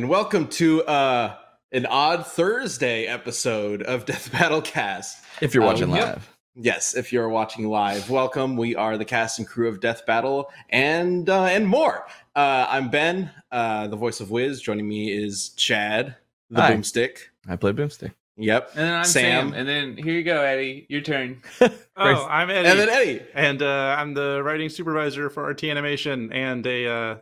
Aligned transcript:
and 0.00 0.08
welcome 0.08 0.48
to 0.48 0.82
uh, 0.84 1.36
an 1.72 1.84
odd 1.84 2.26
Thursday 2.26 3.04
episode 3.04 3.82
of 3.82 4.06
Death 4.06 4.32
Battle 4.32 4.62
Cast. 4.62 5.22
If 5.42 5.52
you're 5.54 5.62
watching 5.62 5.90
Um, 5.90 5.96
yep. 5.96 6.06
live. 6.06 6.36
Yes, 6.54 6.94
if 6.96 7.12
you're 7.12 7.28
watching 7.28 7.68
live, 7.68 8.08
welcome. 8.08 8.56
We 8.56 8.74
are 8.76 8.96
the 8.96 9.04
cast 9.04 9.38
and 9.40 9.46
crew 9.46 9.68
of 9.68 9.78
Death 9.78 10.06
Battle 10.06 10.50
and 10.70 11.28
uh, 11.28 11.44
and 11.44 11.66
more. 11.68 12.06
Uh, 12.34 12.64
I'm 12.70 12.88
Ben, 12.88 13.30
uh, 13.52 13.88
the 13.88 13.96
voice 13.96 14.20
of 14.20 14.30
Wiz. 14.30 14.62
Joining 14.62 14.88
me 14.88 15.12
is 15.12 15.50
Chad, 15.50 16.16
the 16.48 16.62
Hi. 16.62 16.72
boomstick. 16.74 17.18
I 17.46 17.56
play 17.56 17.72
Boomstick. 17.72 18.14
Yep. 18.38 18.70
And 18.76 18.80
then 18.80 18.94
I'm 18.94 19.04
Sam. 19.04 19.50
Sam. 19.50 19.52
And 19.60 19.68
then 19.68 19.98
here 19.98 20.14
you 20.14 20.22
go, 20.24 20.40
Eddie. 20.40 20.86
Your 20.88 21.02
turn. 21.02 21.42
Oh, 22.02 22.26
I'm 22.30 22.48
Eddie, 22.48 22.66
And 22.66 22.78
then 22.78 22.88
Eddie. 22.88 23.20
and 23.34 23.62
uh, 23.62 23.94
I'm 23.98 24.14
the 24.14 24.40
writing 24.42 24.70
supervisor 24.70 25.28
for 25.28 25.46
RT 25.46 25.64
Animation 25.64 26.32
and 26.32 26.66
a 26.66 26.88
uh, 26.88 27.16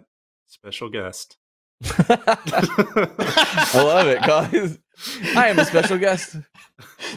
special 0.47 0.89
guest. 0.89 1.37
I 1.85 3.71
love 3.75 4.07
it, 4.09 4.21
guys. 4.23 4.79
I 5.37 5.49
am 5.49 5.59
a 5.59 5.65
special 5.65 5.99
guest. 5.99 6.37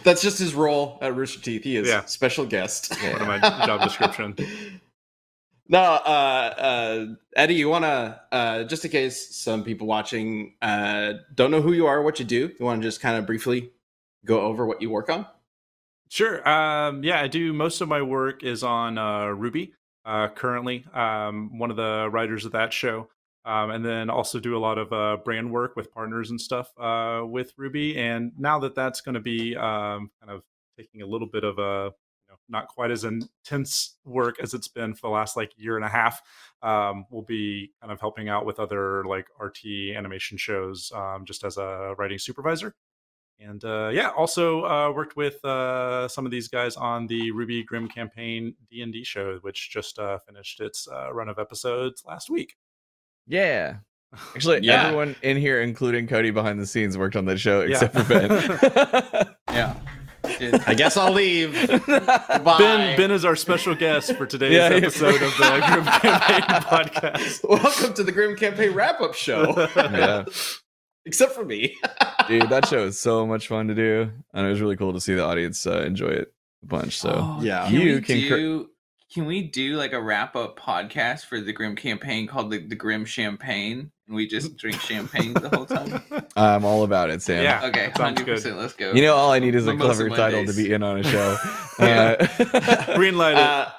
That's 0.04 0.22
just 0.22 0.40
his 0.40 0.54
role 0.54 0.98
at 1.02 1.16
Rooster 1.16 1.40
Teeth. 1.42 1.64
He 1.64 1.76
is 1.78 1.88
Yeah. 1.88 2.06
special 2.06 2.46
guest. 2.46 2.92
Part 3.00 3.22
of 3.22 3.28
my 3.28 3.40
job 3.40 3.82
description. 3.82 4.36
No, 5.70 5.80
uh, 5.80 6.54
uh, 6.58 7.06
Eddie, 7.38 7.54
you 7.54 7.70
want 7.70 7.86
to, 7.86 8.20
uh, 8.34 8.64
just 8.66 8.84
in 8.84 8.92
case 8.92 9.34
some 9.34 9.64
people 9.64 9.88
watching 9.88 10.56
uh, 10.62 11.14
don't 11.34 11.50
know 11.50 11.62
who 11.62 11.72
you 11.72 11.88
are, 11.88 12.02
what 12.02 12.20
you 12.20 12.26
do, 12.26 12.52
you 12.60 12.66
want 12.66 12.82
to 12.82 12.86
just 12.86 13.00
kind 13.00 13.18
of 13.18 13.26
briefly 13.26 13.72
go 14.26 14.42
over 14.42 14.66
what 14.66 14.82
you 14.82 14.90
work 14.90 15.10
on? 15.10 15.26
Sure. 16.10 16.46
Um, 16.46 17.06
yeah, 17.06 17.22
I 17.22 17.28
do. 17.28 17.54
Most 17.54 17.80
of 17.80 17.88
my 17.88 18.02
work 18.02 18.44
is 18.44 18.64
on 18.64 18.98
uh, 18.98 19.28
RWBY 19.28 19.72
uh, 20.04 20.28
currently. 20.36 20.84
Um, 20.94 21.58
one 21.58 21.72
of 21.72 21.78
the 21.78 22.10
writers 22.12 22.44
of 22.44 22.52
that 22.52 22.74
show. 22.74 23.08
Um, 23.44 23.72
and 23.72 23.84
then 23.84 24.10
also 24.10 24.40
do 24.40 24.56
a 24.56 24.60
lot 24.60 24.78
of 24.78 24.94
uh, 24.94 25.18
brand 25.24 25.52
work 25.52 25.76
with 25.76 25.92
partners 25.92 26.30
and 26.30 26.40
stuff 26.40 26.72
uh, 26.80 27.22
with 27.26 27.56
RWBY. 27.58 27.98
And 27.98 28.32
now 28.38 28.60
that 28.60 28.76
that's 28.76 29.02
going 29.02 29.16
to 29.16 29.22
be 29.22 29.56
um, 29.56 30.12
kind 30.20 30.30
of 30.30 30.44
taking 30.78 31.02
a 31.02 31.08
little 31.08 31.28
bit 31.28 31.44
of 31.44 31.58
a 31.58 31.92
you 31.92 32.30
know, 32.30 32.36
not 32.50 32.68
quite 32.68 32.92
as 32.92 33.04
intense 33.04 33.98
work 34.06 34.40
as 34.40 34.54
it's 34.54 34.68
been 34.68 34.94
for 34.94 35.08
the 35.08 35.14
last 35.14 35.36
like 35.36 35.54
year 35.58 35.76
and 35.76 35.84
a 35.84 35.90
half, 35.90 36.22
um, 36.62 37.06
we'll 37.10 37.24
be 37.24 37.72
kind 37.82 37.92
of 37.92 38.00
helping 38.00 38.30
out 38.30 38.46
with 38.46 38.60
other 38.60 39.04
like 39.06 39.26
RT 39.40 39.66
animation 39.96 40.38
shows 40.38 40.92
um, 40.94 41.26
just 41.26 41.44
as 41.44 41.58
a 41.58 41.96
writing 41.98 42.20
supervisor 42.20 42.76
and 43.40 43.66
uh, 43.66 43.90
yeah 43.92 44.10
also 44.10 44.64
uh, 44.66 44.92
worked 44.92 45.16
with 45.16 45.44
uh, 45.44 46.08
some 46.08 46.26
of 46.26 46.32
these 46.32 46.48
guys 46.48 46.76
on 46.76 47.08
the 47.08 47.32
RWBY 47.32 47.66
Grimm 47.66 47.88
campaign 47.88 48.54
d&d 48.70 49.04
show 49.04 49.40
which 49.42 49.72
just 49.72 49.98
uh, 49.98 50.20
finished 50.20 50.60
its 50.60 50.88
run 51.12 51.28
of 51.28 51.40
episodes 51.40 52.04
last 52.06 52.30
week 52.30 52.56
Yeah. 53.28 53.78
Actually, 54.36 54.60
Yeah. 54.64 54.84
everyone 54.88 55.16
in 55.22 55.38
here, 55.38 55.62
including 55.62 56.08
Cody 56.08 56.32
behind 56.32 56.60
the 56.60 56.66
scenes, 56.66 56.98
worked 56.98 57.16
on 57.16 57.26
that 57.26 57.40
show 57.40 57.62
Yeah. 57.62 57.72
except 57.72 57.96
for 57.98 58.04
Ben. 58.04 59.28
Yeah. 59.52 59.76
I 60.68 60.76
guess 60.76 60.98
I'll 60.98 61.12
leave. 61.12 61.54
Ben 61.88 62.98
ben 62.98 63.12
is 63.12 63.26
our 63.26 63.36
special 63.36 63.76
guest 63.76 64.16
for 64.16 64.26
today's 64.26 64.54
Yeah, 64.54 64.70
yeah. 64.70 64.76
episode 64.78 65.16
of 65.22 65.36
the 65.38 65.64
Grimm 65.68 65.86
campaign 65.86 66.42
podcast 66.62 67.40
Welcome 67.48 67.94
to 67.96 68.04
the 68.04 68.12
Grimm 68.12 68.36
Campaign 68.38 68.72
wrap 68.74 69.02
up 69.02 69.14
show. 69.16 69.68
yeah. 69.76 70.24
Except 71.06 71.34
for 71.34 71.44
me. 71.44 71.76
Dude, 72.28 72.50
that 72.50 72.68
show 72.68 72.86
is 72.86 73.00
so 73.00 73.26
much 73.28 73.48
fun 73.48 73.68
to 73.68 73.76
do. 73.76 74.12
And 74.34 74.46
it 74.46 74.50
was 74.50 74.62
really 74.62 74.78
cool 74.78 74.94
to 74.94 75.02
see 75.02 75.16
the 75.16 75.24
audience 75.26 75.66
uh, 75.68 75.82
enjoy 75.82 76.10
it 76.10 76.34
a 76.64 76.66
bunch. 76.68 76.98
So, 77.00 77.10
Oh, 77.14 77.40
Yeah. 77.42 77.68
You 77.70 77.96
we 77.96 78.02
can 78.02 78.22
cr- 78.30 78.36
do 78.36 78.70
can 79.14 79.26
we 79.26 79.42
do 79.42 79.76
like 79.76 79.94
a 79.94 80.02
wrap 80.02 80.36
up 80.36 80.58
podcast 80.58 81.26
for 81.26 81.42
the 81.42 81.52
Grimm 81.54 81.76
campaign 81.76 82.28
called 82.28 82.50
the, 82.52 82.60
the 82.60 82.76
Grim 82.76 83.06
Champagne? 83.06 83.92
And 84.08 84.16
we 84.16 84.28
just 84.28 84.58
drink 84.58 84.80
champagne 84.82 85.34
the 85.34 85.50
whole 85.50 85.66
time? 85.66 86.02
I'm 86.36 86.66
all 86.66 86.84
about 86.84 87.10
it, 87.10 87.22
Sam. 87.22 87.44
Yeah. 87.44 87.66
Okay, 87.66 87.86
Sounds 87.86 88.00
hundred 88.00 88.26
good. 88.26 88.36
percent. 88.36 88.58
Let's 88.58 88.74
go. 88.74 88.92
You 88.94 89.02
know, 89.04 89.16
all 89.16 89.32
I 89.32 89.40
need 89.40 89.56
is 89.56 89.68
a 89.68 89.74
Mimosa 89.74 90.06
clever 90.08 90.16
title 90.16 90.46
to 90.46 90.54
be 90.54 90.72
in 90.74 90.84
on 90.84 91.00
a 91.00 91.04
show. 91.04 91.38
Yeah. 91.80 92.28
Uh, 92.40 92.96
green 92.96 93.18
light 93.18 93.32
it 93.32 93.38
Uh, 93.38 93.70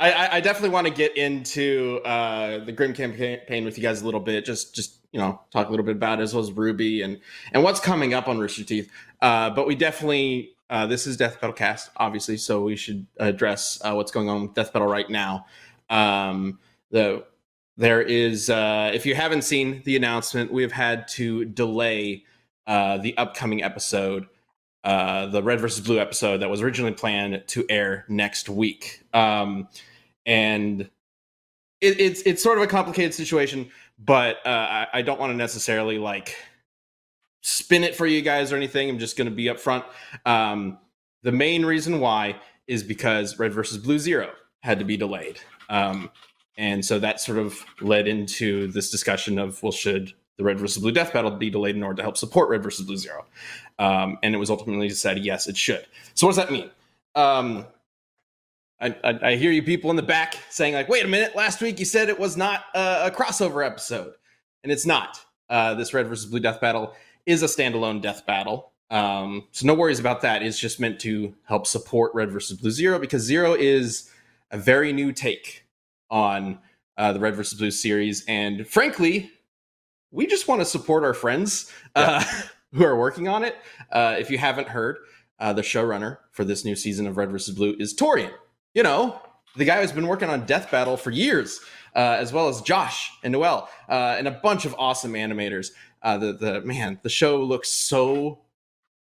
I, 0.00 0.12
I- 0.12 0.36
I 0.36 0.40
definitely 0.40 0.70
want 0.70 0.86
to 0.86 0.92
get 0.92 1.16
into 1.16 2.00
uh, 2.04 2.62
the 2.64 2.72
Grimm 2.72 2.92
campaign 2.92 3.64
with 3.64 3.78
you 3.78 3.82
guys 3.82 4.02
a 4.02 4.04
little 4.04 4.20
bit. 4.20 4.44
Just, 4.44 4.74
just 4.74 4.98
you 5.12 5.18
know, 5.18 5.40
talk 5.50 5.68
a 5.68 5.70
little 5.70 5.86
bit 5.86 5.96
about 5.96 6.18
it, 6.20 6.22
as 6.24 6.34
well 6.34 6.42
as 6.42 6.50
RWBY 6.50 7.02
and 7.04 7.20
and 7.52 7.62
what's 7.64 7.80
coming 7.80 8.12
up 8.14 8.28
on 8.28 8.38
Rooster 8.38 8.64
Teeth. 8.64 8.90
Uh, 9.22 9.48
but 9.50 9.66
we 9.66 9.74
definitely 9.76 10.50
uh, 10.70 10.86
this 10.86 11.06
is 11.06 11.16
Death 11.16 11.40
Battle 11.40 11.54
Cast, 11.54 11.90
obviously, 11.96 12.36
so 12.36 12.62
we 12.62 12.76
should 12.76 13.06
address 13.18 13.80
uh, 13.82 13.92
what's 13.94 14.10
going 14.10 14.28
on 14.28 14.42
with 14.42 14.54
Death 14.54 14.72
Battle 14.72 14.88
right 14.88 15.08
now. 15.08 15.46
Um, 15.88 16.58
the 16.90 17.24
there 17.76 18.02
is, 18.02 18.50
uh, 18.50 18.90
if 18.92 19.06
you 19.06 19.14
haven't 19.14 19.42
seen 19.42 19.82
the 19.84 19.96
announcement, 19.96 20.52
we 20.52 20.62
have 20.62 20.72
had 20.72 21.06
to 21.08 21.44
delay 21.44 22.24
uh, 22.66 22.98
the 22.98 23.16
upcoming 23.16 23.62
episode 23.62 24.26
uh, 24.84 25.26
the 25.26 25.42
red 25.42 25.60
versus 25.60 25.84
blue 25.84 25.98
episode 25.98 26.38
that 26.38 26.48
was 26.48 26.62
originally 26.62 26.92
planned 26.92 27.42
to 27.46 27.64
air 27.68 28.04
next 28.08 28.48
week. 28.48 29.04
Um, 29.12 29.68
and 30.24 30.82
it, 31.80 32.00
it's 32.00 32.22
it's 32.22 32.42
sort 32.42 32.58
of 32.58 32.64
a 32.64 32.66
complicated 32.66 33.14
situation, 33.14 33.70
but 33.98 34.38
I, 34.46 34.86
I 34.92 35.02
don't 35.02 35.18
want 35.18 35.30
to 35.30 35.36
necessarily 35.36 35.98
like 35.98 36.36
spin 37.48 37.84
it 37.84 37.96
for 37.96 38.06
you 38.06 38.22
guys 38.22 38.52
or 38.52 38.56
anything. 38.56 38.88
I'm 38.88 38.98
just 38.98 39.16
going 39.16 39.28
to 39.28 39.34
be 39.34 39.44
upfront. 39.44 39.84
Um, 40.26 40.78
the 41.22 41.32
main 41.32 41.64
reason 41.64 42.00
why 42.00 42.36
is 42.66 42.82
because 42.82 43.38
red 43.38 43.52
versus 43.52 43.78
blue 43.78 43.98
zero 43.98 44.30
had 44.60 44.78
to 44.78 44.84
be 44.84 44.96
delayed. 44.96 45.40
Um, 45.68 46.10
and 46.56 46.84
so 46.84 46.98
that 46.98 47.20
sort 47.20 47.38
of 47.38 47.64
led 47.80 48.08
into 48.08 48.66
this 48.68 48.90
discussion 48.90 49.38
of 49.38 49.62
well, 49.62 49.72
should 49.72 50.12
the 50.36 50.44
red 50.44 50.58
versus 50.58 50.82
blue 50.82 50.92
death 50.92 51.12
battle 51.12 51.30
be 51.30 51.50
delayed 51.50 51.76
in 51.76 51.82
order 51.82 51.96
to 51.96 52.02
help 52.02 52.16
support 52.16 52.48
red 52.48 52.62
versus 52.62 52.86
blue 52.86 52.96
zero? 52.96 53.24
um, 53.78 54.18
and 54.22 54.34
it 54.34 54.38
was 54.38 54.50
ultimately 54.50 54.88
decided 54.88 55.24
yes, 55.24 55.46
it 55.46 55.56
should. 55.56 55.86
So 56.14 56.26
what 56.26 56.34
does 56.34 56.44
that 56.44 56.52
mean? 56.52 56.70
Um, 57.14 57.66
I, 58.80 58.94
I, 59.04 59.18
I 59.30 59.36
hear 59.36 59.50
you 59.50 59.62
people 59.62 59.90
in 59.90 59.96
the 59.96 60.02
back 60.02 60.36
saying 60.50 60.74
like, 60.74 60.88
wait 60.88 61.04
a 61.04 61.08
minute, 61.08 61.34
last 61.34 61.60
week 61.60 61.78
you 61.78 61.84
said 61.84 62.08
it 62.08 62.18
was 62.18 62.36
not 62.36 62.64
a, 62.74 63.06
a 63.06 63.10
crossover 63.10 63.64
episode, 63.64 64.14
and 64.62 64.72
it's 64.72 64.86
not. 64.86 65.20
Uh, 65.48 65.74
this 65.74 65.94
red 65.94 66.06
versus 66.06 66.26
blue 66.26 66.40
death 66.40 66.60
battle 66.60 66.94
is 67.28 67.42
a 67.42 67.46
standalone 67.46 68.00
death 68.02 68.26
battle. 68.26 68.72
Um, 68.90 69.46
so 69.52 69.66
no 69.66 69.74
worries 69.74 70.00
about 70.00 70.22
that. 70.22 70.42
It's 70.42 70.58
just 70.58 70.80
meant 70.80 70.98
to 71.00 71.34
help 71.44 71.66
support 71.66 72.14
red 72.14 72.32
versus 72.32 72.58
blue 72.58 72.70
zero 72.70 72.98
because 72.98 73.22
zero 73.22 73.54
is 73.54 74.10
a 74.50 74.58
very 74.58 74.92
new 74.92 75.12
take 75.12 75.64
on 76.10 76.58
uh, 76.96 77.12
the 77.12 77.20
red 77.20 77.36
versus 77.36 77.58
blue 77.58 77.70
series, 77.70 78.24
and 78.26 78.66
frankly, 78.66 79.30
we 80.10 80.26
just 80.26 80.48
want 80.48 80.60
to 80.60 80.64
support 80.64 81.04
our 81.04 81.14
friends. 81.14 81.70
Uh, 81.94 82.24
who 82.72 82.84
are 82.84 82.96
working 82.96 83.28
on 83.28 83.44
it. 83.44 83.56
Uh, 83.90 84.16
if 84.18 84.30
you 84.30 84.38
haven't 84.38 84.68
heard, 84.68 84.98
uh, 85.40 85.52
the 85.52 85.62
showrunner 85.62 86.18
for 86.32 86.44
this 86.44 86.64
new 86.64 86.76
season 86.76 87.06
of 87.06 87.16
Red 87.16 87.30
versus 87.30 87.54
Blue 87.54 87.74
is 87.78 87.94
Torrian. 87.94 88.32
You 88.74 88.82
know, 88.82 89.20
the 89.56 89.64
guy 89.64 89.80
who's 89.80 89.92
been 89.92 90.06
working 90.06 90.28
on 90.28 90.46
Death 90.46 90.70
Battle 90.70 90.96
for 90.96 91.10
years, 91.10 91.60
uh, 91.94 92.16
as 92.18 92.32
well 92.32 92.48
as 92.48 92.60
Josh 92.60 93.10
and 93.22 93.32
Noel 93.32 93.68
uh, 93.88 94.16
and 94.18 94.28
a 94.28 94.32
bunch 94.32 94.64
of 94.64 94.74
awesome 94.78 95.12
animators. 95.14 95.70
Uh, 96.02 96.18
the 96.18 96.32
the 96.32 96.60
man, 96.62 96.98
the 97.02 97.08
show 97.08 97.42
looks 97.42 97.68
so 97.68 98.38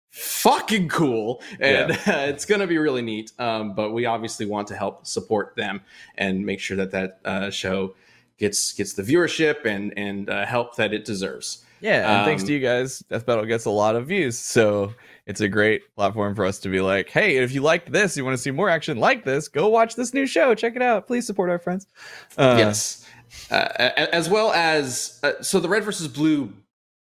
fucking 0.10 0.90
cool, 0.90 1.42
and 1.60 1.92
it's 2.08 2.46
gonna 2.46 2.68
be 2.68 2.78
really 2.78 3.02
neat. 3.02 3.32
Um, 3.40 3.74
but 3.74 3.92
we 3.92 4.06
obviously 4.06 4.46
want 4.46 4.68
to 4.70 4.76
help 4.76 5.06
support 5.06 5.56
them 5.56 5.82
and 6.16 6.46
make 6.46 6.60
sure 6.60 6.78
that 6.78 6.92
that 6.92 7.20
uh, 7.26 7.50
show 7.50 7.96
gets 8.38 8.74
gets 8.74 8.94
the 8.94 9.04
viewership 9.04 9.66
and 9.66 9.94
and 9.98 10.30
uh, 10.30 10.46
help 10.46 10.76
that 10.76 10.94
it 10.94 11.06
deserves. 11.06 11.66
Yeah, 11.82 12.20
and 12.20 12.26
thanks 12.26 12.44
Um, 12.44 12.48
to 12.48 12.54
you 12.54 12.60
guys, 12.62 13.00
Death 13.00 13.26
Battle 13.26 13.46
gets 13.46 13.66
a 13.66 13.70
lot 13.70 13.98
of 13.98 14.08
views. 14.08 14.40
So 14.40 14.94
it's 15.26 15.42
a 15.42 15.50
great 15.50 15.82
platform 15.96 16.34
for 16.34 16.46
us 16.46 16.60
to 16.60 16.70
be 16.70 16.80
like, 16.80 17.10
hey, 17.10 17.36
if 17.36 17.52
you 17.52 17.62
liked 17.62 17.92
this, 17.92 18.16
you 18.16 18.24
want 18.24 18.38
to 18.38 18.42
see 18.42 18.52
more 18.52 18.70
action 18.70 18.96
like 18.96 19.26
this, 19.26 19.50
go 19.50 19.68
watch 19.68 19.96
this 19.96 20.14
new 20.14 20.26
show. 20.26 20.56
Check 20.56 20.78
it 20.78 20.82
out. 20.82 21.08
Please 21.08 21.28
support 21.28 21.50
our 21.50 21.60
friends. 21.60 21.88
Uh, 22.38 22.56
yes 22.58 23.06
uh, 23.52 23.56
as 24.12 24.30
well 24.30 24.52
as 24.54 25.20
uh, 25.24 25.42
so 25.42 25.60
the 25.60 25.70
red 25.70 25.84
versus 25.84 26.08
blue 26.08 26.54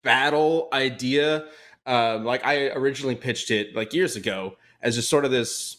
battle 0.07 0.69
idea. 0.73 1.45
Um, 1.87 2.25
like 2.25 2.45
i 2.45 2.67
originally 2.71 3.15
pitched 3.15 3.53
it 3.53 3.77
like 3.77 3.95
years 3.95 4.17
ago 4.17 4.57
as 4.83 4.97
just 4.97 5.09
sort 5.09 5.25
of 5.25 5.31
this 5.31 5.77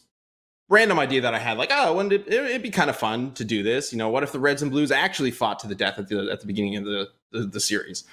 random 0.69 0.99
idea 0.99 1.19
that 1.19 1.33
i 1.33 1.37
had 1.37 1.57
like 1.57 1.69
oh 1.69 1.95
wouldn't 1.95 2.13
it, 2.13 2.31
it'd 2.31 2.61
be 2.61 2.69
kind 2.69 2.89
of 2.89 2.95
fun 2.95 3.33
to 3.33 3.43
do 3.43 3.61
this 3.61 3.91
you 3.91 3.97
know 3.97 4.07
what 4.07 4.23
if 4.23 4.31
the 4.31 4.39
reds 4.39 4.61
and 4.61 4.71
blues 4.71 4.89
actually 4.89 5.31
fought 5.31 5.59
to 5.59 5.67
the 5.67 5.75
death 5.75 5.99
at 5.99 6.07
the 6.07 6.29
at 6.31 6.39
the 6.39 6.47
beginning 6.47 6.77
of 6.77 6.85
the 6.85 7.09
the, 7.31 7.39
the 7.39 7.59
series? 7.59 8.05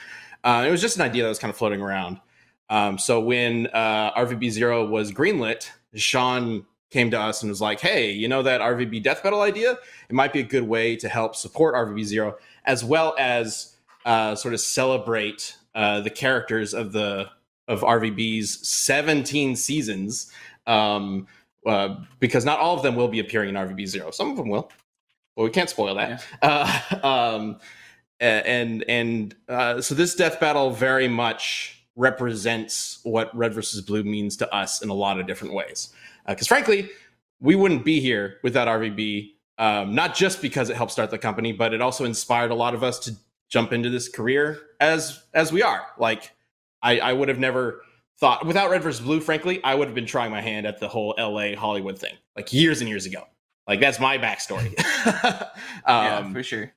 Uh, 0.43 0.64
it 0.66 0.72
was 0.72 0.81
just 0.81 0.96
an 0.96 1.02
idea 1.02 1.22
that 1.22 1.28
was 1.28 1.38
kind 1.38 1.50
of 1.52 1.56
floating 1.56 1.81
around. 1.81 2.20
Um, 2.69 2.99
so 2.99 3.20
when 3.20 3.69
uh, 3.69 4.12
rvb 4.14 4.50
zero 4.50 4.84
was 4.84 5.12
greenlit 5.12 5.69
sean 5.94 6.66
came 6.90 7.12
to 7.12 7.20
us 7.20 7.43
and 7.43 7.50
was 7.50 7.61
like 7.61 7.78
hey 7.78 8.11
you 8.11 8.26
know 8.26 8.43
that 8.43 8.61
rvb 8.61 9.00
death 9.05 9.22
battle 9.22 9.43
idea? 9.43 9.78
It 10.08 10.14
might 10.14 10.32
be 10.32 10.40
a 10.40 10.44
good 10.44 10.64
way 10.64 10.96
to 10.96 11.08
help 11.08 11.37
support 11.37 11.76
RVB 11.76 12.02
Zero 12.02 12.38
as 12.64 12.82
well 12.84 13.14
as 13.19 13.76
uh, 14.05 14.34
sort 14.34 14.52
of 14.52 14.61
celebrate 14.61 15.56
uh, 15.75 16.00
the 16.00 16.11
characters 16.11 16.75
of 16.75 16.93
the 16.93 17.29
of 17.67 17.81
RVB's 17.81 18.67
17 18.69 19.56
seasons, 19.56 20.31
um, 20.67 21.26
uh, 21.67 21.97
because 22.21 22.44
not 22.44 22.59
all 22.61 22.76
of 22.76 22.82
them 22.82 22.94
will 22.94 23.09
be 23.09 23.21
appearing 23.21 23.49
in 23.49 23.55
RVB 23.55 23.87
Zero. 23.87 24.11
Some 24.11 24.31
of 24.31 24.37
them 24.37 24.49
will, 24.49 24.71
but 25.37 25.44
we 25.44 25.50
can't 25.50 25.71
spoil 25.71 25.94
that. 25.94 26.25
Uh, 26.43 26.81
um, 27.03 27.59
and 28.21 28.85
and 28.88 29.35
uh, 29.49 29.81
so 29.81 29.94
this 29.94 30.15
death 30.15 30.41
battle 30.41 30.71
very 30.71 31.09
much 31.09 31.85
represents 31.97 33.00
what 33.03 33.35
red 33.37 33.53
versus 33.55 33.81
blue 33.81 34.03
means 34.03 34.37
to 34.37 34.55
us 34.55 34.82
in 34.82 34.88
a 34.88 34.94
lot 34.94 35.19
of 35.19 35.26
different 35.26 35.55
ways. 35.55 35.93
Because 36.26 36.47
frankly, 36.47 36.91
we 37.41 37.55
wouldn't 37.55 37.85
be 37.85 38.00
here 38.00 38.38
without 38.43 38.69
RVB. 38.69 39.32
Um, 39.56 39.94
not 39.94 40.17
just 40.17 40.43
because 40.43 40.69
it 40.69 40.76
helped 40.76 40.91
start 40.91 41.11
the 41.11 41.19
company, 41.19 41.53
but 41.53 41.73
it 41.73 41.81
also 41.81 42.05
inspired 42.05 42.50
a 42.50 42.55
lot 42.55 42.75
of 42.75 42.82
us 42.82 42.99
to 43.00 43.15
jump 43.49 43.73
into 43.73 43.91
this 43.91 44.08
career 44.08 44.61
as 44.81 45.23
as 45.32 45.52
we 45.52 45.62
are. 45.62 45.87
Like 45.99 46.32
I, 46.82 46.99
I 46.99 47.12
would 47.12 47.29
have 47.29 47.38
never 47.38 47.82
thought 48.19 48.46
without 48.46 48.70
Red 48.70 48.82
versus 48.82 49.00
Blue. 49.00 49.20
Frankly, 49.20 49.62
I 49.64 49.75
would 49.75 49.88
have 49.88 49.94
been 49.94 50.06
trying 50.06 50.31
my 50.31 50.41
hand 50.41 50.67
at 50.67 50.81
the 50.81 50.88
whole 50.88 51.14
LA 51.19 51.55
Hollywood 51.56 51.99
thing 51.99 52.14
like 52.37 52.52
years 52.52 52.81
and 52.81 52.88
years 52.88 53.06
ago. 53.06 53.25
Like 53.67 53.81
that's 53.81 53.99
my 54.00 54.19
backstory. 54.19 54.75
yeah, 55.87 56.19
um, 56.19 56.32
for 56.32 56.43
sure. 56.43 56.73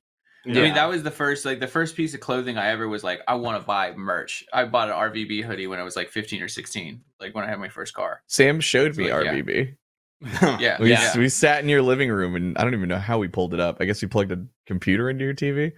yeah. 0.46 0.62
I 0.62 0.64
mean, 0.64 0.74
that 0.76 0.88
was 0.88 1.04
the 1.04 1.12
first, 1.12 1.44
like, 1.46 1.60
the 1.60 1.68
first 1.68 1.98
piece 1.98 2.14
of 2.14 2.22
clothing 2.22 2.58
I 2.58 2.70
ever 2.70 2.88
was 2.88 3.04
like, 3.04 3.20
I 3.28 3.36
want 3.36 3.60
to 3.62 3.66
buy 3.68 3.94
merch. 3.96 4.46
I 4.54 4.64
bought 4.64 4.90
an 4.90 4.96
RVB 4.96 5.44
hoodie 5.44 5.68
when 5.68 5.80
I 5.80 5.84
was 5.84 5.98
like 5.98 6.10
15 6.10 6.42
or 6.42 6.48
16, 6.48 7.02
like 7.20 7.36
when 7.36 7.44
I 7.44 7.50
had 7.50 7.60
my 7.60 7.68
first 7.68 7.94
car. 7.94 8.22
Sam 8.28 8.62
showed 8.62 8.96
me 8.96 9.12
Like, 9.12 9.26
yeah. 9.26 9.34
RVB. 9.34 9.76
Yeah, 10.60 10.78
We, 10.82 10.90
yeah. 10.90 11.16
we 11.18 11.30
sat 11.30 11.62
in 11.62 11.70
your 11.70 11.82
living 11.82 12.10
room 12.10 12.36
and 12.36 12.58
I 12.58 12.64
don't 12.64 12.74
even 12.74 12.90
know 12.90 12.98
how 12.98 13.18
we 13.20 13.28
pulled 13.28 13.54
it 13.54 13.60
up. 13.60 13.78
I 13.80 13.86
guess 13.86 14.02
we 14.02 14.08
plugged 14.08 14.32
a 14.32 14.44
computer 14.66 15.10
into 15.10 15.24
your 15.24 15.34
TV. 15.36 15.74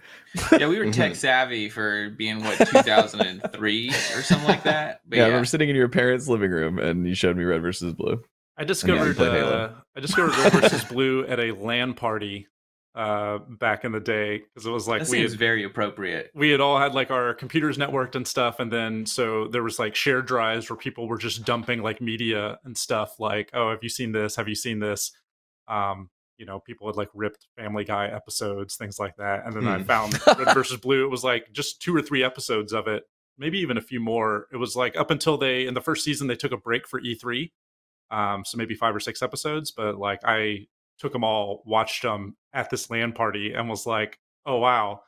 yeah, 0.58 0.66
we 0.66 0.78
were 0.78 0.90
tech 0.92 1.14
savvy 1.14 1.68
for 1.68 2.10
being 2.10 2.42
what 2.42 2.56
2003 2.58 3.88
or 3.88 3.92
something 4.22 4.48
like 4.48 4.62
that. 4.64 5.00
But 5.08 5.16
yeah, 5.16 5.22
I 5.22 5.26
yeah, 5.26 5.30
remember 5.32 5.46
sitting 5.46 5.68
in 5.68 5.76
your 5.76 5.88
parents' 5.88 6.28
living 6.28 6.50
room 6.50 6.78
and 6.78 7.06
you 7.06 7.14
showed 7.14 7.36
me 7.36 7.44
red 7.44 7.62
versus 7.62 7.92
blue. 7.92 8.22
I 8.56 8.64
discovered 8.64 9.16
play 9.16 9.30
Halo. 9.30 9.52
uh, 9.52 9.72
I 9.96 10.00
discovered 10.00 10.36
Red 10.36 10.52
versus 10.52 10.84
Blue 10.84 11.24
at 11.26 11.40
a 11.40 11.52
LAN 11.52 11.94
party 11.94 12.46
uh, 12.94 13.38
back 13.38 13.84
in 13.84 13.92
the 13.92 14.00
day 14.00 14.38
because 14.38 14.66
it 14.66 14.70
was 14.70 14.88
like 14.88 15.02
that 15.02 15.10
we 15.10 15.20
had, 15.20 15.30
very 15.32 15.64
appropriate. 15.64 16.30
we 16.34 16.50
had 16.50 16.60
all 16.60 16.78
had 16.78 16.94
like 16.94 17.10
our 17.10 17.34
computers 17.34 17.78
networked 17.78 18.14
and 18.16 18.26
stuff, 18.26 18.58
and 18.58 18.72
then 18.72 19.06
so 19.06 19.46
there 19.48 19.62
was 19.62 19.78
like 19.78 19.94
shared 19.94 20.26
drives 20.26 20.68
where 20.68 20.76
people 20.76 21.06
were 21.08 21.18
just 21.18 21.44
dumping 21.44 21.82
like 21.82 22.00
media 22.00 22.58
and 22.64 22.76
stuff. 22.76 23.20
Like, 23.20 23.50
oh, 23.54 23.70
have 23.70 23.82
you 23.82 23.88
seen 23.88 24.12
this? 24.12 24.36
Have 24.36 24.48
you 24.48 24.54
seen 24.56 24.80
this? 24.80 25.12
Um, 25.68 26.10
you 26.36 26.46
know, 26.46 26.58
people 26.58 26.86
had 26.88 26.96
like 26.96 27.10
ripped 27.14 27.46
Family 27.56 27.84
Guy 27.84 28.06
episodes, 28.08 28.74
things 28.76 28.98
like 28.98 29.14
that, 29.16 29.44
and 29.46 29.54
then 29.54 29.66
I 29.68 29.78
Hmm. 29.78 29.84
found 29.84 30.20
Red 30.38 30.54
versus 30.54 30.78
Blue. 30.80 31.04
It 31.04 31.10
was 31.10 31.22
like 31.22 31.52
just 31.52 31.80
two 31.80 31.94
or 31.94 32.02
three 32.02 32.24
episodes 32.24 32.72
of 32.72 32.88
it, 32.88 33.04
maybe 33.38 33.58
even 33.60 33.76
a 33.76 33.82
few 33.82 34.00
more. 34.00 34.46
It 34.52 34.56
was 34.56 34.74
like 34.74 34.96
up 34.96 35.10
until 35.10 35.36
they 35.38 35.66
in 35.66 35.74
the 35.74 35.80
first 35.80 36.02
season 36.04 36.26
they 36.26 36.34
took 36.36 36.52
a 36.52 36.56
break 36.56 36.88
for 36.88 37.00
E3 37.00 37.50
um 38.12 38.44
so 38.44 38.58
maybe 38.58 38.74
five 38.74 38.92
or 38.96 38.98
six 38.98 39.22
episodes 39.22 39.70
but 39.70 39.96
like 39.96 40.18
i 40.24 40.66
took 40.98 41.12
them 41.12 41.22
all 41.22 41.62
watched 41.64 42.02
them 42.02 42.36
at 42.52 42.70
this 42.70 42.90
LAN 42.90 43.12
party 43.12 43.52
and 43.54 43.68
was 43.68 43.86
like 43.86 44.18
oh 44.46 44.58
wow 44.58 45.00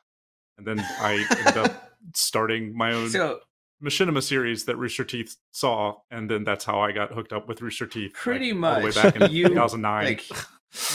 and 0.57 0.67
then 0.67 0.79
i 0.99 1.25
ended 1.37 1.57
up 1.57 1.91
starting 2.15 2.75
my 2.77 2.93
own 2.93 3.09
So 3.09 3.39
machinima 3.83 4.21
series 4.23 4.65
that 4.65 4.77
rooster 4.77 5.03
teeth 5.03 5.35
saw 5.51 5.95
and 6.11 6.29
then 6.29 6.43
that's 6.43 6.63
how 6.65 6.79
i 6.79 6.91
got 6.91 7.11
hooked 7.11 7.33
up 7.33 7.47
with 7.47 7.61
rooster 7.61 7.87
teeth 7.87 8.11
like, 8.11 8.13
Pretty 8.13 8.51
all 8.51 8.79
the 8.79 8.85
way 8.85 8.91
back 8.91 9.15
in 9.15 9.31
You, 9.31 9.47
2009 9.49 10.05
like 10.05 10.23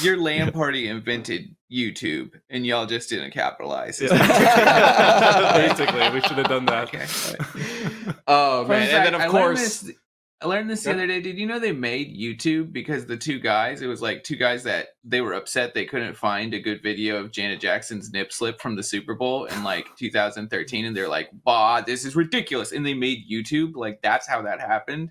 your 0.03 0.17
LAN 0.17 0.50
party 0.61 0.89
invented 0.89 1.55
YouTube, 1.71 2.33
and 2.51 2.67
y'all 2.67 2.85
just 2.85 3.09
didn't 3.11 3.31
capitalize. 3.31 4.01
Yeah. 4.01 4.09
what 4.11 4.19
you're 4.19 5.77
saying. 5.77 5.77
basically 5.77 6.11
we 6.15 6.21
should 6.27 6.39
have 6.39 6.49
done 6.49 6.65
that 6.67 6.89
Okay. 6.94 8.19
oh 8.27 8.62
Fun 8.62 8.69
man, 8.71 8.89
and 8.94 9.06
then 9.06 9.15
of 9.15 9.21
I 9.21 9.29
course, 9.29 9.81
this- 9.81 9.97
I 10.40 10.46
learned 10.46 10.70
this 10.70 10.85
the 10.85 10.93
other 10.93 11.06
day. 11.08 11.20
Did 11.20 11.37
you 11.37 11.46
know 11.46 11.58
they 11.58 11.73
made 11.73 12.17
YouTube 12.17 12.73
because 12.73 13.06
the 13.06 13.17
two 13.17 13.40
guys? 13.40 13.82
It 13.82 13.88
was 13.88 14.00
like 14.00 14.23
two 14.23 14.37
guys 14.37 14.62
that 14.62 14.88
they 15.02 15.20
were 15.20 15.32
upset 15.32 15.75
they 15.75 15.85
couldn't 15.85 16.17
find 16.17 16.55
a 16.55 16.61
good 16.61 16.81
video 16.81 17.17
of 17.17 17.32
Janet 17.32 17.58
Jackson's 17.61 18.12
nip 18.12 18.32
slip 18.32 18.61
from 18.61 18.76
the 18.76 18.82
Super 18.85 19.14
Bowl 19.17 19.46
in 19.46 19.64
like 19.64 19.88
2013, 19.99 20.85
and 20.85 20.96
they're 20.96 21.08
like, 21.08 21.31
"Bah, 21.44 21.81
this 21.81 22.05
is 22.05 22.14
ridiculous!" 22.14 22.70
And 22.70 22.87
they 22.87 22.94
made 22.94 23.25
YouTube. 23.29 23.73
Like 23.75 24.00
that's 24.00 24.29
how 24.29 24.43
that 24.43 24.61
happened. 24.61 25.11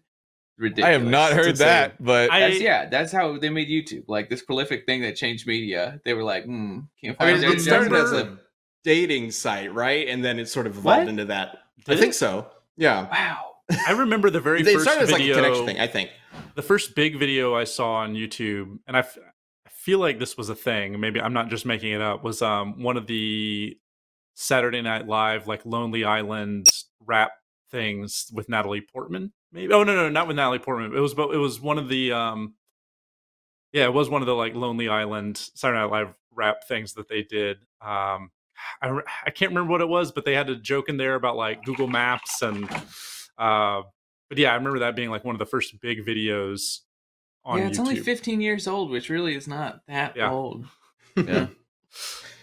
Ridiculous. 0.57 0.87
I 0.87 0.91
have 0.93 1.03
not 1.05 1.33
heard 1.33 1.47
insane. 1.49 1.67
that, 1.67 2.01
but 2.03 2.31
I- 2.31 2.47
yeah, 2.47 2.87
that's 2.87 3.11
how 3.11 3.37
they 3.37 3.49
made 3.49 3.67
YouTube. 3.67 4.05
Like 4.07 4.29
this 4.29 4.41
prolific 4.41 4.85
thing 4.85 5.01
that 5.01 5.17
changed 5.17 5.45
media. 5.45 5.99
They 6.05 6.13
were 6.13 6.23
like, 6.23 6.45
hmm, 6.45 6.79
can't 7.03 7.17
find 7.17 7.29
I 7.29 7.33
find 7.33 7.41
mean, 7.41 7.41
Janet 7.41 7.57
it 7.59 7.61
started 7.63 7.93
as 7.93 8.11
a 8.13 8.37
dating 8.85 9.31
site, 9.31 9.73
right? 9.73 10.07
And 10.07 10.23
then 10.23 10.39
it 10.39 10.47
sort 10.47 10.67
of 10.67 10.77
evolved 10.77 10.99
What? 11.01 11.07
into 11.09 11.25
that. 11.25 11.57
Did 11.85 11.97
I 11.97 11.99
think 11.99 12.11
it? 12.11 12.15
so. 12.15 12.47
Yeah. 12.77 13.09
Wow. 13.09 13.46
I 13.87 13.91
remember 13.91 14.29
the 14.29 14.39
very 14.39 14.63
They 14.63 14.73
first 14.73 14.85
started 14.85 15.03
as 15.03 15.11
like 15.11 15.21
a 15.21 15.23
video 15.23 15.35
connection 15.35 15.65
thing, 15.65 15.79
I 15.79 15.87
think. 15.87 16.09
the 16.55 16.61
first 16.61 16.95
big 16.95 17.17
video 17.19 17.55
I 17.55 17.65
saw 17.65 17.95
on 17.95 18.13
YouTube, 18.13 18.79
and 18.87 18.95
I, 18.95 18.99
f- 19.01 19.17
I 19.65 19.69
feel 19.69 19.99
like 19.99 20.19
this 20.19 20.37
was 20.37 20.49
a 20.49 20.55
thing. 20.55 20.99
Maybe 20.99 21.19
I'm 21.21 21.33
not 21.33 21.49
just 21.49 21.65
making 21.65 21.91
it 21.91 22.01
up. 22.01 22.23
Was 22.23 22.41
um 22.41 22.81
one 22.81 22.97
of 22.97 23.07
the 23.07 23.77
Saturday 24.35 24.81
Night 24.81 25.07
Live 25.07 25.47
like 25.47 25.65
Lonely 25.65 26.03
Island 26.05 26.67
rap 27.05 27.31
things 27.71 28.27
with 28.33 28.47
Natalie 28.49 28.81
Portman? 28.81 29.33
Maybe. 29.51 29.73
Oh 29.73 29.83
no, 29.83 29.95
no, 29.95 30.09
not 30.09 30.27
with 30.27 30.35
Natalie 30.37 30.59
Portman. 30.59 30.95
It 30.95 30.99
was, 30.99 31.13
but 31.13 31.31
it 31.33 31.37
was 31.37 31.59
one 31.59 31.77
of 31.77 31.89
the 31.89 32.13
um. 32.13 32.53
Yeah, 33.73 33.83
it 33.85 33.93
was 33.93 34.09
one 34.09 34.21
of 34.21 34.25
the 34.27 34.35
like 34.35 34.55
Lonely 34.55 34.87
Island 34.87 35.37
Saturday 35.55 35.79
Night 35.79 35.91
Live 35.91 36.13
rap 36.33 36.67
things 36.67 36.93
that 36.93 37.09
they 37.09 37.23
did. 37.23 37.57
Um, 37.81 38.31
I 38.81 39.01
I 39.25 39.29
can't 39.31 39.51
remember 39.51 39.71
what 39.71 39.81
it 39.81 39.89
was, 39.89 40.11
but 40.13 40.23
they 40.23 40.33
had 40.33 40.49
a 40.49 40.55
joke 40.55 40.87
in 40.87 40.95
there 40.97 41.15
about 41.15 41.35
like 41.35 41.65
Google 41.65 41.87
Maps 41.87 42.41
and. 42.41 42.69
Uh, 43.37 43.81
but 44.29 44.37
yeah, 44.37 44.51
I 44.51 44.55
remember 44.55 44.79
that 44.79 44.95
being 44.95 45.09
like 45.09 45.23
one 45.23 45.35
of 45.35 45.39
the 45.39 45.45
first 45.45 45.79
big 45.81 46.05
videos 46.05 46.79
on 47.45 47.59
yeah, 47.59 47.67
it's 47.67 47.77
YouTube. 47.77 47.81
only 47.81 47.95
15 47.99 48.41
years 48.41 48.67
old, 48.67 48.91
which 48.91 49.09
really 49.09 49.35
is 49.35 49.47
not 49.47 49.81
that 49.87 50.15
Yeah. 50.17 50.31
old. 50.31 50.65
yeah. 51.15 51.47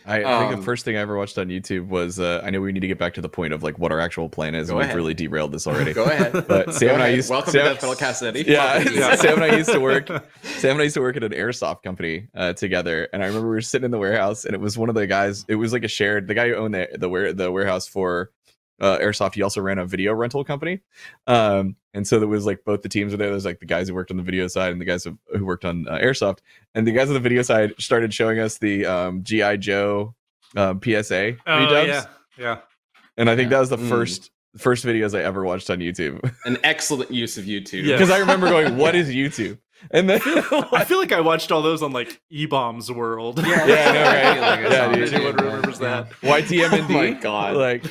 I, 0.07 0.17
I 0.19 0.39
think 0.41 0.53
Um, 0.53 0.57
the 0.61 0.63
first 0.67 0.85
thing 0.85 0.99
I 0.99 1.01
ever 1.01 1.17
watched 1.17 1.39
on 1.39 1.49
YouTube 1.49 1.89
was 1.89 2.21
uh, 2.21 2.43
I 2.45 2.51
know 2.51 2.61
we 2.61 2.73
need 2.73 2.81
to 2.81 2.87
get 2.87 2.99
back 2.99 3.15
to 3.15 3.23
the 3.23 3.29
point 3.29 3.55
of 3.55 3.63
like 3.63 3.79
what 3.79 3.91
our 3.91 4.01
actual 4.01 4.29
plan 4.29 4.55
is. 4.55 4.69
And 4.69 4.77
we've 4.77 4.85
ahead. 4.85 4.97
really 4.97 5.15
derailed 5.15 5.51
this 5.53 5.67
already. 5.67 5.95
Go 5.95 6.05
ahead. 6.05 6.33
But 6.47 6.75
Sam 6.75 6.89
Go 6.89 6.95
and 6.95 7.03
I 7.03 7.09
used 7.09 7.31
Welcome 7.31 7.53
Sam, 7.53 7.63
to 7.65 7.73
Death 7.73 7.83
Metal 7.83 7.97
Cast 7.97 8.19
City. 8.19 8.45
Yeah, 8.47 8.81
Yeah. 8.81 9.15
Sam 9.17 9.41
and 9.41 9.45
I 9.51 9.57
used 9.57 9.73
to 9.73 9.81
work. 9.81 10.09
Sam 10.43 10.73
and 10.73 10.81
I 10.81 10.85
used 10.85 10.95
to 10.95 11.01
work 11.01 11.17
at 11.17 11.25
an 11.25 11.33
airsoft 11.33 11.83
company 11.85 12.29
uh, 12.35 12.53
together, 12.53 13.09
and 13.15 13.23
I 13.23 13.27
remember 13.29 13.49
we 13.49 13.55
were 13.55 13.61
sitting 13.63 13.87
in 13.87 13.91
the 13.93 13.99
warehouse, 13.99 14.45
and 14.45 14.55
it 14.55 14.61
was 14.61 14.77
one 14.77 14.91
of 14.91 14.95
the 14.95 15.07
guys. 15.07 15.47
It 15.49 15.55
was 15.55 15.73
like 15.73 15.85
a 15.85 15.89
shared. 15.89 16.29
The 16.29 16.35
guy 16.35 16.49
who 16.49 16.55
owned 16.57 16.75
the 16.75 16.89
the, 16.99 17.09
ware, 17.09 17.33
the 17.33 17.51
warehouse 17.51 17.89
for 17.89 18.31
uh, 18.81 18.99
airsoft, 18.99 19.35
he 19.35 19.43
also 19.43 19.61
ran 19.61 19.79
a 19.79 19.87
video 19.87 20.13
rental 20.15 20.45
company, 20.45 20.81
um, 21.27 21.77
and 21.95 22.07
so 22.07 22.19
there 22.19 22.29
was 22.29 22.45
like 22.47 22.65
both 22.65 22.83
the 22.83 22.89
teams 22.89 23.13
were 23.13 23.17
there. 23.19 23.29
There 23.29 23.35
was 23.35 23.45
like 23.45 23.61
the 23.61 23.67
guys 23.67 23.89
who 23.89 23.95
worked 23.95 24.11
on 24.11 24.17
the 24.17 24.23
video 24.23 24.47
side 24.49 24.73
and 24.73 24.81
the 24.81 24.85
guys 24.85 25.05
who, 25.05 25.17
who 25.37 25.45
worked 25.45 25.65
on 25.65 25.87
uh, 25.89 25.99
airsoft, 25.99 26.39
and 26.75 26.87
the 26.87 26.93
guys 26.93 27.09
on 27.09 27.15
the 27.15 27.21
video 27.21 27.43
side 27.43 27.73
started 27.79 28.13
showing 28.13 28.39
us 28.41 28.59
the 28.59 28.85
um, 28.87 29.23
GI 29.23 29.59
Joe 29.59 30.15
um, 30.57 30.81
PSA 30.83 31.37
Oh 31.47 31.51
redubs, 31.51 31.87
yeah, 31.87 32.05
yeah. 32.39 32.59
and 33.17 33.31
I 33.31 33.37
think 33.37 33.51
that 33.51 33.61
was 33.61 33.69
the 33.71 33.77
Mm. 33.79 33.89
first 33.89 34.31
first 34.57 34.85
videos 34.85 35.19
I 35.19 35.23
ever 35.25 35.43
watched 35.45 35.69
on 35.71 35.79
YouTube 35.81 36.21
An 36.45 36.59
excellent 36.63 37.11
use 37.11 37.39
of 37.39 37.45
YouTube. 37.45 37.85
Yeah. 37.85 37.97
because 37.97 38.11
I 38.11 38.19
remember 38.19 38.49
going, 38.49 38.77
"What 38.77 38.95
is 38.95 39.09
YouTube?" 39.11 39.59
And 39.91 40.09
then 40.09 40.21
I 40.25 40.85
feel 40.85 40.99
like 40.99 41.13
I 41.13 41.21
watched 41.21 41.53
all 41.53 41.61
those 41.61 41.83
on 41.83 41.93
like 41.93 42.21
E 42.31 42.47
Bombs 42.47 42.91
World. 42.91 43.39
Yeah, 43.45 43.67
Yeah, 43.67 43.85
I 43.89 43.93
know, 43.93 44.03
right? 44.05 44.25
I 44.25 44.33
feel 44.35 44.43
like 44.43 44.59
I 44.59 44.63
Yeah, 44.63 44.87
saw 44.87 44.93
dude. 44.93 45.03
it, 45.09 45.13
Anyone 45.13 45.35
yeah. 45.39 45.45
remembers 45.45 45.79
that? 45.81 46.11
YTMND. 46.23 46.85
Oh 46.89 46.93
my 46.93 47.11
God. 47.11 47.57
Like, 47.57 47.83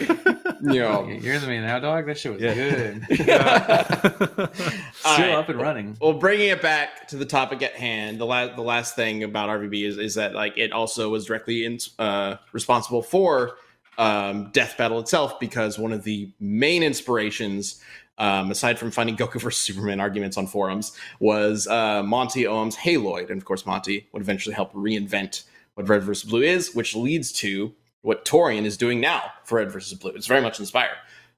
You 0.74 0.80
know, 0.80 1.08
You're 1.08 1.40
the 1.40 1.48
man 1.48 1.64
now, 1.66 1.80
dog. 1.80 2.06
That 2.06 2.18
shit 2.18 2.34
was 2.34 2.42
Yeah. 2.42 2.54
good. 2.54 3.02
All 4.40 5.14
Still 5.14 5.28
right. 5.28 5.36
up 5.36 5.50
and 5.50 5.60
running. 5.60 5.98
Well, 6.02 6.14
bringing 6.14 6.50
it 6.50 6.62
back 6.62 7.08
to 7.10 7.18
the 7.18 7.26
topic 7.26 7.62
at 7.62 7.74
hand, 7.74 8.18
the 8.20 8.26
last 8.26 8.56
the 8.56 8.62
last 8.62 8.96
thing 8.96 9.24
about 9.24 9.50
RVB 9.50 9.84
is 9.86 9.98
is 9.98 10.16
that 10.16 10.34
like 10.34 10.58
it 10.58 10.72
also 10.72 11.10
was 11.10 11.26
directly 11.26 11.66
in, 11.66 11.80
uh, 12.00 12.38
responsible 12.54 13.02
for 13.02 13.58
um, 13.98 14.50
Death 14.54 14.76
Battle 14.78 15.00
itself 15.00 15.40
because 15.40 15.78
one 15.78 15.92
of 15.92 16.04
the 16.04 16.32
main 16.40 16.82
inspirations, 16.82 17.82
um, 18.18 18.50
aside 18.50 18.80
from 18.80 18.90
finding 18.92 19.18
Goku 19.18 19.42
versus 19.42 19.62
Superman 19.62 20.00
arguments 20.00 20.38
on 20.38 20.48
forums, 20.48 20.98
was 21.20 21.68
uh, 21.68 22.02
Monty 22.04 22.48
Oum's 22.48 22.76
Haloid, 22.78 23.30
and 23.30 23.38
of 23.38 23.46
course 23.46 23.66
Monty 23.66 24.08
would 24.14 24.22
eventually 24.22 24.56
help 24.56 24.72
reinvent 24.74 25.44
what 25.76 25.90
Red 25.90 26.04
versus 26.04 26.30
Blue 26.30 26.42
is, 26.42 26.74
which 26.74 26.96
leads 26.96 27.32
to 27.34 27.74
what 28.04 28.24
Torrian 28.24 28.66
is 28.66 28.78
doing 28.78 29.02
now 29.02 29.24
for 29.44 29.58
Red 29.58 29.72
versus 29.72 29.98
Blue. 29.98 30.12
It's 30.12 30.28
very 30.28 30.42
much 30.42 30.60
inspired 30.60 30.98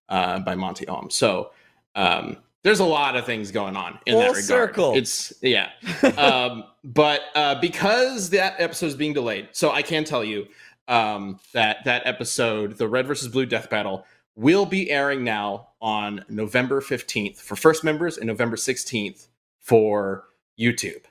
uh, 0.10 0.40
by 0.40 0.56
Monty 0.56 0.86
Oum. 0.88 1.10
So. 1.10 1.52
Um, 1.96 2.38
there's 2.64 2.80
a 2.80 2.86
lot 2.86 3.16
of 3.16 3.28
things 3.28 3.52
going 3.52 3.76
on 3.78 4.00
in 4.08 4.18
that 4.18 4.30
regard. 4.30 4.44
circle. 4.44 4.96
It's 4.96 5.32
yeah, 5.44 5.70
um, 6.18 6.64
but 6.84 7.22
uh, 7.36 7.62
because 7.62 8.32
that 8.32 8.56
episode 8.58 8.88
is 8.88 8.96
being 8.96 9.14
delayed, 9.14 9.50
so 9.52 9.70
I 9.70 9.84
can 9.84 10.04
tell 10.04 10.24
you 10.24 10.48
um, 10.88 11.40
that 11.54 11.86
that 11.86 12.08
episode, 12.08 12.78
the 12.80 12.88
Red 12.88 13.06
versus 13.06 13.28
Blue 13.28 13.46
Death 13.46 13.70
Battle, 13.70 14.04
will 14.36 14.66
be 14.66 14.90
airing 14.90 15.24
now 15.24 15.70
on 15.82 16.26
November 16.28 16.82
15th 16.82 17.38
for 17.38 17.56
first 17.56 17.84
members 17.84 18.18
and 18.18 18.28
November 18.28 18.56
16th 18.56 19.28
for 19.60 20.26
YouTube. 20.60 21.04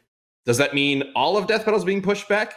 Does 0.44 0.58
that 0.58 0.74
mean 0.74 1.04
all 1.14 1.36
of 1.36 1.46
Death 1.46 1.64
Battle 1.64 1.78
is 1.78 1.84
being 1.84 2.02
pushed 2.02 2.28
back? 2.28 2.54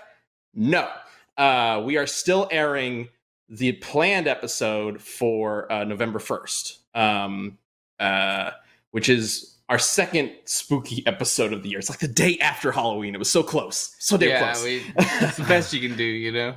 No. 0.53 0.89
Uh, 1.38 1.82
we 1.86 1.98
are 1.98 2.08
still 2.08 2.48
airing 2.51 3.10
the 3.50 3.74
planned 3.74 4.27
episode 4.27 5.01
for 5.01 5.72
uh, 5.72 5.84
November 5.84 6.20
1st, 6.20 6.77
um, 6.96 7.58
uh, 8.00 8.51
which 8.91 9.10
is 9.10 9.58
our 9.70 9.79
second 9.79 10.32
spooky 10.46 11.03
episode 11.08 11.53
of 11.53 11.63
the 11.63 11.70
year. 11.70 11.79
It's 11.79 11.89
like 11.89 12.00
the 12.00 12.08
day 12.08 12.38
after 12.39 12.72
Halloween. 12.72 13.15
It 13.15 13.20
was 13.20 13.32
so 13.32 13.44
close. 13.44 13.96
So 14.00 14.17
damn 14.17 14.29
yeah, 14.29 14.51
close. 14.51 14.63
we, 14.63 14.84
it's 14.98 15.38
the 15.38 15.44
best 15.44 15.74
you 15.74 15.88
can 15.88 15.98
do, 15.98 16.03
you 16.03 16.32
know. 16.32 16.56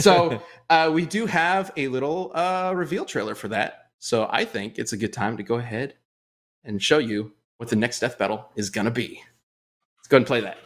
so 0.00 0.42
uh, 0.70 0.90
we 0.92 1.06
do 1.06 1.26
have 1.26 1.70
a 1.76 1.88
little 1.88 2.32
uh, 2.34 2.72
reveal 2.74 3.04
trailer 3.04 3.34
for 3.34 3.48
that. 3.48 3.90
So 4.00 4.28
I 4.30 4.44
think 4.44 4.78
it's 4.78 4.92
a 4.92 4.96
good 4.96 5.12
time 5.12 5.36
to 5.36 5.42
go 5.42 5.56
ahead 5.56 5.94
and 6.64 6.82
show 6.82 6.98
you 6.98 7.32
what 7.58 7.68
the 7.68 7.76
next 7.76 8.00
death 8.00 8.18
battle 8.18 8.50
is 8.56 8.70
gonna 8.70 8.90
be. 8.90 9.22
Let's 9.98 10.08
go 10.08 10.16
ahead 10.16 10.22
and 10.22 10.26
play 10.26 10.40
that. 10.42 10.58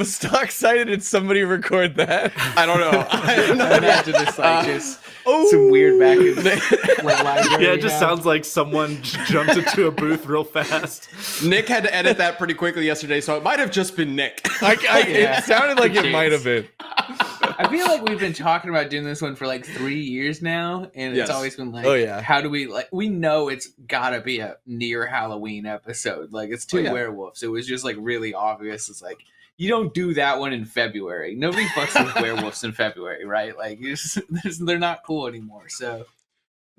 That 0.00 0.24
off 0.24 0.24
of 0.24 0.32
a 0.32 0.38
stock 0.38 0.50
site 0.50 0.86
did 0.86 1.02
somebody 1.02 1.42
record 1.42 1.96
that? 1.96 2.32
I 2.56 2.66
don't 2.66 2.80
know. 2.80 3.06
I 3.10 3.36
don't 3.36 3.58
know. 3.58 3.70
Imagine 3.76 4.12
this 4.12 4.38
like 4.38 4.64
Uh, 4.64 4.64
just 4.64 5.00
Oh, 5.26 5.46
some 5.50 5.70
weird 5.70 5.98
back 6.00 6.16
and 6.18 7.04
like 7.04 7.22
library 7.22 7.64
Yeah, 7.66 7.72
it 7.72 7.82
just 7.82 8.00
now. 8.00 8.08
sounds 8.08 8.24
like 8.24 8.42
someone 8.44 8.98
jumped 9.02 9.54
into 9.54 9.86
a 9.86 9.90
booth 9.90 10.24
real 10.26 10.44
fast. 10.44 11.08
Nick 11.44 11.68
had 11.68 11.84
to 11.84 11.94
edit 11.94 12.16
that 12.18 12.38
pretty 12.38 12.54
quickly 12.54 12.86
yesterday, 12.86 13.20
so 13.20 13.36
it 13.36 13.42
might 13.42 13.58
have 13.58 13.70
just 13.70 13.96
been 13.96 14.16
Nick. 14.16 14.40
I, 14.62 14.76
I, 14.88 14.98
Yeah. 15.06 15.38
It 15.38 15.44
sounded 15.44 15.78
like 15.78 15.94
it 15.94 16.10
might 16.10 16.32
have 16.32 16.44
been. 16.44 16.66
I 16.80 17.68
feel 17.68 17.86
like 17.86 18.02
we've 18.02 18.18
been 18.18 18.32
talking 18.32 18.70
about 18.70 18.88
doing 18.88 19.04
this 19.04 19.20
one 19.20 19.36
for 19.36 19.46
like 19.46 19.66
three 19.66 20.00
years 20.00 20.40
now, 20.40 20.90
and 20.94 21.14
Yes. 21.14 21.28
it's 21.28 21.36
always 21.36 21.54
been 21.56 21.70
like, 21.70 21.84
Oh, 21.84 21.94
yeah. 21.94 22.22
how 22.22 22.40
do 22.40 22.48
we 22.48 22.66
like? 22.66 22.88
We 22.90 23.10
know 23.10 23.48
it's 23.48 23.68
gotta 23.86 24.20
be 24.22 24.38
a 24.40 24.56
near 24.66 25.06
Halloween 25.06 25.66
episode. 25.66 26.32
Like 26.32 26.48
it's 26.50 26.64
two 26.64 26.78
Oh, 26.78 26.82
yeah. 26.82 26.92
werewolves. 26.92 27.42
It 27.42 27.48
was 27.50 27.66
just 27.66 27.84
like 27.84 27.96
really 27.98 28.32
obvious. 28.32 28.88
It's 28.88 29.02
like 29.02 29.18
you 29.60 29.68
don't 29.68 29.92
do 29.92 30.14
that 30.14 30.38
one 30.38 30.54
in 30.54 30.64
February. 30.64 31.34
Nobody 31.34 31.66
fucks 31.66 32.02
with 32.02 32.14
werewolves 32.14 32.64
in 32.64 32.72
February, 32.72 33.26
right? 33.26 33.54
Like 33.58 33.78
just, 33.82 34.18
they're 34.64 34.78
not 34.78 35.04
cool 35.04 35.26
anymore. 35.26 35.68
So 35.68 36.06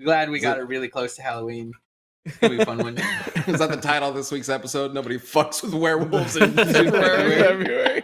glad 0.04 0.32
we 0.32 0.40
got 0.40 0.58
it 0.58 0.64
really 0.64 0.88
close 0.88 1.16
to 1.18 1.22
Halloween. 1.22 1.74
It's 2.26 2.38
gonna 2.38 2.56
be 2.56 2.62
a 2.64 2.66
fun 2.66 2.80
one. 2.80 2.98
Is 3.48 3.60
that 3.60 3.70
the 3.70 3.78
title 3.80 4.10
of 4.10 4.16
this 4.16 4.32
week's 4.32 4.50
episode? 4.50 4.96
Nobody 4.96 5.20
fucks 5.20 5.62
with 5.62 5.76
werewolves 5.76 6.38
in 6.38 6.54
February. 6.56 7.40
February. 7.40 8.04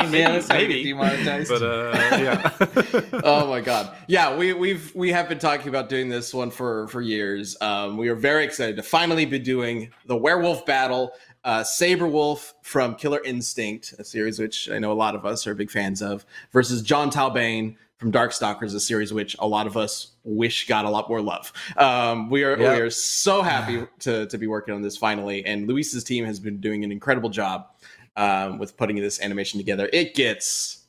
Mean, 0.00 0.10
maybe, 0.10 0.18
Yeah, 0.18 0.32
that's 0.32 0.48
how 0.48 0.56
we 0.58 0.62
get 0.62 0.68
maybe. 0.68 0.84
demonetized. 0.84 1.48
But 1.50 1.62
uh, 1.62 2.16
yeah. 2.20 3.20
oh 3.24 3.46
my 3.48 3.60
god 3.60 3.94
yeah 4.08 4.36
we 4.36 4.52
we've 4.52 4.94
we 4.94 5.10
have 5.12 5.28
been 5.28 5.38
talking 5.38 5.68
about 5.68 5.88
doing 5.88 6.08
this 6.08 6.32
one 6.34 6.50
for 6.50 6.88
for 6.88 7.00
years 7.00 7.56
um 7.60 7.96
we 7.96 8.08
are 8.08 8.14
very 8.14 8.44
excited 8.44 8.76
to 8.76 8.82
finally 8.82 9.24
be 9.26 9.38
doing 9.38 9.90
the 10.06 10.16
werewolf 10.16 10.64
battle 10.66 11.12
uh 11.44 11.62
Sabrewulf 11.62 12.52
from 12.62 12.94
killer 12.94 13.20
instinct 13.24 13.94
a 13.98 14.04
series 14.04 14.38
which 14.38 14.68
i 14.70 14.78
know 14.78 14.92
a 14.92 14.94
lot 14.94 15.14
of 15.14 15.24
us 15.26 15.46
are 15.46 15.54
big 15.54 15.70
fans 15.70 16.02
of 16.02 16.24
versus 16.52 16.82
Jon 16.82 17.10
Talbain 17.10 17.76
from 17.98 18.10
darkstalkers 18.12 18.74
a 18.74 18.80
series 18.80 19.12
which 19.12 19.36
a 19.38 19.46
lot 19.46 19.66
of 19.66 19.76
us 19.76 20.12
wish 20.24 20.66
got 20.66 20.84
a 20.84 20.90
lot 20.90 21.08
more 21.08 21.20
love 21.20 21.52
um 21.76 22.28
we 22.30 22.42
are 22.44 22.50
Yep. 22.50 22.58
we 22.58 22.80
are 22.82 22.90
so 22.90 23.42
happy 23.42 23.86
to 24.00 24.26
to 24.26 24.38
be 24.38 24.46
working 24.46 24.74
on 24.74 24.82
this 24.82 24.96
finally 24.96 25.44
and 25.46 25.66
luis's 25.68 26.02
team 26.04 26.24
has 26.24 26.38
been 26.40 26.58
doing 26.58 26.84
an 26.84 26.90
incredible 26.92 27.30
job 27.30 27.68
um 28.16 28.58
with 28.58 28.76
putting 28.76 28.96
this 28.96 29.20
animation 29.20 29.58
together 29.58 29.88
it 29.92 30.14
gets 30.14 30.80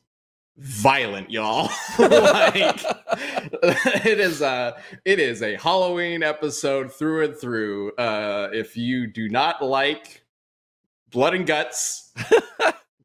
violent 0.58 1.30
y'all. 1.30 1.70
Like 2.00 2.84
it 4.06 4.20
is 4.20 4.42
a 4.42 4.78
it 5.04 5.20
is 5.20 5.42
a 5.42 5.56
halloween 5.58 6.24
episode 6.24 6.92
through 6.94 7.26
and 7.26 7.36
through. 7.38 7.92
Uh 7.94 8.50
if 8.54 8.78
you 8.78 9.08
do 9.08 9.28
not 9.30 9.62
like 9.64 10.24
blood 11.12 11.34
and 11.34 11.46
guts 11.46 12.14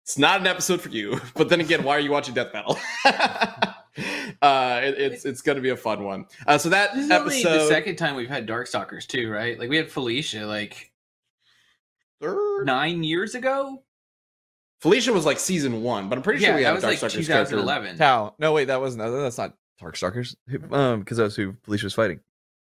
it's 0.03 0.19
not 0.19 0.41
an 0.41 0.47
episode 0.47 0.81
for 0.81 0.89
you. 0.91 1.21
But 1.35 1.49
then 1.49 1.61
again 1.61 1.83
why 1.83 1.97
are 1.97 2.00
you 2.00 2.11
watching 2.12 2.35
death 2.35 2.53
battle 2.53 2.79
uh 4.43 4.81
it, 4.85 4.95
it's 4.99 5.25
it's 5.25 5.43
gonna 5.43 5.61
be 5.61 5.71
a 5.71 5.77
fun 5.77 6.05
one. 6.05 6.27
Uh 6.47 6.57
so 6.59 6.69
that 6.69 6.95
This 6.95 7.07
is 7.07 7.11
only 7.11 7.43
the 7.43 7.49
episode 7.50 7.69
second 7.69 7.97
time 7.97 8.15
we've 8.15 8.29
had 8.29 8.47
Darkstalkers 8.47 9.07
too, 9.07 9.29
right? 9.31 9.59
Like 9.59 9.69
we 9.71 9.77
had 9.77 9.91
Felicia 9.91 10.47
like 10.47 10.93
third- 12.21 12.65
nine 12.65 13.03
years 13.03 13.35
ago. 13.35 13.83
Felicia 14.80 15.12
was 15.12 15.26
like 15.26 15.38
season 15.38 15.82
one 15.82 16.08
but 16.08 16.16
i'm 16.16 16.22
pretty 16.22 16.42
sure 16.44 16.54
we 16.54 16.62
that 16.62 16.68
had 16.68 16.75
was 16.75 16.84
a 16.84 16.87
like 16.88 16.99
Darkstalkers 16.99 17.26
character 17.26 17.56
2011. 17.56 17.99
Tao. 17.99 18.34
No, 18.38 18.52
wait, 18.52 18.66
that 18.66 18.80
wasn't. 18.80 19.02
That's 19.02 19.38
not 19.38 19.54
Darkstalkers. 19.80 20.37
Um, 20.72 21.00
because 21.00 21.16
that's 21.16 21.34
who 21.37 21.54
Felicia 21.64 21.87
was 21.87 21.94
fighting. 21.94 22.20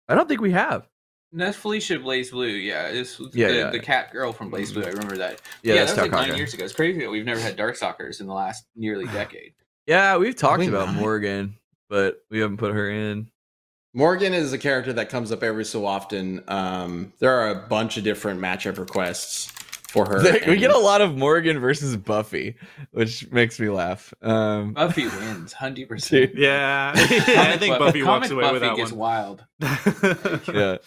I 0.07 0.15
don't 0.15 0.27
think 0.27 0.41
we 0.41 0.51
have. 0.51 0.87
No, 1.33 1.45
That's 1.45 1.57
Felicia 1.57 1.97
BlazBlue. 1.97 2.63
Yeah, 2.65 2.91
this 2.91 3.17
was 3.17 3.33
Yeah, 3.33 3.47
the, 3.47 3.53
yeah. 3.55 3.69
the 3.69 3.79
cat 3.79 4.11
girl 4.11 4.33
from 4.33 4.51
BlazBlue. 4.51 4.85
I 4.85 4.89
remember 4.89 5.17
that. 5.17 5.41
Yeah, 5.63 5.75
Yeah, 5.75 5.79
that's 5.81 5.93
that 5.93 6.03
was 6.03 6.11
like 6.11 6.27
nine 6.27 6.37
years 6.37 6.53
ago. 6.53 6.65
It's 6.65 6.73
crazy 6.73 6.99
that 6.99 7.09
we've 7.09 7.25
never 7.25 7.39
had 7.39 7.57
Darkstalkers 7.57 8.19
in 8.19 8.27
the 8.27 8.33
last 8.33 8.65
nearly 8.75 9.05
decade. 9.13 9.53
Yeah, 9.87 10.17
we've 10.17 10.35
talked 10.35 10.59
we 10.59 10.67
about 10.67 10.87
not? 10.87 10.95
Morrigan, 10.95 11.57
but 11.89 12.23
we 12.29 12.39
haven't 12.39 12.57
put 12.57 12.73
her 12.73 12.89
in. 12.89 13.27
Morrigan 13.93 14.33
is 14.33 14.53
a 14.53 14.57
character 14.57 14.93
that 14.93 15.09
comes 15.09 15.31
up 15.31 15.43
every 15.43 15.65
so 15.65 15.85
often. 15.85 16.43
Um, 16.47 17.13
there 17.19 17.33
are 17.39 17.49
a 17.49 17.67
bunch 17.67 17.97
of 17.97 18.03
different 18.03 18.39
matchup 18.39 18.77
requests 18.77 19.51
for 19.91 20.05
her. 20.07 20.21
we 20.47 20.57
get 20.57 20.71
a 20.71 20.77
lot 20.77 21.01
of 21.01 21.15
Morrigan 21.17 21.59
versus 21.59 21.97
Buffy, 21.97 22.55
which 22.91 23.29
makes 23.31 23.59
me 23.59 23.69
laugh. 23.69 24.13
Um, 24.21 24.73
Buffy 24.73 25.03
wins, 25.19 25.53
hundred 25.53 25.89
percent. 25.89 26.31
yeah. 26.35 26.93
I 26.95 27.57
think 27.57 27.77
Buffy 27.77 28.01
walks 28.03 28.29
Comic 28.29 28.31
away 28.31 28.41
Buffy 28.43 28.53
with 28.53 28.61
that 28.61 28.75
gets 28.77 28.91
one. 28.91 28.99
wild. 28.99 29.45
yeah. 30.55 30.77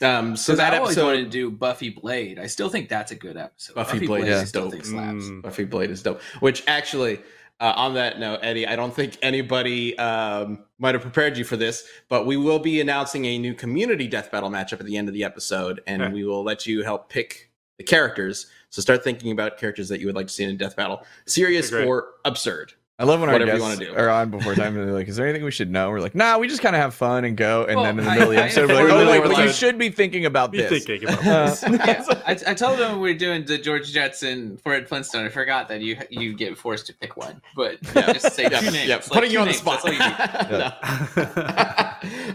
Um, 0.00 0.36
so 0.36 0.52
So 0.52 0.56
that 0.56 0.74
I 0.74 0.78
always 0.78 0.96
wanted 0.96 1.24
to 1.24 1.28
do 1.30 1.50
Buffy 1.50 1.90
Blade. 1.90 2.38
I 2.38 2.46
still 2.46 2.68
think 2.68 2.88
that's 2.88 3.10
a 3.12 3.16
good 3.16 3.36
episode. 3.36 3.74
Buffy 3.74 4.06
Blade 4.06 4.28
is 4.28 4.40
I 4.40 4.44
still 4.44 4.62
dope. 4.64 4.72
think 4.72 4.84
slaps. 4.84 5.24
Mm. 5.24 5.42
Buffy 5.42 5.64
Blade 5.64 5.90
is 5.90 6.02
dope. 6.02 6.20
Which 6.40 6.62
actually, 6.68 7.20
uh, 7.60 7.72
on 7.74 7.94
that 7.94 8.20
note, 8.20 8.38
Eddie, 8.42 8.66
I 8.68 8.76
don't 8.76 8.94
think 8.94 9.18
anybody 9.22 9.98
um, 9.98 10.60
might 10.78 10.94
have 10.94 11.02
prepared 11.02 11.36
you 11.36 11.44
for 11.44 11.56
this, 11.56 11.84
but 12.08 12.26
we 12.26 12.36
will 12.36 12.60
be 12.60 12.80
announcing 12.80 13.24
a 13.24 13.38
new 13.38 13.54
community 13.54 14.06
death 14.06 14.30
battle 14.30 14.50
matchup 14.50 14.78
at 14.78 14.86
the 14.86 14.96
end 14.96 15.08
of 15.08 15.14
the 15.14 15.24
episode, 15.24 15.80
and 15.86 16.00
Okay. 16.00 16.12
we 16.12 16.24
will 16.24 16.44
let 16.44 16.64
you 16.66 16.84
help 16.84 17.08
pick 17.10 17.47
the 17.78 17.84
characters. 17.84 18.46
So 18.70 18.82
start 18.82 19.02
thinking 19.02 19.32
about 19.32 19.56
characters 19.56 19.88
that 19.88 20.00
you 20.00 20.06
would 20.06 20.14
like 20.14 20.26
to 20.26 20.32
see 20.32 20.44
in 20.44 20.50
a 20.50 20.54
death 20.54 20.76
battle, 20.76 21.06
serious 21.26 21.72
or 21.72 22.10
absurd. 22.24 22.74
I 23.00 23.04
love 23.04 23.20
when 23.20 23.28
our 23.28 23.34
Whatever 23.36 23.52
you 23.52 23.58
guests 23.60 23.78
wanna 23.80 23.90
do. 23.92 23.96
are 23.96 24.10
on 24.10 24.30
before 24.30 24.56
time 24.56 24.76
and 24.76 24.84
they're 24.88 24.92
like, 24.92 25.06
"Is 25.06 25.14
there 25.14 25.24
anything 25.24 25.44
we 25.44 25.52
should 25.52 25.70
know?" 25.70 25.88
We're 25.88 26.00
like, 26.00 26.16
"Nah, 26.16 26.36
we 26.38 26.48
just 26.48 26.60
kind 26.62 26.74
of 26.74 26.82
have 26.82 26.94
fun 26.94 27.24
and 27.24 27.36
go." 27.36 27.64
And 27.64 27.76
Well, 27.76 27.84
then 27.84 27.98
in 28.00 28.04
the 28.04 28.10
I- 28.10 28.14
middle 28.14 28.30
of 28.32 28.36
the 28.36 28.42
I- 28.62 28.66
we're 28.66 28.74
like, 28.74 28.90
"Oh 28.92 29.06
wait, 29.06 29.22
but 29.36 29.44
you 29.44 29.52
should 29.52 29.78
be 29.78 29.88
thinking 29.90 30.26
about 30.26 30.50
Be 30.50 30.62
this." 30.62 30.84
thinking 30.84 31.08
about 31.08 31.24
Uh, 31.24 31.46
this. 31.46 31.62
yeah, 31.62 32.04
I, 32.26 32.32
I 32.48 32.54
told 32.54 32.80
them 32.80 32.98
we 32.98 33.12
were 33.12 33.18
doing 33.18 33.44
the 33.44 33.56
George 33.56 33.92
Jetson 33.92 34.56
Fred 34.64 34.88
Flintstone. 34.88 35.26
I 35.26 35.28
forgot 35.28 35.68
that 35.68 35.80
you 35.80 35.96
you 36.10 36.34
get 36.34 36.58
forced 36.58 36.86
to 36.88 36.94
pick 36.94 37.16
one, 37.16 37.40
but 37.54 37.78
Yeah. 37.94 38.12
just 38.14 38.32
say 38.34 38.48
Yeah, 38.50 38.58
two 38.60 38.70
names. 38.72 38.88
yeah, 38.88 38.96
Like, 38.96 39.06
putting 39.10 39.30
you 39.30 39.38
on 39.38 39.46
the 39.46 39.54
spot. 39.54 39.80
that's 39.80 39.84
all 39.84 39.92
you 39.92 39.98
need. 40.00 41.28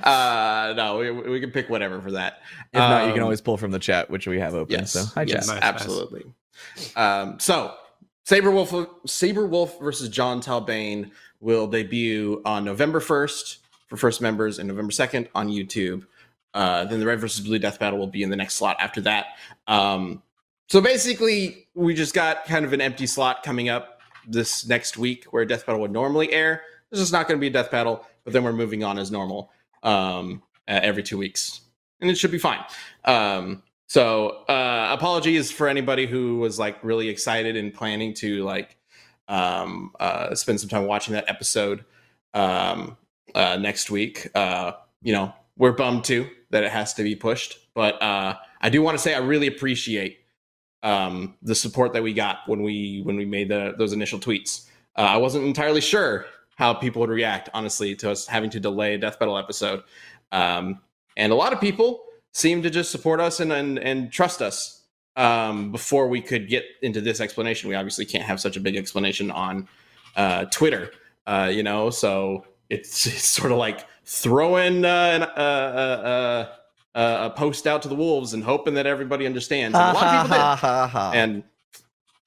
uh, 0.03 0.73
no, 0.77 0.97
we, 0.97 1.11
we 1.11 1.39
can 1.39 1.51
pick 1.51 1.69
whatever 1.69 2.01
for 2.01 2.11
that. 2.11 2.39
if 2.71 2.79
not, 2.79 3.05
you 3.07 3.11
can 3.11 3.19
Um, 3.19 3.23
always 3.25 3.41
pull 3.41 3.57
from 3.57 3.71
the 3.71 3.79
chat, 3.79 4.09
which 4.09 4.27
we 4.27 4.39
have 4.39 4.53
open. 4.53 4.73
Yes, 4.79 4.91
So 4.93 5.05
hi, 5.13 5.23
yes, 5.23 5.47
chat. 5.47 5.55
Nice, 5.55 5.57
nice. 5.61 5.61
absolutely. 5.61 6.23
Um, 6.95 7.37
so, 7.39 7.73
Sabrewulf, 8.25 8.87
Saber 9.05 9.45
Wolf 9.45 9.79
versus 9.79 10.09
Jon 10.09 10.41
Talbain 10.41 11.11
will 11.39 11.67
debut 11.67 12.41
on 12.45 12.63
November 12.63 12.99
first 12.99 13.59
for 13.87 13.97
first 13.97 14.21
members 14.21 14.59
and 14.59 14.67
November 14.67 14.91
second 14.91 15.27
on 15.35 15.49
YouTube. 15.49 16.05
Uh, 16.53 16.85
then 16.85 16.99
the 16.99 17.05
Red 17.05 17.19
versus 17.19 17.45
Blue 17.45 17.59
Death 17.59 17.79
Battle 17.79 17.99
will 17.99 18.07
be 18.07 18.23
in 18.23 18.29
the 18.29 18.35
next 18.35 18.55
slot 18.55 18.77
after 18.79 19.01
that. 19.01 19.25
Um, 19.67 20.21
so 20.69 20.79
basically, 20.81 21.67
we 21.73 21.93
just 21.93 22.13
got 22.13 22.45
kind 22.45 22.63
of 22.63 22.73
an 22.73 22.81
empty 22.81 23.07
slot 23.07 23.43
coming 23.43 23.69
up 23.69 23.99
this 24.27 24.65
next 24.67 24.97
week 24.97 25.25
where 25.25 25.45
Death 25.45 25.65
Battle 25.65 25.81
would 25.81 25.91
normally 25.91 26.31
air. 26.31 26.61
This 26.91 27.01
is 27.01 27.11
not 27.11 27.27
going 27.27 27.37
to 27.37 27.41
be 27.41 27.47
a 27.47 27.51
Death 27.51 27.71
Battle, 27.71 28.05
but 28.23 28.33
then 28.33 28.43
we're 28.43 28.53
moving 28.53 28.83
on 28.83 28.97
as 28.97 29.11
normal 29.11 29.51
um, 29.81 30.41
uh, 30.67 30.79
every 30.81 31.03
two 31.03 31.17
weeks, 31.17 31.61
and 31.99 32.09
it 32.09 32.17
should 32.17 32.31
be 32.31 32.37
fine. 32.37 32.63
Um, 33.03 33.63
so 33.93 34.29
uh, 34.49 34.89
apologies 34.91 35.51
for 35.51 35.67
anybody 35.67 36.05
who 36.05 36.37
was 36.39 36.57
like 36.57 36.83
really 36.83 37.09
excited 37.09 37.55
and 37.55 37.73
planning 37.73 38.13
to 38.15 38.43
like 38.43 38.77
um, 39.27 39.91
uh, 39.99 40.33
spend 40.35 40.59
some 40.59 40.69
time 40.69 40.85
watching 40.85 41.13
that 41.13 41.29
episode. 41.29 41.85
Um, 42.33 42.97
uh, 43.35 43.57
next 43.57 43.89
week. 43.89 44.27
Uh, 44.35 44.73
you 45.01 45.13
know, 45.13 45.33
we're 45.57 45.71
bummed 45.71 46.03
too 46.03 46.29
that 46.51 46.63
it 46.63 46.71
has 46.71 46.93
to 46.95 47.03
be 47.03 47.15
pushed, 47.15 47.59
but 47.73 48.01
uh, 48.01 48.35
I 48.61 48.69
do 48.69 48.81
want 48.81 48.97
to 48.97 49.01
say 49.01 49.13
I 49.13 49.19
really 49.19 49.47
appreciate 49.47 50.19
um, 50.81 51.35
the 51.41 51.55
support 51.55 51.93
that 51.93 52.03
we 52.03 52.13
got 52.13 52.39
when 52.47 52.61
we 52.61 53.01
when 53.03 53.15
we 53.15 53.25
made 53.25 53.49
the, 53.49 53.73
those 53.77 53.93
initial 53.93 54.19
tweets. 54.19 54.67
Uh, 54.95 55.01
I 55.01 55.17
wasn't 55.17 55.45
entirely 55.45 55.81
sure 55.81 56.25
how 56.55 56.73
people 56.73 56.99
would 56.99 57.09
react, 57.09 57.49
honestly, 57.53 57.95
to 57.95 58.11
us 58.11 58.27
having 58.27 58.49
to 58.51 58.59
delay 58.59 58.93
a 58.93 58.97
Death 58.97 59.17
Battle 59.19 59.37
episode, 59.37 59.83
um, 60.31 60.79
and 61.17 61.31
a 61.31 61.35
lot 61.35 61.53
of 61.53 61.59
people 61.59 62.03
seemed 62.33 62.63
to 62.63 62.69
just 62.69 62.91
support 62.91 63.21
us 63.21 63.39
and 63.39 63.53
and, 63.53 63.79
and 63.79 64.11
trust 64.11 64.41
us 64.41 64.83
um, 65.15 65.71
before 65.71 66.07
we 66.07 66.21
could 66.21 66.49
get 66.49 66.65
into 66.81 67.01
this 67.01 67.21
explanation. 67.21 67.69
We 67.69 67.75
obviously 67.75 68.05
can't 68.05 68.25
have 68.25 68.39
such 68.39 68.57
a 68.57 68.59
big 68.59 68.75
explanation 68.75 69.31
on 69.31 69.67
uh, 70.15 70.45
Twitter, 70.45 70.91
uh, 71.25 71.49
you 71.51 71.63
know, 71.63 71.89
so 71.89 72.45
it's, 72.69 73.05
it's 73.05 73.27
sort 73.27 73.51
of 73.51 73.57
like 73.57 73.85
throwing 74.05 74.85
uh, 74.85 74.87
an, 74.87 75.23
uh, 75.23 75.25
uh, 75.25 76.97
uh, 76.97 77.29
a 77.31 77.37
post 77.37 77.67
out 77.67 77.81
to 77.83 77.87
the 77.87 77.95
wolves 77.95 78.33
and 78.33 78.43
hoping 78.43 78.73
that 78.75 78.85
everybody 78.85 79.25
understands. 79.25 79.77
And 79.77 79.97
a 79.97 79.99
lot 79.99 80.15
of 80.15 80.21
people 80.23 80.37
did. 80.37 81.17
And 81.17 81.43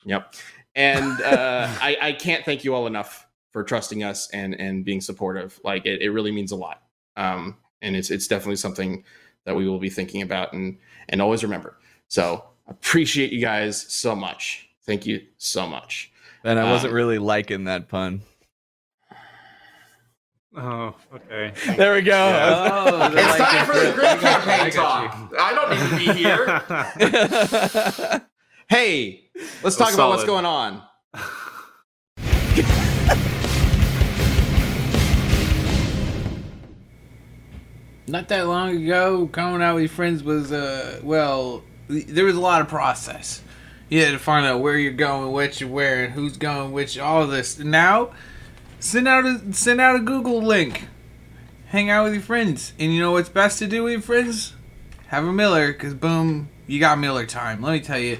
yep. 0.04 0.34
And 0.74 1.20
uh, 1.22 1.68
I, 1.80 1.96
I 2.00 2.12
can't 2.12 2.44
thank 2.44 2.64
you 2.64 2.74
all 2.74 2.86
enough 2.86 3.26
for 3.52 3.62
trusting 3.64 4.02
us 4.02 4.28
and 4.30 4.54
and 4.60 4.84
being 4.84 5.00
supportive. 5.00 5.58
Like 5.64 5.86
it, 5.86 6.02
it 6.02 6.10
really 6.10 6.32
means 6.32 6.52
a 6.52 6.56
lot. 6.56 6.82
Um, 7.16 7.56
and 7.80 7.96
it's 7.96 8.10
it's 8.10 8.26
definitely 8.26 8.56
something 8.56 9.04
that 9.46 9.56
we 9.56 9.66
will 9.66 9.78
be 9.78 9.88
thinking 9.88 10.20
about 10.20 10.52
and 10.52 10.76
and 11.08 11.22
always 11.22 11.42
remember. 11.42 11.78
So 12.08 12.44
appreciate 12.68 13.32
you 13.32 13.40
guys 13.40 13.80
so 13.80 14.14
much. 14.14 14.68
Thank 14.84 15.06
you 15.06 15.22
so 15.38 15.66
much. 15.66 16.12
and 16.44 16.58
I 16.58 16.70
wasn't 16.70 16.90
um, 16.90 16.96
really 16.96 17.18
liking 17.18 17.64
that 17.64 17.88
pun. 17.88 18.20
Oh, 20.56 20.94
okay. 21.14 21.52
There 21.76 21.94
we 21.94 22.02
go. 22.02 22.12
Oh, 22.16 23.06
It's 23.12 23.38
like 23.38 23.38
time 23.38 23.66
for 23.66 23.74
the 23.74 23.88
I 23.88 23.92
Grid 23.92 24.20
got 24.20 24.22
you, 24.22 24.28
I 24.28 24.40
Campaign 24.58 24.72
talk. 24.72 25.32
I 25.38 25.54
don't 25.54 25.70
need 25.70 25.90
to 25.90 25.96
be 25.96 26.12
here. 26.18 26.62
hey, 28.68 29.30
let's 29.62 29.76
talk 29.76 29.88
That's 29.88 29.94
about 29.94 30.08
what's 30.10 30.24
going 30.24 30.46
on. 30.46 30.82
Not 38.08 38.28
that 38.28 38.46
long 38.46 38.76
ago, 38.76 39.24
going 39.26 39.62
out 39.62 39.74
with 39.74 39.82
your 39.82 39.88
friends 39.90 40.22
was 40.22 40.52
uh 40.52 41.00
well, 41.02 41.64
there 41.88 42.24
was 42.24 42.36
a 42.36 42.40
lot 42.40 42.60
of 42.60 42.68
process. 42.68 43.42
You 43.88 44.04
had 44.04 44.12
to 44.12 44.18
find 44.18 44.44
out 44.46 44.60
where 44.60 44.76
you're 44.76 44.92
going, 44.92 45.32
what 45.32 45.60
you're 45.60 45.70
wearing, 45.70 46.10
who's 46.10 46.36
going, 46.36 46.72
which, 46.72 46.98
all 46.98 47.26
this. 47.26 47.58
Now, 47.58 48.10
send 48.80 49.06
out 49.06 49.24
a 49.24 49.52
send 49.52 49.80
out 49.80 49.96
a 49.96 50.00
Google 50.00 50.40
link. 50.40 50.88
Hang 51.66 51.90
out 51.90 52.04
with 52.04 52.14
your 52.14 52.22
friends, 52.22 52.72
and 52.78 52.94
you 52.94 53.00
know 53.00 53.10
what's 53.10 53.28
best 53.28 53.58
to 53.58 53.66
do 53.66 53.82
with 53.82 53.92
your 53.92 54.02
friends? 54.02 54.54
Have 55.08 55.24
a 55.24 55.32
Miller, 55.32 55.72
cause 55.72 55.94
boom, 55.94 56.48
you 56.68 56.78
got 56.78 56.98
Miller 56.98 57.26
time. 57.26 57.60
Let 57.60 57.72
me 57.72 57.80
tell 57.80 57.98
you, 57.98 58.18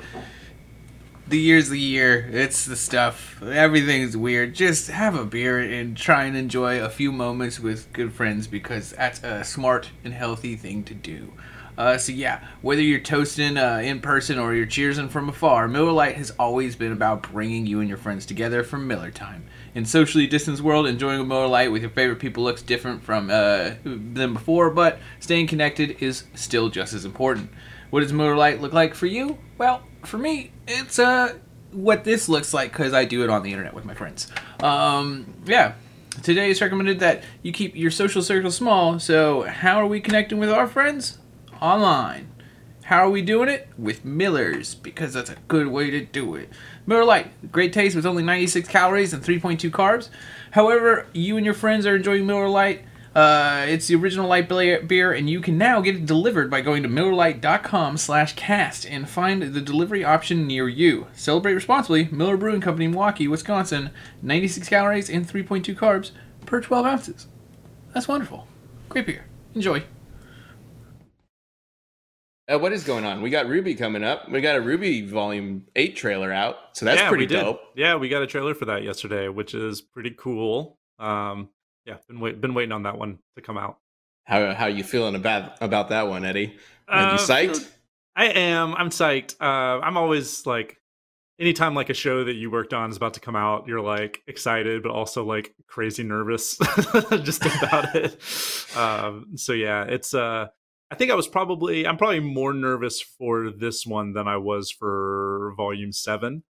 the 1.28 1.38
year's 1.38 1.68
the 1.68 1.78
year. 1.78 2.28
It's 2.32 2.64
the 2.64 2.76
stuff. 2.76 3.42
Everything's 3.42 4.16
weird. 4.16 4.54
Just 4.54 4.88
have 4.88 5.14
a 5.14 5.24
beer 5.24 5.58
and 5.58 5.96
try 5.96 6.24
and 6.24 6.36
enjoy 6.36 6.80
a 6.80 6.88
few 6.88 7.10
moments 7.10 7.58
with 7.58 7.92
good 7.92 8.12
friends 8.12 8.46
because 8.46 8.90
that's 8.90 9.22
a 9.22 9.42
smart 9.42 9.90
and 10.04 10.14
healthy 10.14 10.56
thing 10.56 10.84
to 10.84 10.94
do. 10.94 11.32
Uh, 11.76 11.98
so 11.98 12.10
yeah, 12.10 12.42
whether 12.62 12.80
you're 12.80 12.98
toasting 12.98 13.58
uh, 13.58 13.80
in 13.84 14.00
person 14.00 14.38
or 14.38 14.54
you're 14.54 14.66
cheersing 14.66 15.10
from 15.10 15.28
afar, 15.28 15.68
Miller 15.68 15.92
Lite 15.92 16.16
has 16.16 16.30
always 16.38 16.74
been 16.74 16.92
about 16.92 17.30
bringing 17.30 17.66
you 17.66 17.80
and 17.80 17.88
your 17.88 17.98
friends 17.98 18.24
together 18.24 18.62
for 18.62 18.78
Miller 18.78 19.10
time. 19.10 19.44
In 19.74 19.84
socially 19.84 20.26
distanced 20.26 20.62
world, 20.62 20.86
enjoying 20.86 21.20
a 21.20 21.24
Miller 21.24 21.48
Lite 21.48 21.70
with 21.70 21.82
your 21.82 21.90
favorite 21.90 22.18
people 22.18 22.44
looks 22.44 22.62
different 22.62 23.02
from 23.02 23.28
uh, 23.30 23.72
than 23.84 24.32
before, 24.32 24.70
but 24.70 24.98
staying 25.20 25.48
connected 25.48 26.02
is 26.02 26.24
still 26.34 26.70
just 26.70 26.94
as 26.94 27.04
important. 27.04 27.50
What 27.90 28.00
does 28.00 28.12
Miller 28.12 28.36
Lite 28.36 28.62
look 28.62 28.72
like 28.72 28.94
for 28.94 29.06
you? 29.06 29.36
Well, 29.58 29.82
for 30.06 30.18
me, 30.18 30.52
it's 30.66 30.98
uh 30.98 31.34
what 31.72 32.04
this 32.04 32.28
looks 32.28 32.54
like 32.54 32.72
because 32.72 32.92
I 32.92 33.04
do 33.04 33.22
it 33.22 33.30
on 33.30 33.42
the 33.42 33.50
internet 33.50 33.74
with 33.74 33.84
my 33.84 33.94
friends. 33.94 34.28
Um, 34.60 35.34
yeah. 35.44 35.74
Today 36.22 36.50
it's 36.50 36.62
recommended 36.62 37.00
that 37.00 37.22
you 37.42 37.52
keep 37.52 37.76
your 37.76 37.90
social 37.90 38.22
circle 38.22 38.50
small. 38.50 38.98
So 38.98 39.42
how 39.42 39.80
are 39.80 39.86
we 39.86 40.00
connecting 40.00 40.38
with 40.38 40.50
our 40.50 40.66
friends? 40.66 41.18
Online. 41.60 42.28
How 42.84 43.04
are 43.04 43.10
we 43.10 43.20
doing 43.20 43.48
it? 43.48 43.68
With 43.76 44.04
Miller's, 44.04 44.76
because 44.76 45.12
that's 45.12 45.28
a 45.28 45.36
good 45.48 45.66
way 45.66 45.90
to 45.90 46.04
do 46.04 46.36
it. 46.36 46.50
Miller 46.86 47.04
Lite, 47.04 47.50
great 47.50 47.72
taste 47.72 47.96
with 47.96 48.06
only 48.06 48.22
96 48.22 48.68
calories 48.68 49.12
and 49.12 49.22
3.2 49.22 49.70
carbs. 49.70 50.08
However, 50.52 51.08
you 51.12 51.36
and 51.36 51.44
your 51.44 51.54
friends 51.54 51.84
are 51.84 51.96
enjoying 51.96 52.26
Miller 52.26 52.48
Lite. 52.48 52.84
Uh, 53.16 53.64
it's 53.66 53.86
the 53.86 53.94
original 53.94 54.28
light 54.28 54.46
beer, 54.46 54.82
beer, 54.82 55.10
and 55.10 55.30
you 55.30 55.40
can 55.40 55.56
now 55.56 55.80
get 55.80 55.96
it 55.96 56.04
delivered 56.04 56.50
by 56.50 56.60
going 56.60 56.82
to 56.82 56.88
MillerLite.com 56.88 57.96
slash 57.96 58.34
cast 58.34 58.84
and 58.84 59.08
find 59.08 59.40
the 59.40 59.60
delivery 59.62 60.04
option 60.04 60.46
near 60.46 60.68
you. 60.68 61.06
Celebrate 61.14 61.54
responsibly. 61.54 62.10
Miller 62.12 62.36
Brewing 62.36 62.60
Company, 62.60 62.88
Milwaukee, 62.88 63.26
Wisconsin. 63.26 63.88
96 64.20 64.68
calories 64.68 65.08
and 65.08 65.26
3.2 65.26 65.74
carbs 65.74 66.10
per 66.44 66.60
12 66.60 66.84
ounces. 66.84 67.26
That's 67.94 68.06
wonderful. 68.06 68.46
Great 68.90 69.06
beer. 69.06 69.24
Enjoy. 69.54 69.82
Uh, 72.52 72.58
what 72.58 72.74
is 72.74 72.84
going 72.84 73.06
on? 73.06 73.22
We 73.22 73.30
got 73.30 73.46
RWBY 73.46 73.78
coming 73.78 74.04
up. 74.04 74.30
We 74.30 74.42
got 74.42 74.56
a 74.56 74.60
RWBY 74.60 75.08
Volume 75.08 75.64
Eight 75.74 75.96
trailer 75.96 76.34
out, 76.34 76.56
so 76.74 76.84
that's 76.84 77.00
yeah, 77.00 77.08
pretty 77.08 77.22
we 77.22 77.28
did. 77.28 77.40
dope. 77.40 77.60
Yeah, 77.76 77.96
we 77.96 78.10
got 78.10 78.20
a 78.20 78.26
trailer 78.26 78.54
for 78.54 78.66
that 78.66 78.82
yesterday, 78.82 79.28
which 79.28 79.54
is 79.54 79.80
pretty 79.80 80.10
cool. 80.10 80.76
Um, 80.98 81.48
yeah, 81.86 81.96
been 82.08 82.20
wait, 82.20 82.40
been 82.40 82.54
waiting 82.54 82.72
on 82.72 82.82
that 82.84 82.98
one 82.98 83.18
to 83.36 83.42
come 83.42 83.56
out. 83.58 83.78
How 84.24 84.54
how 84.54 84.66
you 84.66 84.82
feeling 84.84 85.14
about 85.14 85.62
about 85.62 85.88
that 85.90 86.08
one, 86.08 86.24
Eddie? 86.24 86.56
Are 86.88 87.00
you 87.00 87.06
Uh, 87.14 87.18
psyched? 87.18 87.70
I 88.16 88.26
am. 88.26 88.74
I'm 88.74 88.90
psyched. 88.90 89.36
Uh, 89.40 89.80
I'm 89.80 89.96
always 89.96 90.46
like, 90.46 90.78
anytime 91.38 91.74
like 91.74 91.90
a 91.90 91.94
show 91.94 92.24
that 92.24 92.34
you 92.34 92.50
worked 92.50 92.72
on 92.72 92.90
is 92.90 92.96
about 92.96 93.14
to 93.14 93.20
come 93.20 93.36
out, 93.36 93.68
you're 93.68 93.80
like 93.82 94.22
excited, 94.26 94.82
but 94.82 94.90
also 94.90 95.24
like 95.24 95.54
crazy 95.68 96.02
nervous 96.02 96.56
just 97.22 97.44
about 97.44 97.94
it. 97.94 98.16
Um, 98.76 99.36
so 99.36 99.52
yeah, 99.52 99.84
it's. 99.84 100.12
Uh, 100.14 100.46
I 100.90 100.94
think 100.94 101.10
I 101.10 101.14
was 101.14 101.28
probably. 101.28 101.86
I'm 101.86 101.96
probably 101.96 102.20
more 102.20 102.52
nervous 102.52 103.00
for 103.00 103.50
this 103.50 103.86
one 103.86 104.12
than 104.12 104.26
I 104.26 104.36
was 104.38 104.70
for 104.70 105.52
Volume 105.56 105.92
Seven. 105.92 106.42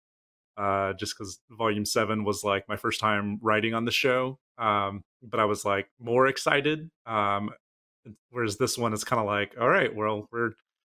Uh, 0.57 0.93
just 0.93 1.17
because 1.17 1.39
Volume 1.49 1.83
Seven 1.85 2.23
was 2.23 2.43
like 2.43 2.69
my 2.69 2.77
first 2.77 2.99
time 3.01 3.39
writing 3.41 3.73
on 3.73 3.83
the 3.85 3.91
show. 3.91 4.39
Um, 4.57 5.03
but 5.23 5.39
I 5.39 5.45
was 5.45 5.65
like 5.65 5.87
more 5.99 6.27
excited. 6.27 6.89
Um, 7.05 7.51
whereas 8.29 8.57
this 8.57 8.77
one 8.77 8.93
is 8.93 9.03
kind 9.03 9.19
of 9.19 9.25
like, 9.25 9.55
all 9.59 9.69
right, 9.69 9.93
well, 9.93 10.27
we're 10.31 10.51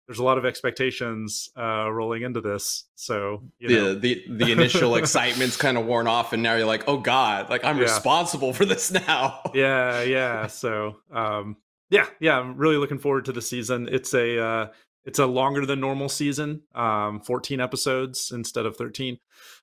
there's 0.09 0.19
a 0.19 0.25
lot 0.25 0.37
of 0.37 0.45
expectations 0.45 1.49
uh 1.57 1.89
rolling 1.91 2.23
into 2.23 2.41
this 2.41 2.87
so 2.97 3.41
you 3.61 3.69
know 3.69 3.95
the 3.95 4.25
the 4.29 4.45
the 4.45 4.53
initial 4.53 4.97
excitement's 4.97 5.57
kind 5.57 5.79
of 5.79 5.87
worn 5.87 6.07
off, 6.09 6.33
and 6.33 6.43
now 6.43 6.57
you're 6.57 6.67
like, 6.67 6.85
oh 6.89 6.99
god, 6.99 7.49
like 7.49 7.65
I'm 7.65 7.77
Yeah. 7.77 7.85
responsible 7.85 8.53
for 8.53 8.65
this 8.65 8.91
now. 9.09 9.41
yeah 9.55 10.03
yeah 10.03 10.49
so 10.49 10.97
um 11.13 11.57
yeah 11.91 12.07
yeah 12.21 12.39
i'm 12.39 12.57
really 12.57 12.77
looking 12.79 12.99
forward 12.99 13.25
to 13.27 13.33
the 13.33 13.41
season 13.43 13.89
it's 13.93 14.13
a 14.15 14.43
uh 14.43 14.67
it's 15.05 15.19
a 15.21 15.27
longer 15.27 15.65
than 15.67 15.79
normal 15.81 16.09
season 16.09 16.63
um 16.75 17.21
14 17.21 17.61
episodes 17.61 18.33
instead 18.33 18.67
of 18.67 18.77
13 18.77 19.19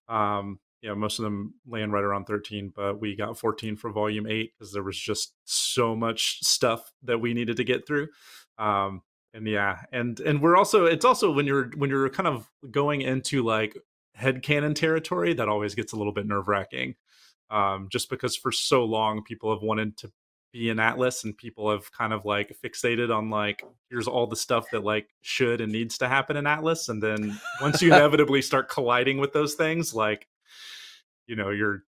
um 0.08 0.60
you 0.82 0.90
know 0.90 0.96
most 0.96 1.20
of 1.20 1.24
them 1.24 1.54
land 1.68 1.94
right 1.94 2.04
around 2.04 2.26
13 2.26 2.72
but 2.76 3.00
we 3.00 3.16
got 3.16 3.38
14 3.38 3.76
for 3.76 3.92
volume 3.92 4.26
8 4.28 4.52
because 4.58 4.74
there 4.74 4.84
was 4.84 4.98
just 4.98 5.34
so 5.46 5.96
much 5.96 6.40
stuff 6.42 6.92
that 7.04 7.20
we 7.20 7.34
needed 7.34 7.58
to 7.58 7.64
get 7.64 7.86
through 7.86 8.08
um 8.58 9.02
and 9.34 9.48
yeah 9.48 9.80
and 9.92 10.20
and 10.22 10.42
we're 10.42 10.58
also 10.58 10.86
it's 10.86 11.06
also 11.06 11.32
when 11.32 11.46
you're 11.46 11.70
when 11.78 11.90
you're 11.90 12.10
kind 12.10 12.28
of 12.28 12.50
going 12.72 13.02
into 13.02 13.44
like 13.44 13.78
head 14.16 14.42
headcanon 14.42 14.76
territory 14.76 15.34
that 15.34 15.50
always 15.50 15.76
gets 15.76 15.94
a 15.94 15.96
little 15.96 16.14
bit 16.14 16.26
nerve-wracking 16.26 16.96
um 17.50 17.88
just 17.92 18.10
because 18.10 18.36
for 18.36 18.52
so 18.52 18.84
long 18.84 19.24
people 19.24 19.54
have 19.54 19.62
wanted 19.62 19.96
to 19.98 20.12
be 20.52 20.72
an 20.72 20.80
atlas 20.80 21.24
and 21.24 21.38
people 21.38 21.70
have 21.70 21.92
kind 21.92 22.12
of 22.12 22.26
like 22.26 22.56
fixated 22.64 23.16
on 23.16 23.30
like 23.30 23.64
here's 23.92 24.08
all 24.08 24.26
the 24.26 24.36
stuff 24.36 24.66
that 24.72 24.84
like 24.84 25.08
should 25.22 25.62
and 25.62 25.72
needs 25.72 26.00
to 26.00 26.08
happen 26.08 26.36
in 26.36 26.48
atlas 26.48 26.90
and 26.90 27.04
then 27.04 27.40
once 27.62 27.84
you 27.84 27.90
inevitably 27.94 28.42
start 28.42 28.68
colliding 28.68 29.20
with 29.20 29.32
those 29.32 29.54
things 29.54 29.94
like 29.94 30.28
you 31.30 31.36
know 31.36 31.50
you're 31.52 31.84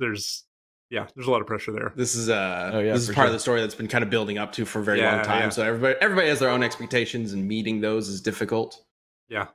there's 0.00 0.44
yeah 0.90 1.06
there's 1.14 1.26
a 1.26 1.30
lot 1.30 1.40
of 1.40 1.46
pressure 1.46 1.72
there 1.72 1.92
This 1.96 2.14
is 2.16 2.28
uh 2.28 2.70
Oh, 2.74 2.78
yeah, 2.80 2.92
this 2.94 3.02
is 3.02 3.08
for 3.08 3.14
part 3.14 3.26
of 3.28 3.32
the 3.32 3.38
story 3.40 3.60
that's 3.60 3.74
been 3.74 3.88
kind 3.88 4.02
of 4.04 4.10
building 4.10 4.38
up 4.38 4.52
to 4.52 4.64
for 4.64 4.80
a 4.80 4.84
very 4.84 4.98
Yeah, 5.00 5.16
long 5.16 5.24
time. 5.24 5.42
yeah. 5.42 5.48
So 5.50 5.62
everybody 5.62 5.94
everybody 6.00 6.28
has 6.28 6.38
their 6.40 6.50
own 6.50 6.62
expectations, 6.62 7.32
and 7.34 7.46
meeting 7.46 7.80
those 7.80 8.08
is 8.08 8.20
difficult. 8.20 8.70
yeah 9.28 9.48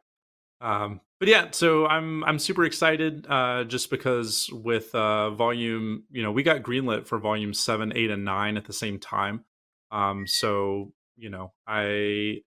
um 0.62 1.01
but 1.19 1.27
yeah 1.27 1.47
so 1.51 1.88
i'm 1.88 2.23
i'm 2.25 2.38
super 2.38 2.63
excited 2.65 3.25
uh 3.30 3.63
just 3.63 3.89
because 3.89 4.47
with 4.54 4.93
uh 4.93 5.32
volume 5.32 6.04
you 6.12 6.21
know 6.21 6.32
we 6.32 6.43
got 6.43 6.62
greenlit 6.62 7.08
for 7.08 7.17
volume 7.17 7.54
7 7.54 7.91
8 7.95 8.12
and 8.12 8.23
9 8.25 8.58
at 8.58 8.65
the 8.65 8.73
same 8.73 8.99
time 8.99 9.43
um 9.91 10.27
so 10.27 10.93
you 11.15 11.30
know 11.32 11.51
i 11.65 12.38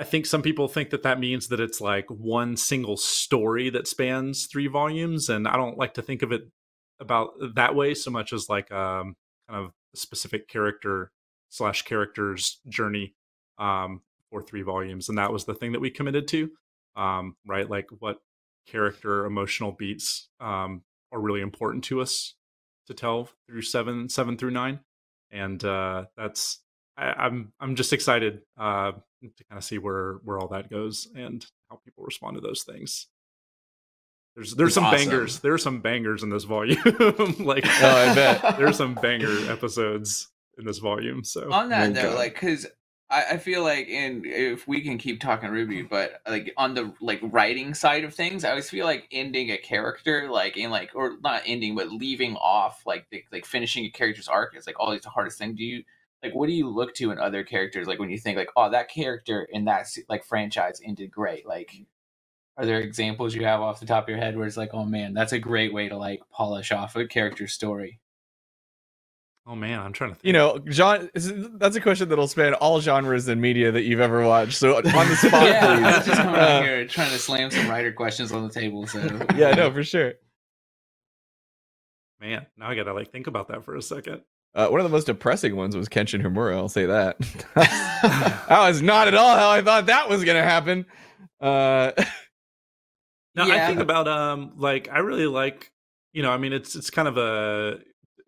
i 0.00 0.04
think 0.04 0.26
some 0.26 0.42
people 0.42 0.66
think 0.66 0.90
that 0.90 1.04
that 1.04 1.20
means 1.20 1.48
that 1.48 1.60
it's 1.60 1.80
like 1.80 2.06
one 2.10 2.56
single 2.56 2.96
story 2.96 3.70
that 3.70 3.86
spans 3.86 4.46
three 4.46 4.66
volumes 4.66 5.28
and 5.28 5.46
i 5.46 5.56
don't 5.56 5.78
like 5.78 5.94
to 5.94 6.02
think 6.02 6.22
of 6.22 6.32
it 6.32 6.42
about 6.98 7.30
that 7.54 7.74
way 7.74 7.94
so 7.94 8.10
much 8.10 8.32
as 8.32 8.48
like 8.48 8.72
um 8.72 9.14
kind 9.48 9.64
of 9.64 9.72
specific 9.94 10.48
character 10.48 11.10
slash 11.48 11.82
character's 11.82 12.60
journey 12.68 13.14
um, 13.58 14.00
for 14.30 14.42
three 14.42 14.62
volumes, 14.62 15.08
and 15.08 15.18
that 15.18 15.32
was 15.32 15.44
the 15.44 15.54
thing 15.54 15.72
that 15.72 15.80
we 15.80 15.90
committed 15.90 16.28
to. 16.28 16.50
Um, 16.96 17.36
right, 17.46 17.68
like 17.68 17.88
what 17.98 18.18
character 18.66 19.26
emotional 19.26 19.72
beats 19.72 20.28
um, 20.40 20.82
are 21.12 21.20
really 21.20 21.40
important 21.40 21.84
to 21.84 22.00
us 22.00 22.34
to 22.86 22.94
tell 22.94 23.28
through 23.46 23.62
seven, 23.62 24.08
seven 24.08 24.36
through 24.36 24.52
nine, 24.52 24.80
and 25.30 25.62
uh, 25.64 26.06
that's 26.16 26.62
I, 26.96 27.12
I'm 27.12 27.52
I'm 27.60 27.74
just 27.74 27.92
excited 27.92 28.40
uh, 28.58 28.92
to 29.22 29.44
kind 29.44 29.58
of 29.58 29.64
see 29.64 29.78
where 29.78 30.14
where 30.24 30.38
all 30.38 30.48
that 30.48 30.70
goes 30.70 31.08
and 31.14 31.44
how 31.68 31.76
people 31.84 32.04
respond 32.04 32.36
to 32.36 32.40
those 32.40 32.62
things. 32.62 33.06
There's 34.34 34.54
there's 34.54 34.68
It's 34.68 34.74
some 34.74 34.84
awesome. 34.84 34.98
bangers. 35.08 35.40
There 35.40 35.52
are 35.52 35.58
some 35.58 35.80
bangers 35.80 36.22
in 36.22 36.30
this 36.30 36.44
volume. 36.44 36.80
like 37.40 37.64
Oh, 37.66 38.10
I 38.10 38.14
bet. 38.14 38.58
there's 38.58 38.76
some 38.76 38.94
banger 38.94 39.50
episodes 39.50 40.28
in 40.58 40.64
this 40.64 40.78
volume. 40.78 41.24
So 41.24 41.52
on 41.52 41.68
that 41.70 41.90
oh, 41.90 41.92
though 41.92 42.00
Okay. 42.08 42.16
like 42.16 42.34
because 42.34 42.66
I, 43.10 43.24
I 43.32 43.36
feel 43.38 43.62
like 43.64 43.88
in 43.88 44.22
if 44.24 44.68
we 44.68 44.82
can 44.82 44.96
keep 44.96 45.20
talking 45.20 45.50
RWBY 45.50 45.88
but 45.90 46.20
like 46.28 46.52
on 46.56 46.74
the 46.74 46.94
like 47.00 47.18
writing 47.22 47.74
side 47.74 48.04
of 48.04 48.14
things 48.14 48.44
i 48.44 48.50
always 48.50 48.70
feel 48.70 48.86
like 48.86 49.08
ending 49.10 49.50
a 49.50 49.58
character 49.58 50.30
like 50.30 50.56
in 50.56 50.70
like 50.70 50.90
or 50.94 51.16
not 51.20 51.42
ending 51.44 51.74
but 51.74 51.90
leaving 51.90 52.36
off 52.36 52.82
like 52.86 53.06
the, 53.10 53.24
like 53.32 53.44
finishing 53.46 53.84
a 53.84 53.90
character's 53.90 54.28
arc 54.28 54.56
is 54.56 54.64
like 54.64 54.78
always 54.78 55.02
the 55.02 55.10
hardest 55.10 55.38
thing 55.38 55.56
do 55.56 55.64
you 55.64 55.82
like 56.22 56.34
what 56.34 56.46
do 56.46 56.52
you 56.52 56.68
look 56.68 56.94
to 56.94 57.10
in 57.10 57.18
other 57.18 57.42
characters 57.44 57.86
like 57.86 57.98
when 57.98 58.10
you 58.10 58.18
think 58.18 58.36
like 58.36 58.50
oh 58.56 58.70
that 58.70 58.88
character 58.90 59.46
in 59.50 59.64
that 59.64 59.86
like 60.08 60.24
franchise 60.24 60.80
ended 60.84 61.10
great 61.10 61.46
like 61.46 61.72
are 62.56 62.66
there 62.66 62.80
examples 62.80 63.34
you 63.34 63.44
have 63.44 63.60
off 63.60 63.80
the 63.80 63.86
top 63.86 64.04
of 64.04 64.08
your 64.10 64.18
head 64.18 64.36
where 64.36 64.46
it's 64.46 64.56
like 64.56 64.70
oh 64.74 64.84
man 64.84 65.14
that's 65.14 65.32
a 65.32 65.38
great 65.38 65.72
way 65.72 65.88
to 65.88 65.96
like 65.96 66.20
polish 66.30 66.72
off 66.72 66.96
a 66.96 67.06
character 67.06 67.46
story 67.46 67.98
oh 69.46 69.56
man, 69.56 69.80
I'm 69.80 69.92
trying 69.92 70.10
to 70.10 70.14
think. 70.14 70.26
You 70.26 70.32
know, 70.34 70.58
John, 70.68 71.10
that's 71.14 71.74
a 71.74 71.80
question 71.80 72.08
that'll 72.08 72.28
span 72.28 72.54
all 72.54 72.80
genres 72.80 73.26
and 73.26 73.40
media 73.40 73.72
that 73.72 73.82
you've 73.82 73.98
ever 73.98 74.24
watched. 74.24 74.52
So 74.52 74.76
on 74.76 74.82
the 74.84 75.16
spot, 75.16 75.42
yeah 75.44 75.72
i 75.72 75.74
please. 75.74 75.96
was 75.96 76.06
just 76.06 76.20
coming 76.20 76.34
Uh, 76.40 76.44
out 76.44 76.62
here 76.62 76.86
trying 76.86 77.10
to 77.10 77.18
slam 77.18 77.50
some 77.50 77.66
writer 77.68 77.90
questions 77.90 78.30
on 78.30 78.46
the 78.46 78.52
table 78.52 78.86
so 78.86 79.00
yeah, 79.34 79.50
no, 79.52 79.72
for 79.72 79.82
sure. 79.82 80.12
man, 82.20 82.46
now 82.56 82.68
I 82.68 82.76
gotta 82.76 82.92
like 82.92 83.10
think 83.10 83.26
about 83.26 83.48
that 83.48 83.64
for 83.64 83.74
a 83.74 83.82
second. 83.82 84.20
Uh, 84.54 84.68
one 84.68 84.80
of 84.80 84.84
the 84.84 84.90
most 84.90 85.06
depressing 85.06 85.54
ones 85.54 85.76
was 85.76 85.88
Kenshin 85.88 86.22
Himura. 86.22 86.56
I'll 86.56 86.68
say 86.68 86.86
that. 86.86 87.18
that 87.54 88.46
was 88.48 88.82
not 88.82 89.06
at 89.08 89.14
all 89.14 89.36
how 89.36 89.50
I 89.50 89.62
thought 89.62 89.86
that 89.86 90.08
was 90.08 90.24
gonna 90.24 90.42
happen. 90.42 90.86
Uh, 91.40 91.92
No, 93.36 93.44
I 93.44 93.66
think 93.68 93.78
about 93.80 94.08
um 94.08 94.52
like 94.56 94.88
I 94.92 94.98
really 94.98 95.26
like 95.26 95.70
you 96.12 96.22
know 96.22 96.30
I 96.32 96.36
mean 96.36 96.52
it's 96.52 96.74
it's 96.74 96.90
kind 96.90 97.06
of 97.06 97.16
a 97.16 97.78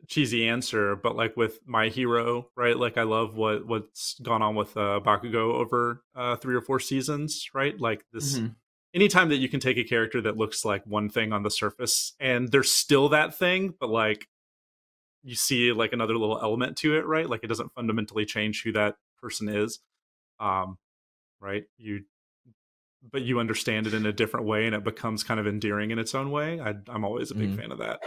cheesy 0.06 0.48
answer 0.48 0.94
but 0.94 1.16
like 1.16 1.36
with 1.36 1.58
my 1.66 1.88
hero 1.88 2.46
right 2.56 2.76
like 2.76 2.96
I 2.96 3.02
love 3.02 3.34
what 3.36 3.66
what's 3.66 4.18
gone 4.20 4.42
on 4.42 4.54
with 4.54 4.76
uh 4.76 5.00
Bakugo 5.04 5.54
over 5.54 6.02
uh 6.14 6.36
3 6.36 6.54
or 6.54 6.60
4 6.60 6.78
seasons 6.78 7.48
right 7.52 7.78
like 7.80 8.04
this 8.12 8.38
Mhm. 8.38 8.54
anytime 8.94 9.28
that 9.30 9.36
you 9.38 9.48
can 9.48 9.58
take 9.58 9.76
a 9.76 9.84
character 9.84 10.20
that 10.22 10.36
looks 10.36 10.64
like 10.64 10.86
one 10.86 11.08
thing 11.08 11.32
on 11.32 11.42
the 11.42 11.50
surface 11.50 12.14
and 12.20 12.50
there's 12.52 12.70
still 12.70 13.08
that 13.08 13.34
thing 13.34 13.74
but 13.80 13.90
like 13.90 14.28
you 15.24 15.34
see 15.34 15.72
like 15.72 15.92
another 15.92 16.16
little 16.16 16.38
element 16.40 16.76
to 16.78 16.96
it 16.96 17.06
right? 17.06 17.28
Like 17.28 17.44
it 17.44 17.48
doesn't 17.48 17.72
fundamentally 17.74 18.24
change 18.24 18.62
who 18.62 18.72
that 18.72 18.96
person 19.20 19.48
is 19.48 19.80
um 20.40 20.78
right? 21.40 21.64
You 21.78 22.04
but 23.10 23.22
you 23.22 23.40
understand 23.40 23.86
it 23.88 23.94
in 23.94 24.06
a 24.06 24.12
different 24.12 24.46
way 24.46 24.66
and 24.66 24.74
it 24.74 24.84
becomes 24.84 25.24
kind 25.24 25.40
of 25.40 25.46
endearing 25.46 25.90
in 25.90 25.98
its 25.98 26.14
own 26.14 26.30
way. 26.30 26.60
I, 26.60 26.74
i'm 26.88 27.04
always 27.04 27.30
a 27.30 27.34
big 27.34 27.50
Mhm. 27.50 27.56
fan 27.56 27.72
of 27.72 27.78
that. 27.78 28.00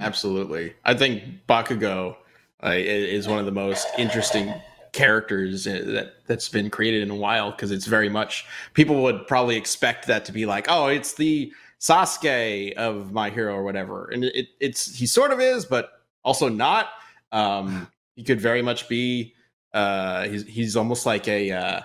Absolutely. 0.00 0.74
I 0.84 0.94
think 0.94 1.46
Bakugo 1.48 2.16
uh, 2.62 2.72
is 2.74 3.26
one 3.28 3.38
of 3.38 3.46
the 3.46 3.52
most 3.52 3.88
interesting 3.98 4.52
characters 4.92 5.66
uh, 5.66 5.82
that 5.86 6.14
that's 6.26 6.48
been 6.48 6.70
created 6.70 7.02
in 7.02 7.10
a 7.10 7.14
while 7.14 7.50
because 7.50 7.70
it's 7.70 7.86
very 7.86 8.08
much 8.08 8.44
people 8.74 9.02
would 9.02 9.26
probably 9.26 9.56
expect 9.56 10.06
that 10.06 10.24
to 10.26 10.32
be 10.32 10.46
like, 10.46 10.66
oh, 10.68 10.86
it's 10.86 11.14
the 11.14 11.52
Sasuke 11.80 12.72
of 12.74 13.12
My 13.12 13.30
Hero 13.30 13.54
or 13.54 13.62
whatever, 13.64 14.06
and 14.12 14.24
it, 14.24 14.48
it's 14.60 14.94
he 14.96 15.06
sort 15.06 15.32
of 15.32 15.40
is, 15.40 15.64
but 15.64 15.99
also 16.24 16.48
not. 16.48 16.88
Um, 17.32 17.88
he 18.16 18.24
could 18.24 18.40
very 18.40 18.62
much 18.62 18.88
be. 18.88 19.34
Uh, 19.72 20.28
he's 20.28 20.46
he's 20.46 20.76
almost 20.76 21.06
like 21.06 21.28
a 21.28 21.52
uh, 21.52 21.80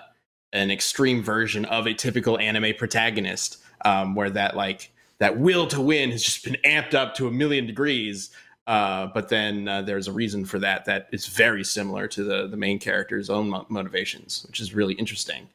an 0.52 0.70
extreme 0.70 1.22
version 1.22 1.64
of 1.66 1.86
a 1.86 1.94
typical 1.94 2.38
anime 2.38 2.74
protagonist, 2.76 3.58
um, 3.84 4.14
where 4.14 4.30
that 4.30 4.56
like 4.56 4.92
that 5.18 5.38
will 5.38 5.66
to 5.68 5.80
win 5.80 6.10
has 6.10 6.22
just 6.22 6.44
been 6.44 6.56
amped 6.64 6.94
up 6.94 7.14
to 7.16 7.26
a 7.26 7.30
million 7.30 7.66
degrees. 7.66 8.30
Uh, 8.66 9.06
but 9.14 9.28
then 9.28 9.68
uh, 9.68 9.80
there's 9.80 10.08
a 10.08 10.12
reason 10.12 10.44
for 10.44 10.58
that 10.58 10.84
that 10.86 11.08
is 11.12 11.26
very 11.26 11.62
similar 11.62 12.08
to 12.08 12.24
the 12.24 12.48
the 12.48 12.56
main 12.56 12.78
character's 12.78 13.30
own 13.30 13.48
mo- 13.48 13.66
motivations, 13.68 14.44
which 14.48 14.60
is 14.60 14.74
really 14.74 14.94
interesting. 14.94 15.48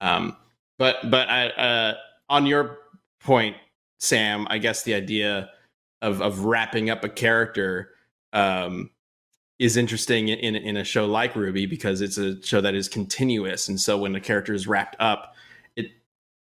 Um, 0.00 0.36
but 0.78 1.10
but 1.10 1.28
I, 1.28 1.48
uh, 1.48 1.94
on 2.30 2.46
your 2.46 2.78
point, 3.20 3.56
Sam, 4.00 4.46
I 4.48 4.58
guess 4.58 4.82
the 4.82 4.94
idea 4.94 5.50
of 6.00 6.22
of 6.22 6.44
wrapping 6.46 6.88
up 6.88 7.04
a 7.04 7.08
character 7.08 7.90
um, 8.34 8.90
is 9.58 9.76
interesting 9.76 10.28
in, 10.28 10.56
in 10.56 10.76
a 10.76 10.84
show 10.84 11.06
like 11.06 11.34
RWBY 11.34 11.70
because 11.70 12.00
it's 12.00 12.18
a 12.18 12.42
show 12.42 12.60
that 12.60 12.74
is 12.74 12.88
continuous, 12.88 13.68
and 13.68 13.80
so 13.80 13.96
when 13.96 14.12
the 14.12 14.20
character 14.20 14.52
is 14.52 14.66
wrapped 14.66 14.96
up, 14.98 15.34
it 15.76 15.86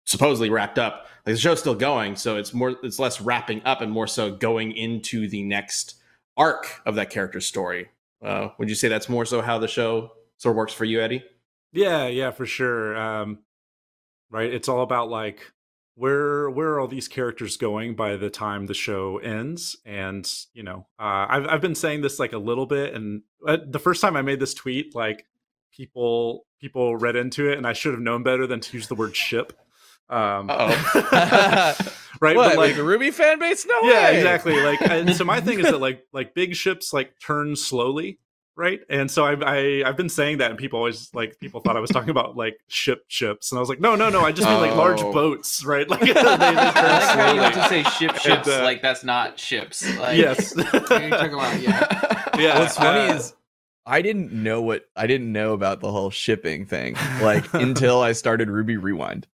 supposedly 0.06 0.50
wrapped 0.50 0.78
up. 0.78 1.06
Like 1.24 1.36
the 1.36 1.40
show's 1.40 1.60
still 1.60 1.76
going, 1.76 2.16
so 2.16 2.36
it's 2.36 2.52
more 2.52 2.74
it's 2.82 2.98
less 2.98 3.20
wrapping 3.20 3.62
up 3.64 3.80
and 3.80 3.92
more 3.92 4.08
so 4.08 4.32
going 4.32 4.72
into 4.72 5.28
the 5.28 5.42
next 5.42 5.96
arc 6.36 6.80
of 6.86 6.96
that 6.96 7.10
character's 7.10 7.46
story. 7.46 7.88
Uh, 8.20 8.48
would 8.58 8.68
you 8.68 8.74
say 8.74 8.88
that's 8.88 9.08
more 9.08 9.24
so 9.24 9.40
how 9.40 9.58
the 9.58 9.68
show 9.68 10.12
sort 10.38 10.54
of 10.54 10.56
works 10.56 10.72
for 10.72 10.84
you, 10.84 11.00
Eddie? 11.00 11.22
yeah 11.72 12.06
yeah 12.06 12.30
for 12.30 12.46
sure 12.46 12.96
um 12.96 13.38
right 14.30 14.52
it's 14.52 14.68
all 14.68 14.82
about 14.82 15.08
like 15.08 15.52
where 15.94 16.48
where 16.48 16.70
are 16.70 16.80
all 16.80 16.88
these 16.88 17.08
characters 17.08 17.56
going 17.56 17.94
by 17.94 18.16
the 18.16 18.30
time 18.30 18.66
the 18.66 18.74
show 18.74 19.18
ends 19.18 19.76
and 19.84 20.30
you 20.54 20.62
know 20.62 20.86
uh 20.98 21.26
i've, 21.28 21.46
I've 21.46 21.60
been 21.60 21.74
saying 21.74 22.00
this 22.00 22.18
like 22.18 22.32
a 22.32 22.38
little 22.38 22.66
bit 22.66 22.94
and 22.94 23.22
uh, 23.46 23.58
the 23.66 23.78
first 23.78 24.00
time 24.00 24.16
i 24.16 24.22
made 24.22 24.40
this 24.40 24.54
tweet 24.54 24.94
like 24.94 25.26
people 25.70 26.46
people 26.60 26.96
read 26.96 27.16
into 27.16 27.50
it 27.50 27.58
and 27.58 27.66
i 27.66 27.72
should 27.72 27.92
have 27.92 28.00
known 28.00 28.22
better 28.22 28.46
than 28.46 28.60
to 28.60 28.76
use 28.76 28.88
the 28.88 28.94
word 28.94 29.14
ship 29.14 29.52
um 30.08 30.48
right 32.20 32.36
what, 32.36 32.50
but 32.50 32.56
like 32.56 32.56
like 32.56 32.76
the 32.76 32.82
RWBY 32.82 33.12
fan 33.12 33.38
base? 33.38 33.64
No 33.66 33.80
yeah 33.82 34.10
way. 34.10 34.16
exactly 34.16 34.60
like 34.60 34.82
and 34.82 35.14
so 35.16 35.24
my 35.24 35.40
thing 35.40 35.58
is 35.58 35.66
that 35.66 35.78
like 35.80 36.04
like 36.12 36.34
big 36.34 36.54
ships 36.54 36.92
like 36.92 37.18
turn 37.18 37.56
slowly 37.56 38.18
right 38.56 38.80
and 38.90 39.10
so 39.10 39.24
I, 39.24 39.32
I 39.40 39.88
i've 39.88 39.96
been 39.96 40.08
saying 40.10 40.38
that 40.38 40.50
and 40.50 40.58
people 40.58 40.78
always 40.78 41.12
like 41.14 41.38
people 41.40 41.60
thought 41.60 41.76
i 41.76 41.80
was 41.80 41.90
talking 41.90 42.10
about 42.10 42.36
like 42.36 42.58
ship 42.68 43.04
ships 43.08 43.50
and 43.50 43.58
i 43.58 43.60
was 43.60 43.68
like 43.70 43.80
no 43.80 43.94
no 43.94 44.10
no 44.10 44.20
i 44.20 44.30
just 44.32 44.46
mean 44.46 44.60
like 44.60 44.76
large 44.76 45.00
Oh. 45.00 45.12
boats 45.12 45.64
right 45.64 45.88
like 45.88 46.00
they, 46.00 46.06
they 46.08 46.12
turn 46.12 46.26
I 46.26 46.38
like 46.38 47.18
how 47.18 47.32
you 47.32 47.40
have 47.42 47.54
to 47.54 47.68
slowly 47.68 47.84
say 47.84 47.90
ship 47.90 48.16
ships 48.16 48.48
uh, 48.48 48.62
like 48.62 48.82
that's 48.82 49.04
not 49.04 49.38
ships. 49.38 49.82
Like, 49.98 50.18
yes 50.18 50.54
you're 50.56 50.64
talking 50.66 51.32
about 51.34 51.60
yeah. 51.60 52.30
yeah 52.38 52.58
What's 52.58 52.76
funny 52.76 53.10
uh, 53.10 53.14
is 53.14 53.34
I 53.86 54.00
didn't 54.02 54.32
know 54.32 54.62
what 54.62 54.84
I 54.94 55.06
didn't 55.06 55.32
know 55.32 55.54
about 55.54 55.80
the 55.80 55.90
whole 55.90 56.10
shipping 56.10 56.66
thing 56.66 56.94
like 57.20 57.52
until 57.54 58.00
I 58.00 58.12
started 58.12 58.48
RWBY 58.48 58.80
Rewind. 58.80 59.26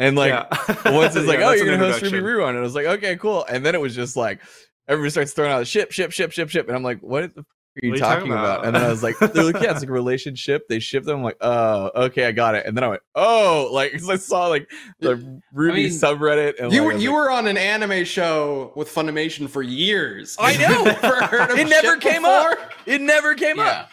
And 0.00 0.16
like 0.16 0.30
yeah. 0.30 0.46
once 0.92 1.14
it's 1.16 1.26
like, 1.28 1.38
Yeah, 1.40 1.48
oh, 1.48 1.52
you're 1.52 1.66
gonna 1.66 1.92
host 1.92 2.02
RWBY. 2.02 2.22
Rewind, 2.22 2.50
and 2.50 2.58
I 2.58 2.62
was 2.62 2.74
like, 2.74 2.86
okay, 2.86 3.16
cool. 3.16 3.44
And 3.48 3.64
then 3.64 3.74
it 3.74 3.80
was 3.80 3.94
just 3.94 4.16
like 4.16 4.40
everybody 4.88 5.10
starts 5.10 5.32
throwing 5.32 5.52
out 5.52 5.66
ship, 5.66 5.92
ship, 5.92 6.10
ship, 6.12 6.32
ship, 6.32 6.48
ship, 6.48 6.66
and 6.66 6.76
I'm 6.76 6.82
like, 6.82 7.00
what 7.00 7.34
the 7.34 7.40
f- 7.40 7.46
are 7.82 7.86
you 7.86 7.92
are 7.92 7.94
you 7.96 8.00
talking, 8.00 8.18
talking 8.28 8.32
about? 8.32 8.60
about? 8.60 8.66
And 8.66 8.74
then 8.76 8.84
I 8.84 8.88
was 8.88 9.02
like, 9.02 9.18
they're 9.18 9.44
like, 9.44 9.62
yeah, 9.62 9.70
it's 9.72 9.80
like 9.80 9.88
a 9.88 9.92
relationship. 9.92 10.68
They 10.68 10.78
ship 10.78 11.04
them. 11.04 11.18
I'm 11.18 11.22
like, 11.22 11.36
oh, 11.40 11.90
okay, 12.06 12.26
I 12.26 12.32
got 12.32 12.54
it. 12.54 12.66
And 12.66 12.76
then 12.76 12.84
I 12.84 12.88
went, 12.88 13.02
oh, 13.14 13.68
like 13.72 13.92
'cause 13.92 14.08
I 14.08 14.16
saw 14.16 14.46
like 14.48 14.70
the 15.00 15.16
RWBY 15.54 15.74
mean, 15.74 15.90
subreddit, 15.90 16.58
and 16.60 16.72
you 16.72 16.82
like, 16.84 16.94
were 16.94 16.98
you 17.00 17.10
like, 17.10 17.16
were 17.16 17.30
on 17.30 17.46
an 17.46 17.56
anime 17.56 18.04
show 18.04 18.72
with 18.76 18.88
Funimation 18.92 19.48
for 19.48 19.62
years. 19.62 20.36
I 20.38 20.56
know. 20.56 20.84
You've 20.84 21.02
never 21.02 21.24
heard 21.26 21.50
of 21.52 21.58
It 21.58 21.68
never 21.68 21.96
came 21.96 22.22
before? 22.22 22.52
up. 22.52 22.72
it 22.86 23.00
never 23.00 23.34
came 23.34 23.56
yeah. 23.58 23.64
up. 23.64 23.90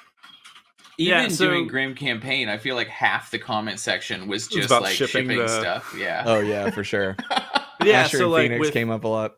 Even 0.97 1.21
Yeah, 1.23 1.27
so- 1.27 1.47
doing 1.49 1.67
Grimm 1.67 1.93
campaign, 1.93 2.47
I 2.49 2.57
feel 2.57 2.75
like 2.75 2.87
half 2.87 3.29
the 3.31 3.37
comment 3.39 3.79
section 3.79 4.27
was 4.27 4.47
was 4.47 4.47
just 4.47 4.65
about 4.67 4.81
like 4.83 4.95
shipping 4.95 5.23
shipping, 5.29 5.37
the- 5.39 5.47
stuff. 5.47 5.93
Yeah. 5.97 6.23
Oh 6.25 6.39
yeah, 6.39 6.69
for 6.69 6.83
sure. 6.83 7.15
But 7.29 7.65
yeah 7.83 8.01
Asher 8.03 8.17
so 8.19 8.23
and 8.25 8.31
like 8.33 8.43
Phoenix 8.43 8.59
with 8.61 8.73
came 8.73 8.89
up 8.89 9.03
a 9.03 9.07
lot. 9.07 9.33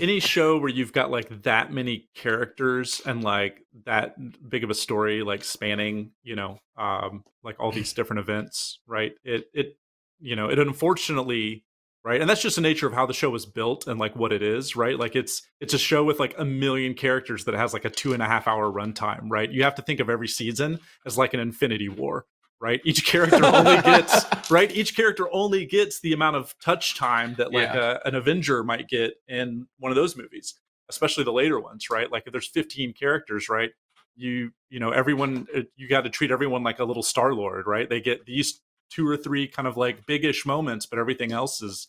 Any 0.00 0.20
show 0.20 0.58
where 0.58 0.70
you've 0.70 0.92
got 0.92 1.10
like 1.10 1.42
that 1.42 1.72
many 1.72 2.08
characters 2.14 3.00
and 3.04 3.22
like 3.22 3.64
that 3.84 4.16
big 4.48 4.64
of 4.64 4.70
a 4.70 4.74
story 4.74 5.22
like 5.22 5.44
spanning 5.44 6.12
you 6.22 6.36
know 6.36 6.58
um 6.76 7.24
like 7.42 7.58
all 7.60 7.72
these 7.72 7.92
different 7.92 8.20
events 8.20 8.80
right? 8.86 9.12
It 9.24 9.46
it 9.54 9.76
you 10.20 10.36
know 10.36 10.48
it 10.48 10.58
unfortunately 10.58 11.64
right 12.04 12.20
and 12.20 12.28
that's 12.28 12.42
just 12.42 12.56
the 12.56 12.62
nature 12.62 12.86
of 12.86 12.94
how 12.94 13.06
the 13.06 13.14
show 13.14 13.30
was 13.30 13.46
built 13.46 13.86
and 13.86 14.00
like 14.00 14.16
what 14.16 14.32
it 14.32 14.42
is 14.42 14.76
right? 14.76 14.98
Like 14.98 15.16
it's 15.16 15.42
it's 15.60 15.74
a 15.74 15.78
show 15.78 16.04
with 16.04 16.18
like 16.18 16.34
a 16.38 16.44
million 16.44 16.94
characters 16.94 17.44
that 17.44 17.54
has 17.54 17.72
like 17.72 17.84
a 17.84 17.90
two 17.90 18.12
and 18.12 18.22
a 18.22 18.26
half 18.26 18.48
hour 18.48 18.70
runtime 18.70 19.30
right? 19.30 19.50
You 19.50 19.62
have 19.64 19.74
to 19.76 19.82
think 19.82 20.00
of 20.00 20.10
every 20.10 20.28
season 20.28 20.80
as 21.06 21.18
like 21.18 21.34
an 21.34 21.40
infinity 21.40 21.88
war 21.88 22.26
right 22.60 22.80
each 22.84 23.04
character 23.06 23.44
only 23.44 23.76
gets 23.82 24.24
right 24.50 24.70
each 24.72 24.94
character 24.94 25.28
only 25.32 25.64
gets 25.66 26.00
the 26.00 26.12
amount 26.12 26.36
of 26.36 26.54
touch 26.62 26.96
time 26.96 27.34
that 27.38 27.52
like 27.52 27.72
Yeah. 27.74 27.98
a, 28.04 28.08
an 28.08 28.14
avenger 28.14 28.62
might 28.62 28.88
get 28.88 29.14
in 29.28 29.66
one 29.78 29.90
of 29.90 29.96
those 29.96 30.16
movies 30.16 30.54
especially 30.88 31.24
the 31.24 31.32
later 31.32 31.58
ones 31.60 31.88
right 31.90 32.10
like 32.12 32.24
if 32.26 32.32
there's 32.32 32.48
15 32.48 32.92
characters 32.92 33.48
right 33.48 33.70
you 34.16 34.50
you 34.68 34.78
know 34.80 34.90
everyone 34.90 35.46
uh, 35.56 35.60
you 35.76 35.88
got 35.88 36.02
to 36.02 36.10
treat 36.10 36.30
everyone 36.30 36.62
like 36.62 36.78
a 36.80 36.84
little 36.84 37.02
Star 37.02 37.32
Lord, 37.32 37.66
right? 37.66 37.88
They 37.88 38.00
get 38.00 38.26
these 38.26 38.60
two 38.90 39.06
or 39.06 39.16
three 39.16 39.46
kind 39.46 39.68
of 39.68 39.76
like 39.76 40.04
big-ish 40.04 40.44
moments, 40.44 40.84
but 40.84 40.98
everything 40.98 41.30
else 41.32 41.62
is 41.62 41.86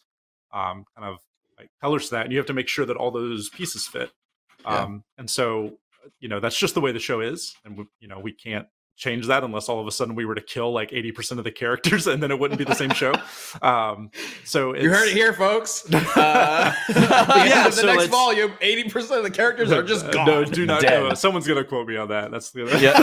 um, 0.54 0.86
kind 0.96 1.10
of 1.12 1.18
like 1.58 1.70
colors 1.82 2.06
to 2.06 2.12
that, 2.12 2.26
and 2.26 2.32
you 2.32 2.38
have 2.38 2.46
to 2.46 2.54
make 2.54 2.68
sure 2.68 2.86
that 2.86 2.96
all 2.96 3.10
those 3.12 3.50
pieces 3.50 3.88
fit. 3.88 4.12
Yeah. 4.64 4.82
Um, 4.84 5.04
and 5.18 5.28
so 5.30 5.74
you 6.20 6.30
know 6.30 6.40
that's 6.40 6.58
just 6.58 6.76
the 6.76 6.80
way 6.82 6.92
the 6.92 7.00
show 7.00 7.20
is, 7.22 7.56
and 7.66 7.76
we, 7.76 7.86
you 8.00 8.08
know 8.08 8.20
we 8.20 8.32
can't 8.32 8.68
change 9.02 9.26
that 9.26 9.44
unless 9.44 9.68
all 9.68 9.80
of 9.82 9.88
a 9.88 9.92
sudden 9.92 10.14
we 10.14 10.26
were 10.26 10.36
to 10.36 10.42
kill 10.42 10.72
like 10.72 10.92
80% 10.92 11.40
of 11.40 11.44
the 11.44 11.52
characters 11.52 12.06
and 12.06 12.22
then 12.22 12.30
it 12.30 12.38
wouldn't 12.40 12.60
be 12.60 12.64
the 12.64 12.76
same 12.76 12.92
show 12.92 13.14
um 13.64 14.12
so 14.46 14.74
it's, 14.74 14.84
You 14.84 14.92
heard 14.92 15.08
it 15.10 15.14
here, 15.14 15.34
folks. 15.34 15.86
Uh, 16.16 16.72
the 16.88 16.94
Yeah, 17.48 17.64
the 17.66 17.72
so 17.72 17.86
next 17.88 17.98
let's- 17.98 18.10
volume, 18.12 18.54
eighty 18.62 18.88
percent 18.90 19.18
of 19.18 19.24
the 19.24 19.32
characters 19.32 19.72
are 19.72 19.82
just 19.84 20.06
Uh, 20.06 20.12
gone. 20.12 20.26
No, 20.28 20.44
do 20.46 20.66
not. 20.66 20.82
Dead. 20.82 21.02
no, 21.04 21.14
someone's 21.16 21.48
gonna 21.48 21.64
quote 21.64 21.88
me 21.88 21.98
on 21.98 22.10
that. 22.10 22.30
That's 22.32 22.52
the. 22.52 22.62
Yeah. 22.80 22.94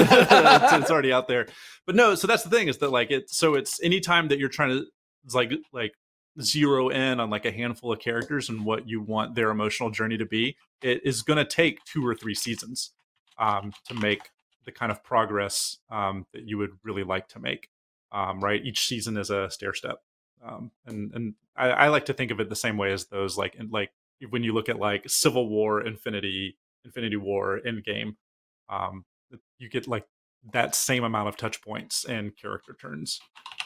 it's, 0.64 0.72
it's 0.72 0.90
already 0.90 1.12
out 1.12 1.26
there. 1.26 1.46
But 1.87 1.96
no, 1.96 2.14
so 2.14 2.26
that's 2.26 2.44
the 2.44 2.50
thing 2.50 2.68
is 2.68 2.78
that 2.78 2.90
like 2.90 3.11
it. 3.11 3.28
So 3.30 3.54
it's 3.54 3.82
anytime 3.82 4.28
that 4.28 4.38
you're 4.38 4.48
trying 4.48 4.70
to 4.70 4.87
it's 5.24 5.34
like 5.34 5.52
like 5.72 5.92
zero 6.40 6.88
in 6.90 7.18
on 7.18 7.30
like 7.30 7.44
a 7.44 7.50
handful 7.50 7.92
of 7.92 7.98
characters 7.98 8.48
and 8.50 8.64
what 8.64 8.88
you 8.88 9.00
want 9.00 9.34
their 9.34 9.50
emotional 9.50 9.90
journey 9.90 10.16
to 10.18 10.26
be, 10.26 10.56
it 10.82 11.00
is 11.04 11.22
going 11.22 11.38
to 11.38 11.44
take 11.44 11.82
two 11.84 12.06
or 12.06 12.14
three 12.14 12.34
seasons 12.34 12.92
um, 13.38 13.72
to 13.88 13.94
make 13.94 14.20
the 14.68 14.72
kind 14.72 14.92
of 14.92 15.02
progress 15.02 15.78
um, 15.90 16.26
that 16.35 16.42
you 16.46 16.59
would 16.59 16.72
really 16.85 17.02
like 17.04 17.26
to 17.28 17.40
make. 17.40 17.70
Um, 18.12 18.40
right, 18.40 18.62
each 18.64 18.87
season 18.87 19.16
is 19.16 19.31
a 19.31 19.48
stair 19.50 19.72
step, 19.72 19.98
um, 20.46 20.70
and 20.87 21.11
and 21.14 21.35
I, 21.57 21.70
I 21.70 21.88
like 21.88 22.04
to 22.07 22.12
think 22.12 22.31
of 22.31 22.38
it 22.40 22.48
the 22.50 22.57
same 22.57 22.76
way 22.76 22.92
as 22.92 23.07
those 23.07 23.37
like 23.38 23.54
in, 23.54 23.70
like 23.70 23.90
when 24.31 24.42
you 24.44 24.52
look 24.52 24.68
at 24.68 24.78
like 24.78 25.09
Civil 25.09 25.48
War, 25.48 25.81
Infinity, 25.81 26.57
Infinity 26.85 27.16
War, 27.16 27.61
Endgame, 27.66 28.16
um, 28.68 29.04
you 29.59 29.68
get 29.70 29.88
like 29.88 30.07
that 30.52 30.74
same 30.74 31.04
amount 31.04 31.28
of 31.28 31.37
touch 31.37 31.61
points 31.62 32.04
and 32.04 32.37
character 32.37 32.76
turns. 32.81 33.20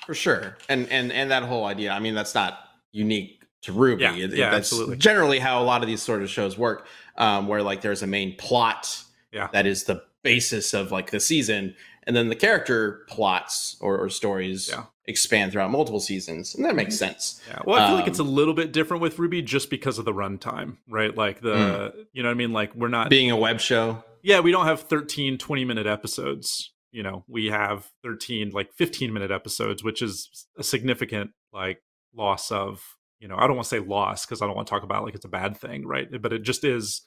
for 0.06 0.14
sure 0.14 0.56
and 0.68 0.88
and 0.88 1.12
and 1.12 1.30
that 1.30 1.42
whole 1.44 1.64
idea 1.66 1.92
i 1.92 2.00
mean 2.00 2.14
that's 2.14 2.34
not 2.34 2.58
unique 2.90 3.44
to 3.60 3.72
RWBY 3.72 4.00
Yeah, 4.00 4.14
it- 4.16 4.32
yeah, 4.34 4.50
that's 4.50 4.72
absolutely. 4.72 4.96
generally 4.96 5.38
how 5.38 5.62
a 5.62 5.66
lot 5.72 5.82
of 5.82 5.86
these 5.86 6.02
sort 6.02 6.22
of 6.22 6.28
shows 6.30 6.58
work 6.58 6.86
um 7.16 7.46
where 7.46 7.62
like 7.62 7.80
there's 7.82 8.02
a 8.02 8.06
main 8.08 8.34
plot 8.36 9.00
Yeah. 9.30 9.48
that 9.52 9.66
is 9.66 9.84
the 9.84 10.02
basis 10.22 10.74
of 10.74 10.90
like 10.92 11.10
the 11.10 11.20
season 11.20 11.74
and 12.04 12.16
then 12.16 12.28
the 12.28 12.36
character 12.36 13.04
plots 13.08 13.76
or, 13.80 13.98
or 13.98 14.08
stories 14.08 14.68
Yeah. 14.72 14.84
expand 15.06 15.52
throughout 15.52 15.70
multiple 15.70 16.00
seasons 16.00 16.54
and 16.54 16.64
that 16.64 16.74
makes 16.74 16.96
sense 16.96 17.40
Yeah. 17.48 17.60
Well, 17.64 17.80
I 17.80 17.86
feel 17.86 17.96
like 17.96 18.06
it's 18.08 18.18
a 18.18 18.22
Um, 18.22 18.34
little 18.34 18.54
bit 18.54 18.72
different 18.72 19.02
with 19.02 19.16
RWBY 19.16 19.44
just 19.44 19.70
because 19.70 19.98
of 19.98 20.04
the 20.04 20.12
runtime, 20.12 20.76
right? 20.88 21.16
Like 21.16 21.40
the, 21.40 22.06
you 22.12 22.22
know 22.22 22.28
what 22.28 22.34
I 22.34 22.38
mean? 22.38 22.52
Like 22.52 22.74
we're 22.74 22.88
not, 22.88 23.10
being 23.10 23.30
a 23.30 23.36
web 23.36 23.60
show 23.60 24.04
yeah, 24.24 24.38
we 24.38 24.52
don't 24.52 24.66
have 24.66 24.82
13 24.82 25.36
20 25.38 25.64
minute 25.64 25.86
episodes. 25.86 26.72
You 26.92 27.02
know, 27.02 27.24
we 27.26 27.46
have 27.46 27.90
13 28.04 28.50
like 28.50 28.72
15 28.74 29.12
minute 29.12 29.30
episodes, 29.32 29.82
which 29.82 30.00
is 30.02 30.46
a 30.56 30.62
significant 30.62 31.30
like 31.52 31.82
loss 32.14 32.52
of, 32.52 32.82
you 33.18 33.26
know, 33.28 33.36
I 33.36 33.46
don't 33.46 33.56
want 33.56 33.64
to 33.64 33.70
say 33.70 33.80
loss 33.80 34.24
because 34.26 34.40
I 34.42 34.46
don't 34.46 34.54
want 34.54 34.68
to 34.68 34.70
talk 34.70 34.82
about 34.84 35.02
like 35.02 35.14
it's 35.16 35.24
a 35.24 35.28
bad 35.28 35.56
thing, 35.56 35.86
right? 35.86 36.06
But 36.20 36.32
it 36.32 36.42
just 36.42 36.62
is 36.64 37.06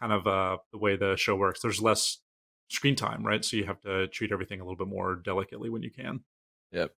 kind 0.00 0.12
of 0.12 0.26
uh 0.26 0.56
the 0.72 0.78
way 0.78 0.96
the 0.96 1.16
show 1.16 1.36
works. 1.36 1.60
There's 1.60 1.80
less 1.80 2.18
screen 2.68 2.96
time, 2.96 3.24
right? 3.26 3.44
So 3.44 3.56
you 3.56 3.64
have 3.64 3.80
to 3.82 4.06
treat 4.08 4.32
everything 4.32 4.60
a 4.60 4.64
little 4.64 4.76
bit 4.76 4.88
more 4.88 5.16
delicately 5.16 5.70
when 5.70 5.82
you 5.82 5.90
can. 5.90 6.20
Yep. 6.72 6.92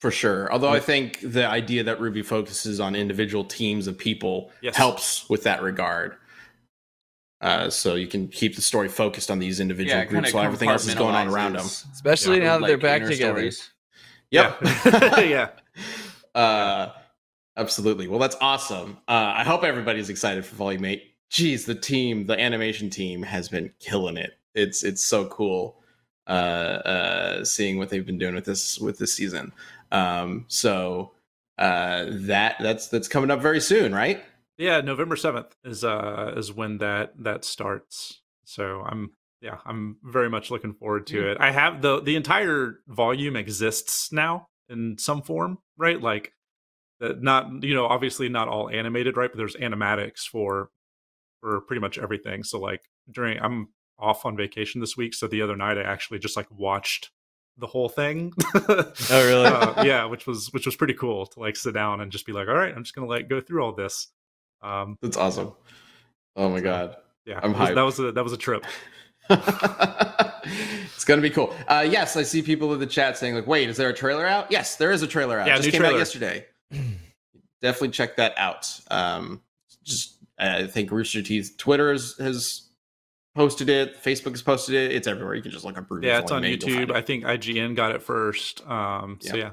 For 0.00 0.10
sure 0.10 0.52
although 0.52 0.68
i 0.70 0.80
think 0.80 1.20
the 1.22 1.46
idea 1.46 1.82
that 1.84 1.98
RWBY 1.98 2.26
focuses 2.26 2.78
on 2.78 2.94
individual 2.94 3.42
teams 3.44 3.86
of 3.86 3.96
people 3.96 4.50
Yes. 4.60 4.76
helps 4.76 5.30
with 5.30 5.44
that 5.44 5.62
regard 5.62 6.16
uh, 7.40 7.70
so 7.70 7.94
you 7.94 8.06
can 8.06 8.28
keep 8.28 8.54
the 8.56 8.60
story 8.60 8.88
focused 8.88 9.30
on 9.30 9.38
these 9.38 9.60
individual 9.60 9.98
Yeah, 10.00 10.04
groups 10.04 10.26
kinda 10.26 10.36
while 10.36 10.44
everything 10.46 10.68
else 10.68 10.86
is 10.86 10.94
going 10.94 11.14
on 11.14 11.28
around 11.28 11.54
them 11.54 11.64
Especially 11.92 12.38
yeah, 12.38 12.44
now 12.44 12.52
that 12.54 12.62
like, 12.62 12.68
they're 12.68 12.78
back 12.78 13.02
together. 13.02 13.50
stories. 13.50 13.70
Yep. 14.30 14.60
Yeah. 14.84 15.20
yeah. 15.20 15.48
Uh, 16.34 16.92
absolutely. 17.56 18.08
Well, 18.08 18.18
that's 18.18 18.36
awesome. 18.40 18.98
Uh, 19.08 19.32
I 19.36 19.44
hope 19.44 19.62
everybody's 19.64 20.10
excited 20.10 20.44
for 20.44 20.56
Volume 20.56 20.84
Eight. 20.86 21.14
Geez, 21.30 21.64
the 21.66 21.74
team, 21.74 22.26
the 22.26 22.38
animation 22.38 22.90
team, 22.90 23.22
has 23.22 23.48
been 23.48 23.72
killing 23.80 24.16
it. 24.16 24.32
It's 24.54 24.82
it's 24.82 25.04
so 25.04 25.26
cool 25.26 25.76
uh, 26.26 26.30
uh, 26.30 27.44
seeing 27.44 27.78
what 27.78 27.90
they've 27.90 28.06
been 28.06 28.18
doing 28.18 28.34
with 28.34 28.44
this 28.44 28.78
with 28.78 28.98
this 28.98 29.12
season. 29.12 29.52
Um, 29.92 30.44
so 30.48 31.12
uh, 31.58 32.06
that 32.10 32.56
that's 32.60 32.88
that's 32.88 33.08
coming 33.08 33.30
up 33.30 33.40
very 33.40 33.60
soon, 33.60 33.94
right? 33.94 34.24
Yeah, 34.56 34.80
November 34.80 35.16
seventh 35.16 35.54
is 35.64 35.84
uh 35.84 36.34
is 36.36 36.52
when 36.52 36.78
that 36.78 37.12
that 37.18 37.44
starts. 37.44 38.22
So 38.44 38.82
I'm 38.86 39.12
yeah, 39.40 39.58
I'm 39.66 39.98
very 40.02 40.30
much 40.30 40.50
looking 40.50 40.74
forward 40.74 41.06
to 41.08 41.30
it. 41.30 41.36
I 41.40 41.50
have 41.50 41.82
the 41.82 42.00
the 42.00 42.16
entire 42.16 42.80
volume 42.88 43.36
exists 43.36 44.12
now 44.12 44.46
in 44.68 44.96
some 44.98 45.22
form, 45.22 45.58
right? 45.76 46.00
Like 46.00 46.32
that 47.00 47.22
not 47.22 47.62
you 47.62 47.74
know, 47.74 47.86
obviously 47.86 48.28
not 48.28 48.48
all 48.48 48.70
animated, 48.70 49.16
right? 49.16 49.30
But 49.30 49.38
there's 49.38 49.56
animatics 49.56 50.20
for 50.20 50.70
for 51.40 51.60
pretty 51.62 51.80
much 51.80 51.98
everything. 51.98 52.44
So 52.44 52.58
like 52.58 52.82
during 53.10 53.38
I'm 53.38 53.68
off 53.98 54.24
on 54.26 54.36
vacation 54.36 54.80
this 54.80 54.96
week, 54.96 55.14
so 55.14 55.26
the 55.26 55.42
other 55.42 55.56
night 55.56 55.78
I 55.78 55.82
actually 55.82 56.18
just 56.18 56.36
like 56.36 56.46
watched 56.50 57.10
the 57.56 57.66
whole 57.66 57.88
thing. 57.88 58.32
Oh, 58.54 58.92
really? 59.10 59.44
Uh, 59.46 59.82
yeah, 59.84 60.04
which 60.06 60.26
was 60.26 60.52
which 60.52 60.66
was 60.66 60.74
pretty 60.76 60.94
cool 60.94 61.26
to 61.26 61.40
like 61.40 61.56
sit 61.56 61.74
down 61.74 62.00
and 62.00 62.10
just 62.10 62.26
be 62.26 62.32
like, 62.32 62.48
all 62.48 62.54
right, 62.54 62.74
I'm 62.74 62.82
just 62.82 62.94
gonna 62.94 63.06
like 63.06 63.28
go 63.28 63.40
through 63.40 63.62
all 63.64 63.72
this. 63.72 64.08
Um, 64.62 64.98
That's 65.02 65.16
awesome. 65.16 65.52
Oh 66.36 66.48
my 66.48 66.60
god. 66.60 66.96
yeah, 67.26 67.38
I'm 67.42 67.52
was- 67.52 67.68
hyped. 67.70 67.74
that 67.76 67.82
was 67.82 67.98
a 68.00 68.12
that 68.12 68.24
was 68.24 68.32
a 68.32 68.36
trip. 68.36 68.64
it's 69.30 71.04
gonna 71.04 71.22
be 71.22 71.30
cool. 71.30 71.54
Uh, 71.68 71.86
yes, 71.88 72.16
I 72.16 72.22
see 72.22 72.42
people 72.42 72.72
in 72.74 72.80
the 72.80 72.86
chat 72.86 73.16
saying 73.18 73.34
like, 73.34 73.46
"Wait, 73.46 73.68
is 73.68 73.76
there 73.76 73.88
a 73.88 73.94
trailer 73.94 74.26
out?" 74.26 74.50
Yes, 74.50 74.76
there 74.76 74.90
is 74.92 75.02
a 75.02 75.06
trailer 75.06 75.38
out. 75.38 75.46
Yeah, 75.46 75.56
just 75.56 75.66
new 75.66 75.72
came 75.72 75.82
out 75.82 75.86
trailer. 75.86 75.98
yesterday. 75.98 76.46
Definitely 77.62 77.90
check 77.90 78.16
that 78.16 78.34
out. 78.36 78.68
Um, 78.90 79.40
just 79.84 80.16
I 80.38 80.66
think 80.66 80.90
Rooster 80.90 81.22
Teeth 81.22 81.54
Twitter 81.56 81.92
has, 81.92 82.14
has 82.18 82.68
posted 83.34 83.68
it. 83.68 84.02
Facebook 84.02 84.30
has 84.30 84.42
posted 84.42 84.74
it. 84.74 84.92
It's 84.92 85.06
everywhere. 85.06 85.34
You 85.34 85.42
can 85.42 85.50
just 85.50 85.64
look 85.64 85.78
up. 85.78 85.88
RWBY 85.88 86.04
Yeah, 86.04 86.18
it's 86.20 86.30
on 86.30 86.42
Volume 86.42 86.54
eight, 86.54 86.66
you'll 86.66 86.76
find 86.76 86.88
YouTube. 86.88 86.90
it. 86.90 86.96
I 86.96 87.02
think 87.02 87.24
IGN 87.24 87.74
got 87.76 87.92
it 87.92 88.02
first. 88.02 88.66
Um, 88.66 89.18
so 89.20 89.36
yeah, 89.36 89.50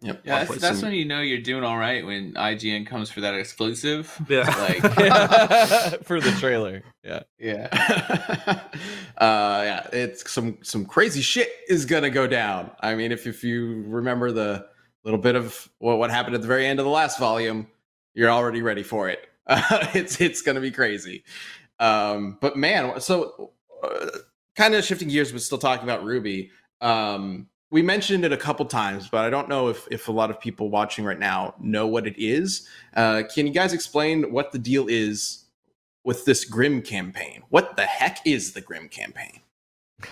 Yep. 0.00 0.22
Yeah, 0.24 0.44
that's, 0.44 0.60
that's 0.60 0.82
when 0.82 0.92
you 0.92 1.04
know 1.04 1.20
you're 1.20 1.40
doing 1.40 1.62
all 1.62 1.76
right 1.76 2.04
when 2.04 2.32
IGN 2.34 2.86
comes 2.86 3.10
for 3.10 3.20
that 3.20 3.34
exclusive. 3.34 4.18
yeah. 4.28 4.44
Like, 4.64 4.82
for 6.04 6.20
the 6.20 6.34
trailer. 6.40 6.82
Yeah. 7.02 7.22
yeah. 7.38 7.68
uh 9.18 9.62
yeah 9.64 9.86
it's 9.92 10.30
some 10.30 10.58
some 10.62 10.84
crazy 10.86 11.20
shit 11.20 11.50
is 11.68 11.84
gonna 11.84 12.10
go 12.10 12.26
down 12.26 12.70
i 12.80 12.94
mean 12.94 13.12
if 13.12 13.26
if 13.26 13.44
you 13.44 13.84
remember 13.86 14.32
the 14.32 14.66
little 15.04 15.20
bit 15.20 15.36
of 15.36 15.68
what, 15.78 15.98
what 15.98 16.10
happened 16.10 16.34
at 16.34 16.40
the 16.40 16.48
very 16.48 16.66
end 16.66 16.80
of 16.80 16.84
the 16.84 16.90
last 16.90 17.18
volume 17.18 17.66
you're 18.14 18.30
already 18.30 18.60
ready 18.62 18.82
for 18.82 19.08
it 19.08 19.28
uh, 19.46 19.86
it's 19.94 20.20
it's 20.20 20.42
gonna 20.42 20.60
be 20.60 20.70
crazy 20.70 21.22
um 21.80 22.38
but 22.40 22.56
man 22.56 23.00
so 23.00 23.52
uh, 23.82 24.18
kind 24.56 24.74
of 24.74 24.84
shifting 24.84 25.08
gears 25.08 25.32
but 25.32 25.40
still 25.40 25.58
talking 25.58 25.84
about 25.84 26.04
RWBY 26.04 26.50
um 26.80 27.48
we 27.70 27.82
mentioned 27.82 28.24
it 28.24 28.32
a 28.32 28.36
couple 28.36 28.64
times 28.66 29.08
but 29.08 29.24
i 29.24 29.30
don't 29.30 29.48
know 29.48 29.68
if 29.68 29.86
if 29.90 30.08
a 30.08 30.12
lot 30.12 30.30
of 30.30 30.38
people 30.40 30.70
watching 30.70 31.04
right 31.04 31.18
now 31.18 31.54
know 31.58 31.86
what 31.86 32.06
it 32.06 32.14
is 32.16 32.68
uh 32.96 33.22
can 33.34 33.46
you 33.46 33.52
guys 33.52 33.72
explain 33.72 34.30
what 34.32 34.52
the 34.52 34.58
deal 34.58 34.86
is 34.88 35.44
with 36.04 36.24
this 36.24 36.44
Grimm 36.44 36.82
campaign. 36.82 37.42
What 37.48 37.76
the 37.76 37.86
heck 37.86 38.24
is 38.26 38.52
the 38.52 38.60
Grimm 38.60 38.88
campaign? 38.88 39.40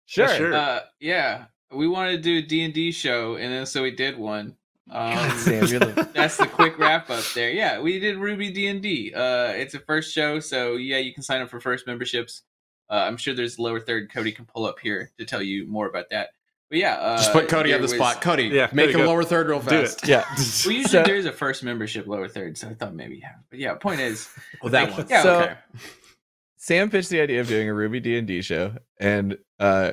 sure. 0.06 0.28
sure. 0.28 0.54
Uh, 0.54 0.82
yeah. 1.00 1.46
We 1.72 1.88
wanted 1.88 2.18
to 2.18 2.22
do 2.22 2.38
a 2.38 2.42
D&D 2.42 2.92
show, 2.92 3.36
and 3.36 3.52
then 3.52 3.66
so 3.66 3.82
we 3.82 3.92
did 3.92 4.18
one. 4.18 4.56
God, 4.92 5.32
Um, 5.32 5.38
Sam, 5.40 5.62
the 5.62 6.10
that's 6.14 6.38
the 6.38 6.46
quick 6.48 6.78
wrap 6.78 7.10
up 7.10 7.24
there. 7.34 7.50
Yeah, 7.52 7.80
we 7.80 8.00
did 8.00 8.18
RWBY 8.18 8.54
D&D. 8.54 9.14
Uh, 9.16 9.48
it's 9.56 9.74
a 9.74 9.80
first 9.80 10.14
show, 10.14 10.40
so 10.40 10.76
yeah, 10.76 10.98
you 10.98 11.14
can 11.14 11.24
sign 11.24 11.42
up 11.42 11.50
for 11.50 11.60
first 11.60 11.88
memberships. 11.88 12.44
Uh, 12.90 12.96
I'm 12.96 13.18
sure 13.18 13.34
there's 13.34 13.58
lower 13.58 13.80
third 13.80 14.12
Cody 14.14 14.32
can 14.32 14.46
pull 14.46 14.66
up 14.66 14.76
here 14.80 15.12
to 15.18 15.26
tell 15.26 15.42
you 15.42 15.68
more 15.68 15.88
about 15.88 16.06
that. 16.12 16.30
But 16.70 16.80
yeah, 16.80 16.96
uh, 16.96 17.18
Just 17.18 17.32
put 17.34 17.48
Cody 17.48 17.74
on 17.74 17.80
the 17.80 17.84
was- 17.84 17.94
spot. 17.94 18.22
Cody, 18.22 18.44
Yeah, 18.46 18.70
make 18.74 18.92
him 18.92 18.98
go. 19.02 19.06
lower 19.08 19.24
third 19.24 19.48
real 19.48 19.60
Do 19.60 19.70
fast. 19.70 20.04
it. 20.04 20.10
yeah. 20.10 20.24
Well, 20.30 20.38
usually 20.76 20.84
So- 20.84 21.04
there 21.04 21.16
is 21.16 21.26
a 21.26 21.32
first 21.32 21.64
membership 21.64 22.06
lower 22.08 22.28
third, 22.28 22.58
so 22.58 22.70
I 22.70 22.74
thought 22.76 22.94
maybe 22.96 23.18
yeah. 23.18 23.34
But 23.50 23.60
yeah, 23.60 23.74
point 23.76 24.02
is, 24.02 24.28
Oh, 24.62 24.70
that 24.70 24.92
one. 24.92 25.06
Yeah, 25.10 25.24
So- 25.24 25.40
okay. 25.42 25.54
Sam 26.58 26.90
pitched 26.90 27.10
the 27.10 27.22
idea 27.22 27.42
of 27.42 27.48
doing 27.48 27.70
a 27.70 27.74
RWBY 27.74 28.02
D 28.02 28.18
and 28.18 28.28
D 28.28 28.42
show, 28.42 28.74
and 29.00 29.38
uh, 29.60 29.92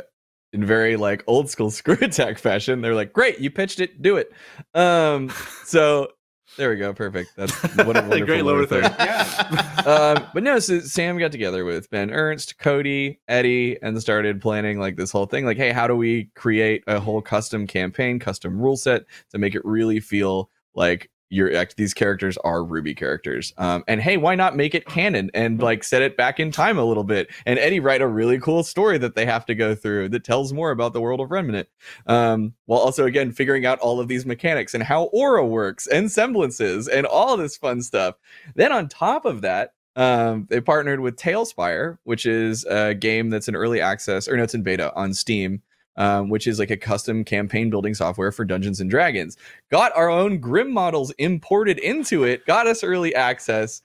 in 0.53 0.65
very 0.65 0.97
like 0.97 1.25
old 1.27 1.51
school 1.51 1.71
screw 1.73 1.99
attack 2.01 2.39
fashion, 2.39 2.81
they're 2.81 2.95
like, 2.95 3.13
"Great, 3.13 3.39
you 3.39 3.51
pitched 3.51 3.81
it, 3.81 4.03
do 4.03 4.17
it." 4.17 4.33
Um, 4.75 5.31
so 5.65 6.09
there 6.57 6.71
we 6.71 6.77
go, 6.77 6.93
perfect. 6.93 7.31
That's 7.37 7.53
what 7.77 7.97
a 7.97 8.01
wonderful 8.01 8.27
Great 8.27 8.45
lower 8.45 8.67
third. 8.67 8.85
yeah, 8.99 9.83
um, 9.87 10.27
but 10.35 10.43
no, 10.43 10.59
so 10.59 10.81
Sam 10.81 11.19
got 11.19 11.33
together 11.33 11.65
with 11.65 11.89
Ben 11.91 12.11
Ernst, 12.11 12.59
Cody, 12.59 13.21
Eddie, 13.29 13.79
and 13.83 14.01
started 14.01 14.41
planning 14.41 14.79
like 14.79 14.97
this 14.97 15.11
whole 15.11 15.27
thing. 15.27 15.47
Like, 15.47 15.57
hey, 15.57 15.73
how 15.73 15.87
do 15.87 15.97
we 15.97 16.31
create 16.35 16.85
a 16.87 17.01
whole 17.01 17.23
custom 17.23 17.67
campaign, 17.67 18.19
custom 18.19 18.61
rule 18.61 18.77
set 18.77 19.05
to 19.31 19.39
make 19.39 19.55
it 19.55 19.65
really 19.65 20.01
feel 20.01 20.51
like 20.75 21.11
you're 21.33 21.55
act- 21.57 21.77
these 21.77 21.95
characters 21.95 22.37
are 22.39 22.61
RWBY 22.61 22.97
characters. 22.97 23.53
Um, 23.57 23.83
and 23.89 24.01
hey, 24.01 24.19
why 24.19 24.35
not 24.35 24.55
make 24.55 24.75
it 24.75 24.87
canon 24.87 25.31
and 25.33 25.61
like 25.61 25.83
set 25.83 26.03
it 26.03 26.17
back 26.17 26.39
in 26.39 26.51
time 26.51 26.79
a 26.79 26.85
little 26.85 27.05
bit? 27.05 27.31
And 27.47 27.59
Eddie 27.59 27.81
write 27.81 28.03
a 28.03 28.07
really 28.07 28.39
cool 28.39 28.63
story 28.63 28.99
that 28.99 29.15
they 29.15 29.25
have 29.25 29.47
to 29.47 29.55
go 29.55 29.75
through 29.75 30.11
that 30.11 30.25
tells 30.25 30.53
more 30.53 30.71
about 30.71 30.93
the 30.93 31.01
world 31.01 31.21
of 31.21 31.31
Remnant. 31.31 31.69
Um, 32.07 32.55
while 32.67 32.81
also 32.81 33.07
again 33.07 33.33
figuring 33.33 33.65
out 33.65 33.79
all 33.79 33.99
of 33.99 34.09
these 34.09 34.27
mechanics 34.27 34.75
and 34.75 34.83
how 34.83 35.05
aura 35.05 35.47
works 35.47 35.87
and 35.87 36.11
semblances 36.11 36.87
and 36.87 37.07
all 37.07 37.37
this 37.37 37.57
fun 37.57 37.81
stuff. 37.81 38.17
Then 38.55 38.71
on 38.71 38.89
top 38.89 39.25
of 39.25 39.41
that, 39.41 39.73
um, 39.97 40.47
they 40.49 40.61
partnered 40.61 41.01
with 41.01 41.17
TaleSpire, 41.17 41.99
which 42.05 42.27
is 42.27 42.65
a 42.65 42.95
game 42.95 43.31
that's 43.31 43.49
in 43.49 43.57
early 43.57 43.81
access 43.81 44.29
or 44.29 44.37
no, 44.37 44.43
it's 44.43 44.55
in 44.55 44.63
beta 44.63 44.95
on 44.95 45.15
Steam. 45.15 45.63
Um, 45.97 46.31
which 46.31 46.47
is 46.47 46.59
like 46.59 46.71
a 46.71 46.77
custom 46.77 47.23
campaign 47.23 47.69
building 47.69 47.93
software 47.93 48.33
for 48.33 48.47
Dungeons 48.47 48.81
and 48.81 48.89
Dragons. 48.89 49.37
Got 49.71 49.95
our 49.95 50.09
own 50.09 50.39
Grimm 50.39 50.73
models 50.73 51.11
imported 51.19 51.79
into 51.79 52.25
it, 52.25 52.47
got 52.47 52.67
us 52.67 52.83
early 52.83 53.15
access. 53.15 53.83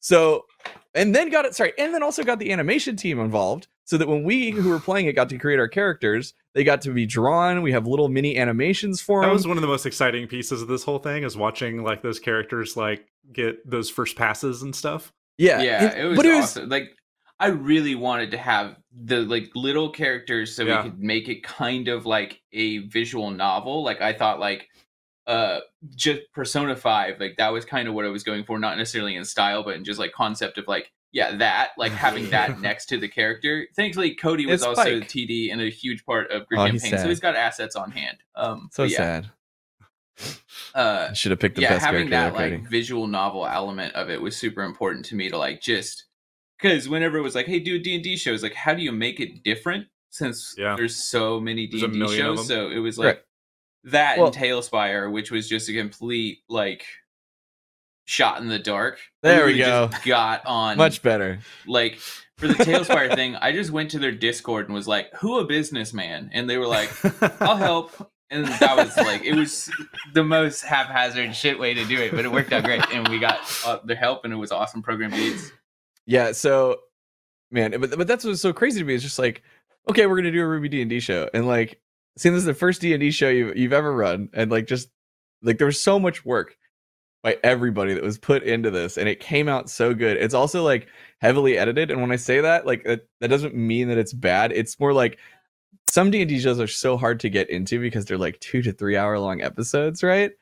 So, 0.00 0.46
and 0.94 1.14
then 1.14 1.28
got 1.28 1.44
it, 1.44 1.54
sorry, 1.54 1.74
and 1.76 1.92
then 1.92 2.02
also 2.02 2.24
got 2.24 2.38
the 2.38 2.50
animation 2.50 2.96
team 2.96 3.20
involved 3.20 3.68
so 3.84 3.98
that 3.98 4.06
when 4.06 4.22
we 4.22 4.50
who 4.50 4.70
were 4.70 4.78
playing 4.78 5.06
it 5.06 5.14
got 5.14 5.28
to 5.30 5.38
create 5.38 5.58
our 5.58 5.66
characters, 5.68 6.34
they 6.54 6.62
got 6.62 6.80
to 6.82 6.92
be 6.92 7.06
drawn. 7.06 7.60
We 7.60 7.72
have 7.72 7.88
little 7.88 8.08
mini 8.08 8.38
animations 8.38 9.00
for 9.00 9.20
them. 9.20 9.30
That 9.30 9.34
was 9.34 9.48
one 9.48 9.56
of 9.56 9.62
the 9.62 9.66
most 9.66 9.84
exciting 9.84 10.28
pieces 10.28 10.62
of 10.62 10.68
this 10.68 10.84
whole 10.84 11.00
thing 11.00 11.24
is 11.24 11.36
watching 11.36 11.82
like 11.82 12.00
those 12.00 12.20
characters 12.20 12.76
like 12.76 13.06
get 13.32 13.68
those 13.68 13.90
first 13.90 14.16
passes 14.16 14.62
and 14.62 14.74
stuff. 14.74 15.12
yeah, 15.38 15.60
yeah, 15.60 15.92
it 15.92 16.04
was 16.04 16.16
but 16.16 16.26
awesome. 16.26 16.68
Like 16.68 16.96
I 17.40 17.48
really 17.48 17.94
wanted 17.96 18.30
to 18.32 18.36
have 18.38 18.76
the 18.92 19.22
like 19.22 19.50
little 19.54 19.90
characters 19.90 20.54
so 20.54 20.62
Yeah. 20.64 20.82
we 20.84 20.90
could 20.90 21.00
make 21.00 21.28
it 21.28 21.42
kind 21.42 21.88
of 21.88 22.06
like 22.06 22.40
a 22.52 22.78
visual 22.88 23.30
novel. 23.30 23.82
Like 23.82 24.00
I 24.00 24.12
thought 24.12 24.38
like 24.38 24.68
uh 25.26 25.60
just 25.96 26.20
Persona 26.34 26.76
5, 26.76 27.18
like 27.18 27.36
that 27.38 27.52
was 27.52 27.64
kind 27.64 27.88
of 27.88 27.94
what 27.94 28.04
I 28.04 28.08
was 28.08 28.22
going 28.22 28.44
for, 28.44 28.58
not 28.58 28.76
necessarily 28.78 29.16
in 29.16 29.24
style, 29.24 29.62
but 29.64 29.74
in 29.76 29.84
just 29.84 29.98
like 29.98 30.12
concept 30.12 30.58
of 30.58 30.68
like 30.68 30.92
yeah, 31.12 31.36
that 31.38 31.70
like 31.76 31.90
having 31.92 32.30
that 32.30 32.60
next 32.62 32.86
to 32.86 32.98
the 32.98 33.08
character. 33.08 33.66
Thankfully, 33.74 34.14
Cody 34.14 34.46
was 34.46 34.60
It's 34.60 34.64
also 34.64 34.82
Spike. 35.00 35.08
TD 35.08 35.50
and 35.50 35.60
a 35.60 35.68
huge 35.68 36.04
part 36.04 36.30
of 36.30 36.46
Grid 36.46 36.60
Oh, 36.60 36.66
Campaign, 36.66 36.98
so 36.98 37.08
he's 37.08 37.18
got 37.20 37.34
assets 37.34 37.74
on 37.74 37.90
hand. 37.90 38.18
Um, 38.36 38.68
so 38.72 38.84
yeah, 38.84 38.96
sad. 38.96 39.30
Uh, 40.74 41.12
Should 41.14 41.30
have 41.30 41.40
picked 41.40 41.56
the 41.56 41.62
yeah, 41.62 41.70
best 41.70 41.84
having 41.84 42.08
character 42.08 42.38
that 42.38 42.52
like 42.60 42.68
visual 42.68 43.06
novel 43.06 43.46
element 43.46 43.94
of 43.94 44.10
it 44.10 44.20
was 44.20 44.36
super 44.36 44.62
important 44.62 45.04
to 45.06 45.14
me 45.16 45.30
to 45.30 45.38
like 45.38 45.60
just 45.62 46.04
because 46.60 46.88
whenever 46.88 47.16
it 47.18 47.22
was 47.22 47.34
like, 47.34 47.46
hey, 47.46 47.58
do 47.60 47.76
a 47.76 47.78
D 47.78 47.94
and 47.94 48.04
D 48.04 48.16
show, 48.16 48.32
it's 48.32 48.42
like, 48.42 48.54
how 48.54 48.74
do 48.74 48.82
you 48.82 48.92
make 48.92 49.20
it 49.20 49.42
different? 49.42 49.86
Since 50.10 50.54
Yeah. 50.58 50.74
there's 50.76 50.96
so 50.96 51.40
many 51.40 51.66
D 51.66 51.84
and 51.84 51.92
D 51.92 52.16
shows, 52.16 52.46
so 52.48 52.68
it 52.70 52.78
was 52.78 52.98
like 52.98 53.06
Right. 53.06 53.18
that 53.84 54.18
Well- 54.18 54.26
and 54.28 54.36
TaleSpire, 54.36 55.10
which 55.12 55.30
was 55.30 55.48
just 55.48 55.68
a 55.68 55.72
complete 55.72 56.38
like 56.48 56.84
shot 58.06 58.40
in 58.40 58.48
the 58.48 58.58
dark. 58.58 58.98
There 59.22 59.46
we 59.46 59.58
go. 59.58 59.88
just 59.90 60.04
got 60.04 60.44
on 60.46 60.76
Much 60.76 61.02
better. 61.02 61.38
like 61.66 61.96
for 62.38 62.48
the 62.48 62.54
TaleSpire 62.54 63.14
thing. 63.14 63.36
I 63.36 63.52
just 63.52 63.70
went 63.70 63.90
to 63.92 63.98
their 63.98 64.12
Discord 64.12 64.66
and 64.66 64.74
was 64.74 64.88
like, 64.88 65.12
"Who 65.20 65.38
a 65.38 65.44
businessman?" 65.44 66.30
And 66.32 66.48
they 66.50 66.56
were 66.58 66.66
like, 66.66 66.90
I'll 67.40 67.56
help. 67.68 68.10
And 68.32 68.46
that 68.46 68.76
was 68.76 68.96
like 68.96 69.24
it 69.24 69.34
was 69.34 69.70
the 70.14 70.22
most 70.24 70.62
haphazard 70.62 71.34
shit 71.34 71.58
way 71.58 71.74
to 71.74 71.84
do 71.84 71.98
it, 72.00 72.12
but 72.12 72.24
it 72.24 72.30
worked 72.32 72.52
out 72.52 72.64
great, 72.64 72.82
and 72.92 73.06
we 73.08 73.18
got 73.18 73.40
uh, 73.66 73.78
their 73.84 73.96
help, 73.96 74.24
and 74.24 74.32
it 74.32 74.36
was 74.36 74.52
awesome 74.52 74.82
program 74.82 75.10
leads. 75.10 75.50
Yeah, 76.06 76.32
so 76.32 76.80
man, 77.50 77.80
but 77.80 77.96
but 77.96 78.06
that's 78.06 78.24
what's 78.24 78.40
so 78.40 78.52
crazy 78.52 78.80
to 78.80 78.84
me. 78.84 78.94
It's 78.94 79.04
just 79.04 79.18
like, 79.18 79.42
okay, 79.88 80.06
we're 80.06 80.16
gonna 80.16 80.32
do 80.32 80.42
a 80.42 80.46
RWBY 80.46 80.70
D 80.70 80.80
and 80.82 80.90
D 80.90 81.00
show, 81.00 81.28
and 81.34 81.46
like, 81.46 81.80
seeing 82.16 82.34
this 82.34 82.40
is 82.40 82.46
the 82.46 82.54
first 82.54 82.80
D 82.80 82.92
and 82.92 83.00
D 83.00 83.10
show 83.10 83.28
you've 83.28 83.56
you've 83.56 83.72
ever 83.72 83.92
run, 83.92 84.28
and 84.32 84.50
like 84.50 84.66
just 84.66 84.90
like 85.42 85.58
there 85.58 85.66
was 85.66 85.82
so 85.82 85.98
much 85.98 86.24
work 86.24 86.56
by 87.22 87.36
everybody 87.44 87.94
that 87.94 88.02
was 88.02 88.18
put 88.18 88.42
into 88.42 88.70
this, 88.70 88.96
and 88.96 89.08
it 89.08 89.20
came 89.20 89.48
out 89.48 89.68
so 89.68 89.94
good. 89.94 90.16
It's 90.16 90.34
also 90.34 90.62
like 90.62 90.88
heavily 91.20 91.58
edited, 91.58 91.90
and 91.90 92.00
when 92.00 92.12
I 92.12 92.16
say 92.16 92.40
that, 92.40 92.66
like 92.66 92.84
that, 92.84 93.06
that 93.20 93.28
doesn't 93.28 93.54
mean 93.54 93.88
that 93.88 93.98
it's 93.98 94.12
bad. 94.12 94.52
It's 94.52 94.80
more 94.80 94.92
like 94.92 95.18
some 95.88 96.10
D 96.10 96.20
and 96.22 96.28
D 96.28 96.38
shows 96.40 96.60
are 96.60 96.66
so 96.66 96.96
hard 96.96 97.20
to 97.20 97.30
get 97.30 97.50
into 97.50 97.80
because 97.80 98.04
they're 98.04 98.18
like 98.18 98.40
two 98.40 98.62
to 98.62 98.72
three 98.72 98.96
hour 98.96 99.18
long 99.18 99.42
episodes, 99.42 100.02
right? 100.02 100.32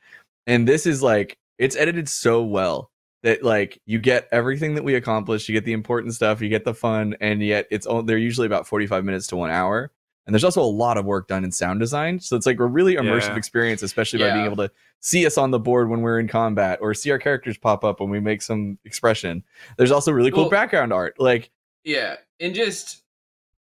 And 0.47 0.69
this 0.69 0.87
is 0.87 1.03
like 1.03 1.39
it's 1.59 1.77
edited 1.77 2.09
so 2.09 2.43
well 2.43 2.91
that 3.23 3.43
like 3.43 3.81
you 3.85 3.99
get 3.99 4.29
everything 4.33 4.75
that 4.77 4.85
we 4.85 4.95
accomplished, 4.95 5.49
you 5.49 5.53
get 5.55 5.65
the 5.65 5.73
important 5.73 6.15
stuff, 6.15 6.41
you 6.41 6.49
get 6.49 6.65
the 6.65 6.75
fun, 6.75 7.17
and 7.21 7.43
yet 7.43 7.67
it's 7.71 7.87
all 7.87 8.03
they're 8.03 8.19
usually 8.19 8.47
about 8.47 8.67
45 8.67 9.05
minutes 9.05 9.27
to 9.29 9.37
one 9.37 9.51
hour. 9.51 9.91
And 10.27 10.35
there's 10.35 10.45
also 10.45 10.61
a 10.61 10.65
lot 10.65 10.99
of 10.99 11.07
work 11.07 11.27
done 11.27 11.43
in 11.43 11.51
sound 11.51 11.81
design. 11.81 12.21
So 12.21 12.37
it's 12.37 12.45
like 12.45 12.61
a 12.61 12.67
really 12.67 12.97
immersive 12.97 13.29
Yeah. 13.29 13.37
experience, 13.37 13.83
especially 13.83 14.19
by 14.19 14.31
being 14.33 14.45
able 14.45 14.59
to 14.59 14.71
see 15.01 15.25
us 15.25 15.39
on 15.39 15.51
the 15.53 15.59
board 15.59 15.89
when 15.89 16.03
we're 16.03 16.21
in 16.21 16.29
combat 16.29 16.81
or 16.83 16.93
see 16.93 17.11
our 17.11 17.19
characters 17.19 17.57
pop 17.57 17.83
up 17.83 17.99
when 17.99 18.11
we 18.11 18.21
make 18.21 18.43
some 18.43 18.79
expression. 18.85 19.43
There's 19.79 19.91
also 19.91 20.13
really 20.13 20.31
cool 20.31 20.43
Well- 20.43 20.51
background 20.51 20.93
art. 20.93 21.19
Like 21.19 21.51
Yeah, 21.83 22.17
and 22.41 22.55
just 22.55 23.03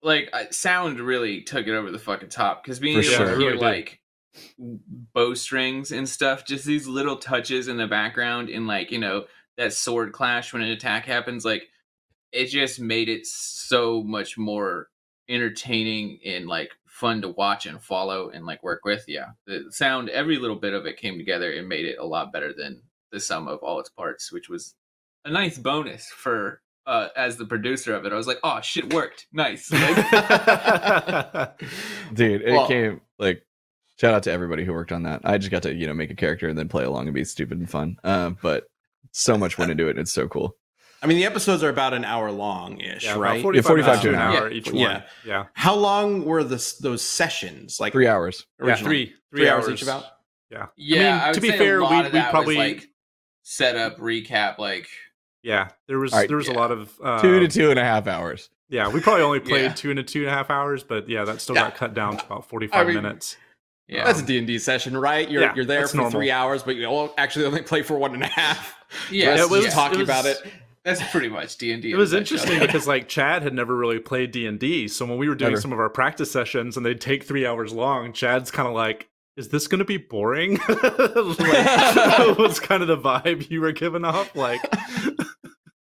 like 0.01 0.33
sound 0.51 0.99
really 0.99 1.41
took 1.41 1.67
it 1.67 1.73
over 1.75 1.91
the 1.91 1.99
fucking 1.99 2.29
top 2.29 2.63
because 2.63 2.79
being 2.79 2.97
able 2.97 3.03
sure. 3.03 3.19
to 3.19 3.25
hear 3.37 3.37
really 3.37 3.57
like 3.57 4.01
bowstrings 5.13 5.91
and 5.91 6.07
stuff, 6.07 6.45
just 6.45 6.65
these 6.65 6.87
little 6.87 7.17
touches 7.17 7.67
in 7.67 7.77
the 7.77 7.87
background, 7.87 8.49
and 8.49 8.67
like 8.67 8.91
you 8.91 8.99
know 8.99 9.25
that 9.57 9.73
sword 9.73 10.13
clash 10.13 10.53
when 10.53 10.61
an 10.61 10.71
attack 10.71 11.05
happens, 11.05 11.43
like 11.45 11.67
it 12.31 12.45
just 12.45 12.79
made 12.79 13.09
it 13.09 13.25
so 13.25 14.03
much 14.03 14.37
more 14.37 14.87
entertaining 15.27 16.19
and 16.25 16.47
like 16.47 16.71
fun 16.87 17.21
to 17.21 17.29
watch 17.29 17.65
and 17.65 17.81
follow 17.83 18.29
and 18.29 18.45
like 18.45 18.61
work 18.63 18.81
with. 18.85 19.03
Yeah, 19.07 19.29
the 19.45 19.65
sound, 19.69 20.09
every 20.09 20.37
little 20.37 20.55
bit 20.57 20.73
of 20.73 20.85
it 20.85 20.97
came 20.97 21.17
together 21.17 21.51
and 21.51 21.67
made 21.67 21.85
it 21.85 21.97
a 21.99 22.05
lot 22.05 22.31
better 22.31 22.53
than 22.53 22.81
the 23.11 23.19
sum 23.19 23.47
of 23.47 23.59
all 23.59 23.79
its 23.79 23.89
parts, 23.89 24.31
which 24.31 24.49
was 24.49 24.75
a 25.25 25.31
nice 25.31 25.57
bonus 25.57 26.07
for 26.09 26.61
uh 26.85 27.07
as 27.17 27.37
the 27.37 27.45
producer 27.45 27.93
of 27.95 28.05
it. 28.05 28.13
I 28.13 28.15
was 28.15 28.27
like, 28.27 28.39
oh 28.43 28.61
shit, 28.61 28.93
worked. 28.93 29.25
Nice. 29.33 29.69
Dude 29.69 29.81
it 32.41 32.51
Well- 32.51 32.67
came 32.67 33.01
like 33.17 33.43
shout 33.99 34.13
out 34.13 34.23
to 34.23 34.31
everybody 34.31 34.63
who 34.63 34.71
worked 34.73 34.91
on 34.91 35.03
that 35.03 35.21
i 35.23 35.37
just 35.37 35.51
got 35.51 35.63
to 35.63 35.73
you 35.73 35.85
know 35.87 35.93
make 35.93 36.09
a 36.11 36.15
character 36.15 36.47
and 36.47 36.57
then 36.57 36.67
play 36.69 36.83
along 36.83 37.05
and 37.07 37.13
be 37.13 37.23
stupid 37.23 37.57
and 37.59 37.69
fun 37.69 37.97
um 38.03 38.37
but 38.41 38.65
so 39.11 39.37
much 39.37 39.57
went 39.57 39.71
into 39.71 39.87
it 39.87 39.97
it's 39.97 40.11
so 40.11 40.27
cool 40.27 40.55
I 41.01 41.07
mean, 41.07 41.15
the 41.17 41.23
episodes 41.25 41.63
are 41.63 41.69
about 41.69 41.93
an 41.93 42.03
hour 42.03 42.29
long 42.29 42.81
ish, 42.81 43.05
yeah, 43.05 43.15
right? 43.17 43.41
45, 43.41 43.65
45 43.65 43.95
to 43.95 44.01
to 44.01 44.09
an 44.09 44.15
an 44.15 44.19
hour. 44.21 44.37
hour 44.41 44.51
each 44.51 44.69
Yeah. 44.69 44.91
one. 44.95 45.03
Yeah. 45.25 45.45
How 45.53 45.73
long 45.73 46.25
were 46.25 46.43
the, 46.43 46.57
those 46.81 47.01
sessions? 47.01 47.79
Like 47.79 47.93
three 47.93 48.05
hours 48.05 48.45
Yeah, 48.59 48.65
originally? 48.65 49.05
three, 49.05 49.15
three, 49.33 49.47
hours, 49.49 49.69
each 49.69 49.81
about? 49.81 50.03
Yeah. 50.51 50.65
yeah, 50.75 50.97
I 50.97 50.99
mean, 50.99 51.21
I 51.21 51.27
would 51.27 51.33
to 51.35 51.39
be 51.41 51.49
say 51.51 51.57
fair, 51.57 51.79
we- 51.81 52.01
we 52.01 52.09
probably- 52.29 52.57
like 52.57 52.89
set 53.43 53.77
up, 53.77 53.97
recap, 53.99 54.57
like 54.57 54.89
Yeah. 55.41 55.69
There 55.87 55.99
was 55.99 56.11
All 56.11 56.19
right, 56.19 56.27
there 56.27 56.35
was 56.35 56.49
a 56.49 56.53
lot 56.53 56.71
of 56.71 56.91
uh, 57.01 57.21
two 57.21 57.39
to 57.39 57.47
two 57.47 57.69
and 57.69 57.79
a 57.79 57.83
half 57.85 58.05
hours 58.05 58.49
Yeah, 58.67 58.89
we 58.89 58.99
probably 58.99 59.23
only 59.23 59.39
played 59.39 59.63
Yeah. 59.63 59.73
two 59.73 59.91
and 59.91 59.99
a 59.99 60.03
two 60.03 60.19
and 60.23 60.27
a 60.27 60.33
half 60.33 60.49
hours, 60.49 60.83
but 60.83 61.07
yeah, 61.07 61.23
that 61.23 61.39
still 61.39 61.55
Yeah. 61.55 61.61
got 61.69 61.75
cut 61.75 61.93
down 61.93 62.17
to 62.17 62.25
about 62.25 62.49
forty 62.49 62.67
five 62.67 62.81
I 62.81 62.91
mean, 62.91 62.95
minutes. 63.03 63.37
Yeah. 63.89 64.05
That's 64.05 64.21
a 64.21 64.25
D&D 64.25 64.59
session, 64.59 64.95
right? 64.95 65.29
You're, 65.29 65.41
Yeah, 65.41 65.55
you're 65.55 65.65
there 65.65 65.87
for 65.87 65.97
normal. 65.97 66.11
three 66.11 66.31
hours, 66.31 66.63
but 66.63 66.75
you 66.75 66.85
all 66.85 67.13
actually 67.17 67.45
only 67.45 67.61
play 67.63 67.81
for 67.81 67.97
one 67.97 68.13
and 68.13 68.23
a 68.23 68.27
half. 68.27 68.75
yeah, 69.11 69.35
Just 69.37 69.51
it 69.51 69.55
was- 69.65 69.73
talking 69.73 69.99
it 69.99 70.01
was- 70.01 70.09
about 70.09 70.25
it. 70.25 70.37
that's 70.83 71.01
pretty 71.11 71.27
much 71.29 71.57
D 71.57 71.71
and 71.73 71.81
D. 71.81 71.91
It 71.91 71.95
was 71.97 72.13
interesting 72.13 72.59
because 72.61 72.87
like 72.87 73.07
Chad 73.09 73.43
had 73.43 73.53
never 73.53 73.75
really 73.75 73.99
played 73.99 74.31
D 74.31 74.45
and 74.47 74.57
D, 74.59 74.87
so 74.87 75.05
when 75.05 75.17
we 75.17 75.27
were 75.27 75.35
doing 75.35 75.51
Never. 75.51 75.61
some 75.61 75.73
of 75.73 75.79
our 75.79 75.89
practice 75.89 76.31
sessions 76.31 76.77
and 76.77 76.85
they'd 76.85 77.01
take 77.01 77.23
three 77.23 77.45
hours 77.45 77.73
long, 77.73 78.13
Chad's 78.13 78.49
kind 78.51 78.67
of 78.67 78.73
like, 78.73 79.07
"Is 79.35 79.49
this 79.49 79.67
going 79.67 79.79
to 79.79 79.85
be 79.85 79.97
boring?" 79.97 80.57
like, 80.69 80.81
was 82.37 82.59
kind 82.59 82.81
of 82.81 82.87
the 82.87 82.97
vibe 82.97 83.49
you 83.49 83.61
were 83.61 83.71
giving 83.73 84.05
off. 84.05 84.35
Like, 84.35 84.61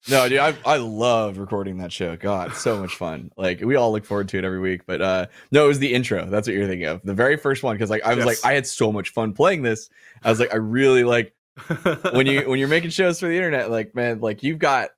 no 0.10 0.28
dude 0.30 0.40
I, 0.40 0.56
I 0.66 0.78
loved 0.78 1.38
recording 1.38 1.78
that 1.78 1.92
show. 1.92 2.16
God 2.16 2.54
so 2.54 2.80
much 2.80 2.96
fun. 2.96 3.32
Like 3.38 3.62
we 3.62 3.76
all 3.76 3.92
look 3.92 4.06
forward 4.06 4.28
to 4.30 4.38
it 4.38 4.44
every 4.46 4.60
week 4.60 4.82
but 4.86 5.02
uh 5.02 5.26
no 5.52 5.66
it 5.66 5.68
was 5.68 5.80
the 5.80 5.94
intro. 5.94 6.26
That's 6.26 6.48
what 6.48 6.56
you're 6.56 6.68
thinking 6.68 6.88
of. 6.88 7.02
The 7.04 7.14
very 7.14 7.38
first 7.38 7.64
one 7.64 7.76
because 7.76 7.90
like 7.90 8.04
i 8.04 8.10
was 8.14 8.26
Yes. 8.26 8.44
like 8.44 8.52
i 8.52 8.54
had 8.56 8.68
so 8.68 8.92
much 8.92 9.10
fun 9.10 9.34
playing 9.34 9.62
this. 9.64 9.90
I 10.24 10.30
was 10.30 10.40
like 10.40 10.54
i 10.54 10.58
really 10.58 11.04
like 11.04 11.34
when 12.12 12.28
you 12.28 12.50
when 12.50 12.60
you're 12.60 12.68
making 12.68 12.90
shows 12.90 13.20
for 13.20 13.28
the 13.28 13.36
internet 13.36 13.72
like 13.72 13.96
man 13.96 14.20
like 14.20 14.44
you've 14.44 14.60
got 14.60 14.90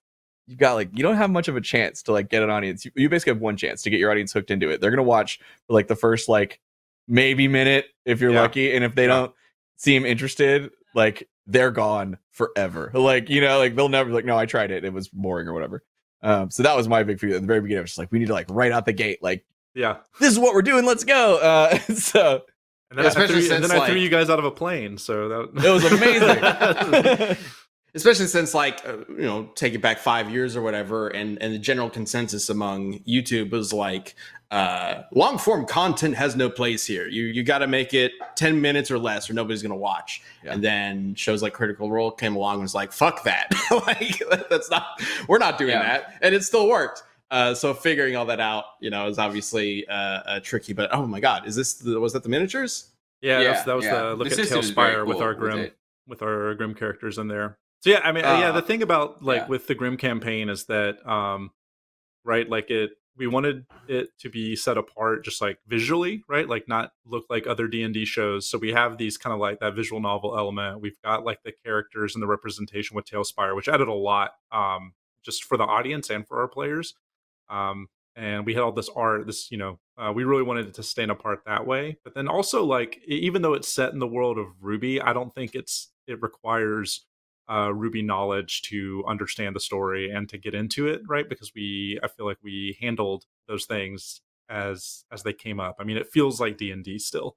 you've 0.47 0.57
got 0.57 0.73
like 0.73 0.89
you 0.97 1.03
don't 1.03 1.15
have 1.17 1.29
much 1.29 1.47
of 1.47 1.55
a 1.55 1.61
chance 1.61 2.01
to 2.03 2.11
like 2.13 2.29
get 2.29 2.41
an 2.41 2.49
audience. 2.49 2.83
You, 2.85 2.91
you 2.95 3.09
basically 3.09 3.33
have 3.33 3.41
one 3.41 3.57
chance 3.57 3.83
to 3.83 3.89
get 3.89 3.99
your 3.99 4.09
audience 4.11 4.31
hooked 4.33 4.49
into 4.49 4.69
it. 4.69 4.81
They're 4.81 4.89
gonna 4.91 5.03
watch 5.03 5.39
for 5.67 5.73
like 5.73 5.87
the 5.87 5.95
first 5.95 6.27
like 6.29 6.59
maybe 7.07 7.47
minute 7.47 7.85
if 8.05 8.21
you're 8.21 8.31
Yeah. 8.31 8.41
lucky 8.41 8.73
and 8.73 8.83
if 8.83 8.95
they 8.95 9.03
Yeah. 9.03 9.15
don't 9.15 9.33
seem 9.77 10.05
interested 10.05 10.71
like 10.95 11.27
they're 11.47 11.71
gone 11.71 12.17
forever. 12.31 12.91
Like 12.93 13.29
you 13.29 13.41
know 13.41 13.57
like 13.57 13.75
they'll 13.75 13.89
never 13.89 14.11
like 14.11 14.25
no 14.25 14.37
i 14.37 14.45
tried 14.45 14.71
it 14.71 14.85
it 14.85 14.93
was 14.93 15.07
boring 15.07 15.47
or 15.47 15.53
whatever. 15.53 15.83
Um 16.21 16.51
so 16.51 16.63
that 16.63 16.75
was 16.75 16.87
my 16.87 17.03
big 17.03 17.19
fear 17.19 17.35
at 17.35 17.41
the 17.41 17.47
very 17.47 17.61
beginning. 17.61 17.79
I 17.79 17.81
was 17.81 17.91
just 17.91 17.97
like 17.97 18.11
we 18.11 18.19
need 18.19 18.27
to 18.27 18.33
like 18.33 18.47
right 18.49 18.71
out 18.71 18.85
the 18.85 18.93
gate 18.93 19.23
like 19.23 19.45
yeah, 19.73 19.97
this 20.19 20.31
is 20.31 20.39
what 20.39 20.53
we're 20.53 20.61
doing 20.61 20.85
let's 20.85 21.03
go 21.03 21.37
uh 21.37 21.77
so. 21.95 22.43
And 22.89 22.99
then, 22.99 23.05
I 23.05 23.09
Especially 23.09 23.41
threw, 23.41 23.55
and 23.55 23.63
then 23.63 23.69
since, 23.71 23.81
I 23.81 23.87
threw 23.87 23.97
you 23.97 24.09
guys 24.09 24.29
out 24.29 24.39
of 24.39 24.45
a 24.45 24.51
plane, 24.51 24.97
so 24.97 25.27
that 25.27 25.65
it 25.65 25.69
was 25.69 25.83
amazing. 25.91 27.37
Especially 27.93 28.27
since, 28.27 28.53
like, 28.53 28.85
uh, 28.87 28.99
you 29.09 29.23
know, 29.23 29.49
take 29.55 29.73
it 29.73 29.81
back 29.81 29.97
five 29.97 30.29
years 30.29 30.55
or 30.55 30.61
whatever, 30.61 31.09
and 31.09 31.41
and 31.41 31.53
the 31.53 31.59
general 31.59 31.89
consensus 31.89 32.49
among 32.49 32.99
YouTube 32.99 33.51
was 33.51 33.73
like, 33.73 34.15
uh, 34.51 35.03
long 35.13 35.37
form 35.37 35.65
content 35.65 36.15
has 36.15 36.35
no 36.35 36.49
place 36.49 36.85
here. 36.85 37.07
You 37.07 37.23
you 37.25 37.43
got 37.43 37.59
to 37.59 37.67
make 37.67 37.93
it 37.93 38.13
ten 38.35 38.61
minutes 38.61 38.89
or 38.89 38.97
less, 38.97 39.29
or 39.29 39.33
nobody's 39.33 39.61
gonna 39.61 39.75
watch. 39.75 40.21
Yeah. 40.43 40.53
And 40.53 40.63
then 40.63 41.15
shows 41.15 41.41
like 41.41 41.53
Critical 41.53 41.91
Role 41.91 42.11
came 42.11 42.35
along 42.35 42.55
and 42.55 42.61
was 42.63 42.73
like, 42.75 42.91
"Fuck 42.93 43.23
that! 43.23 43.51
like 43.87 44.21
that's 44.49 44.69
not 44.69 45.01
we're 45.27 45.37
not 45.37 45.57
doing 45.57 45.71
Yeah. 45.71 45.83
that," 45.83 46.13
and 46.21 46.33
it 46.33 46.43
still 46.43 46.67
worked. 46.69 47.03
Uh, 47.29 47.53
so 47.53 47.73
figuring 47.73 48.15
all 48.15 48.25
that 48.25 48.39
out, 48.39 48.63
you 48.79 48.89
know, 48.89 49.07
is 49.07 49.19
obviously 49.19 49.85
uh, 49.89 49.93
uh, 49.93 50.39
tricky. 50.39 50.71
But 50.71 50.91
oh 50.93 51.05
my 51.05 51.19
god, 51.19 51.45
is 51.45 51.55
this 51.57 51.73
the, 51.73 51.99
was 51.99 52.13
that 52.13 52.23
the 52.23 52.29
miniatures? 52.29 52.91
Yeah, 53.21 53.39
Yeah, 53.41 53.51
that's, 53.51 53.63
that 53.65 53.75
was 53.75 53.83
yeah. 53.85 53.99
the 54.01 54.15
look 54.15 54.27
The 54.29 54.33
at 54.33 54.37
system 54.37 54.59
is 54.59 54.69
very 54.69 54.95
TaleSpire 54.95 55.07
with 55.07 55.17
our 55.19 55.33
Grimm 55.33 55.59
it. 55.59 55.77
with 56.07 56.21
our 56.21 56.53
Grimm 56.55 56.73
characters 56.73 57.17
in 57.17 57.27
there. 57.27 57.57
So 57.81 57.89
yeah, 57.89 57.99
I 58.03 58.11
mean, 58.13 58.23
yeah, 58.23 58.49
Uh, 58.49 58.51
the 58.53 58.61
thing 58.61 58.81
about 58.81 59.21
like 59.23 59.41
yeah. 59.41 59.47
with 59.47 59.67
the 59.67 59.75
Grimm 59.75 59.97
campaign 59.97 60.47
is 60.49 60.65
that, 60.65 61.05
um, 61.05 61.51
right, 62.23 62.47
like 62.49 62.69
it, 62.71 62.91
we 63.17 63.27
wanted 63.27 63.65
it 63.87 64.09
to 64.19 64.29
be 64.29 64.55
set 64.55 64.77
apart 64.77 65.25
just 65.25 65.41
like 65.41 65.57
visually, 65.67 66.23
right, 66.27 66.47
like 66.47 66.67
not 66.67 66.91
look 67.05 67.25
like 67.29 67.47
other 67.47 67.67
D 67.67 67.83
and 67.83 67.93
D 67.93 68.05
shows. 68.05 68.49
So 68.49 68.57
we 68.57 68.71
have 68.71 68.97
these 68.97 69.17
kind 69.17 69.33
of 69.33 69.39
like 69.39 69.59
that 69.59 69.75
visual 69.75 69.99
novel 69.99 70.37
element. 70.37 70.81
We've 70.81 71.01
got 71.03 71.25
like 71.25 71.43
the 71.43 71.53
characters 71.65 72.15
and 72.15 72.21
the 72.21 72.27
representation 72.27 72.95
with 72.95 73.05
TaleSpire, 73.05 73.55
which 73.55 73.67
added 73.67 73.87
a 73.87 73.93
lot, 73.93 74.31
um, 74.51 74.93
just 75.23 75.43
for 75.43 75.57
the 75.57 75.63
audience 75.63 76.09
and 76.09 76.27
for 76.27 76.41
our 76.41 76.47
players. 76.47 76.93
Um, 77.49 77.87
and 78.17 78.45
we 78.45 78.53
had 78.53 78.63
all 78.63 78.71
this 78.71 78.89
art 78.95 79.27
this 79.27 79.49
you 79.51 79.57
know 79.57 79.79
uh, 79.97 80.11
we 80.13 80.23
really 80.23 80.43
wanted 80.43 80.67
it 80.67 80.73
to 80.73 80.83
stand 80.83 81.11
apart 81.11 81.43
that 81.45 81.65
way 81.65 81.95
but 82.03 82.13
then 82.15 82.27
also 82.27 82.65
like 82.65 82.99
even 83.07 83.41
though 83.41 83.53
it's 83.53 83.71
set 83.71 83.93
in 83.93 83.99
the 83.99 84.07
world 84.07 84.37
of 84.37 84.47
RWBY 84.61 85.01
i 85.05 85.13
don't 85.13 85.33
think 85.33 85.55
it's 85.55 85.91
it 86.07 86.21
requires 86.21 87.05
uh, 87.49 87.67
RWBY 87.69 88.03
knowledge 88.05 88.61
to 88.63 89.03
understand 89.07 89.55
the 89.55 89.59
story 89.59 90.11
and 90.11 90.27
to 90.29 90.37
get 90.37 90.53
into 90.53 90.87
it 90.87 91.01
right 91.07 91.27
because 91.29 91.53
we 91.55 91.97
i 92.03 92.07
feel 92.07 92.25
like 92.25 92.37
we 92.43 92.77
handled 92.81 93.25
those 93.47 93.65
things 93.65 94.21
as 94.49 95.05
as 95.11 95.23
they 95.23 95.33
came 95.33 95.59
up 95.59 95.75
i 95.79 95.83
mean 95.83 95.97
it 95.97 96.07
feels 96.11 96.39
like 96.41 96.57
d&d 96.57 96.99
still 96.99 97.35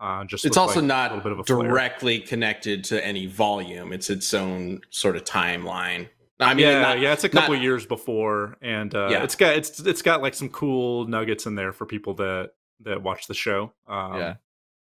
uh 0.00 0.24
just 0.24 0.44
It's 0.44 0.56
also 0.56 0.76
like, 0.76 0.84
a 0.84 0.86
not 0.86 1.10
little 1.12 1.22
bit 1.22 1.32
of 1.32 1.38
a 1.38 1.44
flair. 1.44 1.68
directly 1.68 2.18
connected 2.18 2.82
to 2.84 3.04
any 3.06 3.26
volume. 3.26 3.92
It's 3.92 4.10
its 4.10 4.34
own 4.34 4.80
sort 4.90 5.14
of 5.14 5.22
timeline. 5.22 6.08
I 6.40 6.54
mean, 6.54 6.66
yeah, 6.66 6.80
not- 6.80 6.98
yeah, 6.98 7.12
it's 7.12 7.22
a 7.22 7.28
couple 7.28 7.54
not- 7.54 7.62
years 7.62 7.86
before, 7.86 8.56
and 8.60 8.92
uh, 8.96 9.08
Yeah. 9.12 9.22
it's 9.22 9.36
got 9.36 9.54
it's 9.54 9.78
it's 9.78 10.02
got 10.02 10.20
like 10.20 10.34
some 10.34 10.48
cool 10.48 11.06
nuggets 11.06 11.46
in 11.46 11.54
there 11.54 11.72
for 11.72 11.86
people 11.86 12.14
that 12.14 12.50
that 12.80 13.00
watch 13.00 13.28
the 13.28 13.34
show. 13.34 13.72
Um, 13.86 14.14
yeah. 14.18 14.34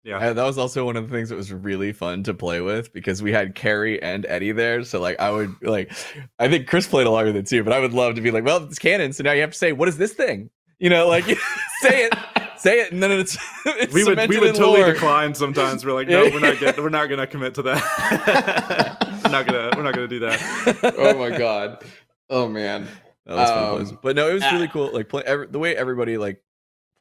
Yeah, 0.03 0.17
Uh, 0.17 0.33
that 0.33 0.43
was 0.43 0.57
also 0.57 0.85
one 0.85 0.95
of 0.97 1.07
the 1.09 1.15
things 1.15 1.29
that 1.29 1.35
was 1.35 1.51
really 1.53 1.93
fun 1.93 2.23
to 2.23 2.33
play 2.33 2.61
with 2.61 2.91
because 2.93 3.21
we 3.21 3.31
had 3.31 3.55
Carrie 3.55 4.01
and 4.01 4.25
Eddie 4.25 4.51
there. 4.51 4.83
So 4.83 4.99
like 4.99 5.19
I 5.19 5.29
would 5.31 5.55
like 5.61 5.91
I 6.39 6.47
think 6.49 6.67
Chris 6.67 6.87
played 6.87 7.07
along 7.07 7.25
with 7.25 7.35
it 7.35 7.47
too, 7.47 7.63
but 7.63 7.73
I 7.73 7.79
would 7.79 7.93
love 7.93 8.15
to 8.15 8.21
be 8.21 8.31
like, 8.31 8.43
well, 8.43 8.63
it's 8.63 8.79
canon, 8.79 9.13
so 9.13 9.23
now 9.23 9.31
you 9.33 9.41
have 9.41 9.51
to 9.51 9.57
say, 9.57 9.71
what 9.73 9.87
is 9.87 9.97
this 9.97 10.13
thing? 10.13 10.49
You 10.79 10.89
know, 10.89 11.07
like 11.07 11.25
say 11.81 12.05
it, 12.05 12.13
say 12.57 12.79
it, 12.81 12.91
and 12.91 13.03
then 13.03 13.11
it's, 13.11 13.37
it's 13.65 13.93
we 13.93 14.03
would 14.03 14.17
we 14.27 14.39
would 14.39 14.55
totally 14.55 14.81
lore. 14.81 14.93
decline 14.93 15.35
sometimes. 15.35 15.85
We're 15.85 15.93
like, 15.93 16.07
no, 16.09 16.23
we're 16.23 16.39
not 16.39 16.59
get, 16.59 16.77
we're 16.79 16.89
not 16.89 17.07
gonna 17.07 17.27
commit 17.27 17.53
to 17.55 17.61
that. 17.63 19.21
we're 19.23 19.29
not 19.31 19.45
gonna 19.45 19.71
we're 19.77 19.83
not 19.83 19.93
gonna 19.93 20.07
do 20.07 20.19
that. 20.19 20.95
oh 20.97 21.17
my 21.19 21.37
god. 21.37 21.83
Oh 22.29 22.47
man. 22.47 22.87
That 23.27 23.35
was 23.35 23.49
fun 23.49 23.57
to 23.59 23.69
play 23.69 23.75
Um, 23.75 23.79
with. 23.91 24.01
but 24.01 24.15
no, 24.15 24.29
it 24.29 24.33
was 24.33 24.43
really 24.51 24.67
ah. 24.67 24.71
cool. 24.71 24.91
Like 24.91 25.07
play 25.09 25.21
every, 25.25 25.45
the 25.47 25.59
way 25.59 25.75
everybody 25.75 26.17
like 26.17 26.41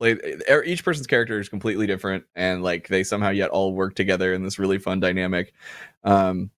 played. 0.01 0.19
er- 0.51 0.65
Each 0.65 0.85
person's 0.85 1.07
character 1.07 1.39
is 1.39 1.49
completely 1.49 1.87
different, 1.87 2.25
and 2.35 2.63
like 2.63 2.89
they 2.89 3.05
somehow 3.05 3.29
yet 3.31 3.51
all 3.51 3.73
work 3.75 3.95
together 3.95 4.35
in 4.35 4.43
this 4.43 4.59
really 4.59 4.79
fun 4.79 4.99
dynamic. 4.99 5.53
Um, 6.03 6.51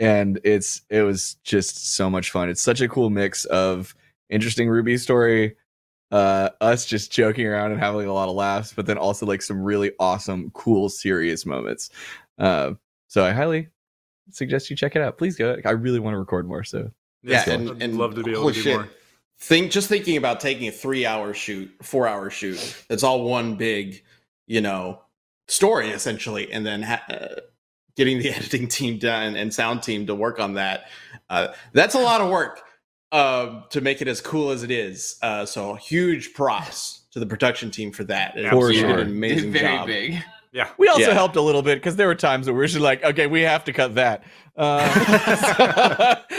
and 0.00 0.40
it's 0.42 0.82
it 0.90 1.02
was 1.02 1.36
just 1.44 1.94
so 1.94 2.10
much 2.10 2.30
fun. 2.30 2.48
It's 2.48 2.62
such 2.62 2.80
a 2.80 2.88
cool 2.88 3.10
mix 3.10 3.44
of 3.44 3.94
interesting 4.28 4.68
RWBY 4.68 4.98
story, 4.98 5.56
uh, 6.10 6.50
us 6.60 6.84
just 6.84 7.12
joking 7.12 7.46
around 7.46 7.70
and 7.72 7.80
having 7.80 8.06
a 8.06 8.12
lot 8.12 8.28
of 8.28 8.34
laughs, 8.34 8.72
but 8.72 8.86
then 8.86 8.98
also 8.98 9.24
like 9.26 9.42
some 9.42 9.62
really 9.62 9.92
awesome, 10.00 10.50
cool, 10.52 10.88
serious 10.88 11.46
moments. 11.46 11.90
Uh, 12.38 12.72
so 13.08 13.24
I 13.24 13.30
highly 13.32 13.68
suggest 14.30 14.68
you 14.68 14.76
check 14.76 14.96
it 14.96 15.02
out. 15.02 15.16
Please 15.18 15.36
go. 15.36 15.56
I 15.64 15.70
really 15.70 16.00
want 16.00 16.14
to 16.14 16.18
record 16.18 16.46
more. 16.48 16.64
So 16.64 16.90
Yeah, 17.22 17.48
and, 17.48 17.80
and 17.82 17.96
love 17.96 18.14
to 18.16 18.22
be 18.22 18.32
able 18.32 18.42
holy 18.42 18.52
to 18.54 18.58
do 18.58 18.62
shit. 18.64 18.74
more. 18.76 18.88
Think 19.38 19.70
just 19.70 19.88
thinking 19.88 20.16
about 20.16 20.40
taking 20.40 20.66
a 20.68 20.72
three-hour 20.72 21.34
shoot, 21.34 21.70
four-hour 21.82 22.30
shoot. 22.30 22.84
It's 22.88 23.02
all 23.02 23.22
one 23.24 23.56
big, 23.56 24.02
you 24.46 24.60
know, 24.62 25.02
story 25.46 25.90
essentially, 25.90 26.50
and 26.50 26.64
then 26.64 26.82
ha- 26.82 27.04
uh, 27.10 27.40
getting 27.96 28.18
the 28.18 28.30
editing 28.34 28.66
team 28.66 28.98
done 28.98 29.36
and 29.36 29.52
sound 29.52 29.82
team 29.82 30.06
to 30.06 30.14
work 30.14 30.40
on 30.40 30.54
that. 30.54 30.86
Uh, 31.28 31.48
that's 31.72 31.94
a 31.94 31.98
lot 31.98 32.20
of 32.20 32.30
work 32.30 32.62
um, 33.12 33.64
to 33.70 33.80
make 33.82 34.00
it 34.00 34.08
as 34.08 34.20
cool 34.20 34.50
as 34.50 34.62
it 34.62 34.70
is. 34.70 35.16
Uh, 35.22 35.44
so 35.44 35.74
huge 35.74 36.32
props 36.32 37.02
to 37.12 37.20
the 37.20 37.26
production 37.26 37.70
team 37.70 37.92
for 37.92 38.04
that. 38.04 38.36
It 38.38 38.48
For 38.50 38.72
did 38.72 38.80
sure. 38.80 38.98
an 38.98 39.08
amazing 39.08 39.50
It's 39.52 39.60
very 39.60 39.76
job. 39.76 39.86
big. 39.86 40.22
Yeah, 40.52 40.70
We 40.78 40.88
also 40.88 41.02
Yeah. 41.08 41.12
helped 41.12 41.36
a 41.36 41.42
little 41.42 41.60
bit 41.62 41.74
because 41.76 41.96
there 41.96 42.06
were 42.06 42.14
times 42.14 42.46
where 42.46 42.54
we 42.54 42.58
were 42.60 42.66
just 42.66 42.80
like, 42.80 43.04
okay, 43.04 43.26
we 43.26 43.42
have 43.42 43.64
to 43.64 43.72
cut 43.74 43.96
that. 43.96 44.22
Uh, 44.56 46.16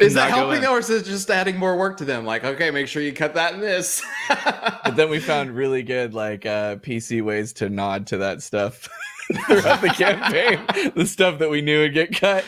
Is 0.00 0.14
that 0.14 0.30
helping 0.30 0.62
in. 0.62 0.68
or 0.68 0.78
is 0.78 0.90
it 0.90 1.04
just 1.04 1.30
adding 1.30 1.56
more 1.56 1.76
work 1.76 1.96
to 1.98 2.04
them? 2.04 2.24
Like, 2.24 2.44
okay, 2.44 2.70
make 2.70 2.88
sure 2.88 3.02
you 3.02 3.12
cut 3.12 3.34
that 3.34 3.54
and 3.54 3.62
this. 3.62 4.02
but 4.28 4.96
then 4.96 5.08
we 5.10 5.20
found 5.20 5.50
really 5.54 5.82
good 5.82 6.14
like 6.14 6.46
uh, 6.46 6.76
PC 6.76 7.22
ways 7.22 7.52
to 7.54 7.68
nod 7.68 8.06
to 8.08 8.18
that 8.18 8.42
stuff 8.42 8.88
throughout 9.46 9.80
the 9.80 9.88
campaign. 9.88 10.92
the 10.94 11.06
stuff 11.06 11.38
that 11.38 11.50
we 11.50 11.60
knew 11.60 11.80
would 11.80 11.94
get 11.94 12.14
cut 12.18 12.44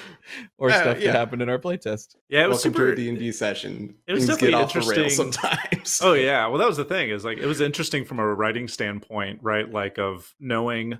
or 0.58 0.70
Uh, 0.70 0.80
stuff 0.80 1.00
yeah. 1.00 1.12
that 1.12 1.18
happened 1.18 1.42
in 1.42 1.48
our 1.48 1.58
playtest. 1.58 2.16
yeah, 2.28 2.44
it 2.44 2.48
was 2.48 2.64
Welcome 2.64 2.72
super. 2.72 2.86
to 2.96 3.02
a 3.02 3.12
D&D 3.14 3.32
session. 3.32 3.94
it 4.06 4.12
was 4.14 4.26
Things 4.26 4.38
definitely 4.40 4.52
get 4.58 4.62
off 4.62 4.72
the 4.72 4.80
rails 4.80 5.18
interesting. 5.18 5.32
sometimes. 5.32 6.00
Oh 6.02 6.12
yeah, 6.14 6.46
well 6.48 6.58
that 6.58 6.66
was 6.68 6.76
the 6.76 6.84
thing 6.84 7.10
is 7.10 7.24
like 7.24 7.38
it 7.38 7.46
was 7.46 7.60
interesting 7.60 8.04
from 8.04 8.18
a 8.18 8.34
writing 8.34 8.66
standpoint, 8.68 9.40
right? 9.42 9.70
Like 9.70 9.98
of 9.98 10.34
knowing 10.40 10.98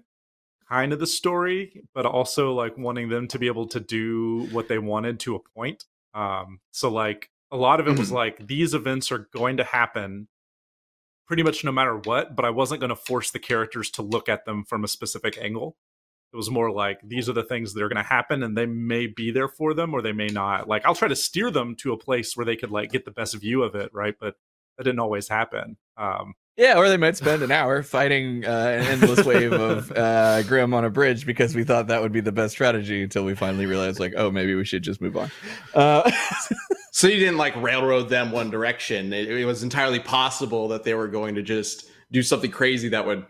kind 0.69 0.93
of 0.93 0.99
the 0.99 1.07
story, 1.07 1.83
but 1.95 2.07
also 2.07 2.53
like 2.53 2.77
wanting 2.77 3.09
them 3.09 3.29
to 3.29 3.39
be 3.39 3.47
able 3.47 3.69
to 3.69 3.81
do 3.81 4.49
what 4.51 4.69
they 4.69 4.79
wanted 4.79 5.21
to 5.21 5.37
a 5.37 5.41
point. 5.41 5.85
Um, 6.15 6.61
so 6.73 6.91
like 6.91 7.31
a 7.51 7.57
lot 7.57 7.81
of 7.81 7.87
it 7.87 7.99
was 7.99 8.11
like 8.11 8.47
these 8.47 8.75
events 8.75 9.13
are 9.13 9.29
going 9.33 9.59
to 9.59 9.65
happen 9.65 10.29
pretty 11.27 11.43
much 11.43 11.65
no 11.65 11.73
matter 11.73 11.97
what, 11.97 12.35
but 12.37 12.45
I 12.45 12.51
wasn't 12.51 12.81
going 12.81 12.91
to 12.91 12.97
force 12.97 13.31
the 13.31 13.39
characters 13.39 13.91
to 13.93 14.03
look 14.03 14.29
at 14.29 14.45
them 14.45 14.65
from 14.65 14.85
a 14.85 14.89
specific 14.89 15.39
angle. 15.41 15.77
It 16.33 16.37
was 16.37 16.51
more 16.51 16.71
like 16.71 17.01
these 17.03 17.29
are 17.29 17.33
the 17.33 17.45
things 17.45 17.73
that 17.73 17.83
are 17.83 17.89
going 17.89 18.03
to 18.03 18.09
happen 18.09 18.43
and 18.43 18.57
they 18.57 18.67
may 18.67 19.07
be 19.07 19.31
there 19.31 19.49
for 19.49 19.75
them 19.75 19.95
or 19.95 20.03
they 20.03 20.13
may 20.13 20.27
not. 20.27 20.69
Like 20.69 20.85
I'll 20.85 20.95
try 20.95 21.09
to 21.09 21.17
steer 21.17 21.51
them 21.51 21.77
to 21.77 21.93
a 21.93 21.99
place 21.99 22.37
where 22.37 22.47
they 22.47 22.57
could 22.57 22.71
like 22.71 22.91
get 22.91 23.05
the 23.05 23.11
best 23.11 23.35
view 23.37 23.63
of 23.63 23.75
it, 23.75 23.91
right? 23.95 24.15
But 24.19 24.37
that 24.77 24.85
didn't 24.85 25.01
always 25.01 25.29
happen. 25.29 25.77
Um, 25.97 26.35
Yeah, 26.57 26.79
or 26.79 26.89
they 26.89 26.97
might 26.97 27.17
spend 27.17 27.43
an 27.43 27.53
hour 27.53 27.83
fighting 27.83 28.45
uh, 28.47 28.49
an 28.49 28.87
endless 28.87 29.27
wave 29.27 29.53
of 29.53 29.93
uh, 29.97 30.43
Grimm 30.45 30.73
on 30.73 30.87
a 30.87 30.91
bridge 30.91 31.27
because 31.27 31.55
we 31.55 31.65
thought 31.65 31.89
that 31.89 32.01
would 32.01 32.13
be 32.13 32.21
the 32.21 32.33
best 32.33 32.53
strategy 32.53 33.03
until 33.03 33.25
we 33.25 33.35
finally 33.35 33.67
realized, 33.67 34.01
like, 34.01 34.15
oh, 34.17 34.31
maybe 34.31 34.55
we 34.55 34.65
should 34.65 34.83
just 34.83 35.03
move 35.03 35.17
on. 35.19 35.31
Uh, 35.75 36.11
So 36.97 37.09
you 37.09 37.19
didn't 37.19 37.37
like 37.37 37.55
railroad 37.57 38.09
them 38.09 38.33
one 38.33 38.49
direction. 38.49 39.13
It, 39.13 39.31
it 39.31 39.45
was 39.45 39.63
entirely 39.63 40.01
possible 40.01 40.69
that 40.69 40.83
they 40.83 40.95
were 40.95 41.09
going 41.09 41.35
to 41.35 41.43
just 41.43 41.91
do 42.11 42.23
something 42.23 42.51
crazy 42.51 42.89
that 42.89 43.05
would 43.05 43.27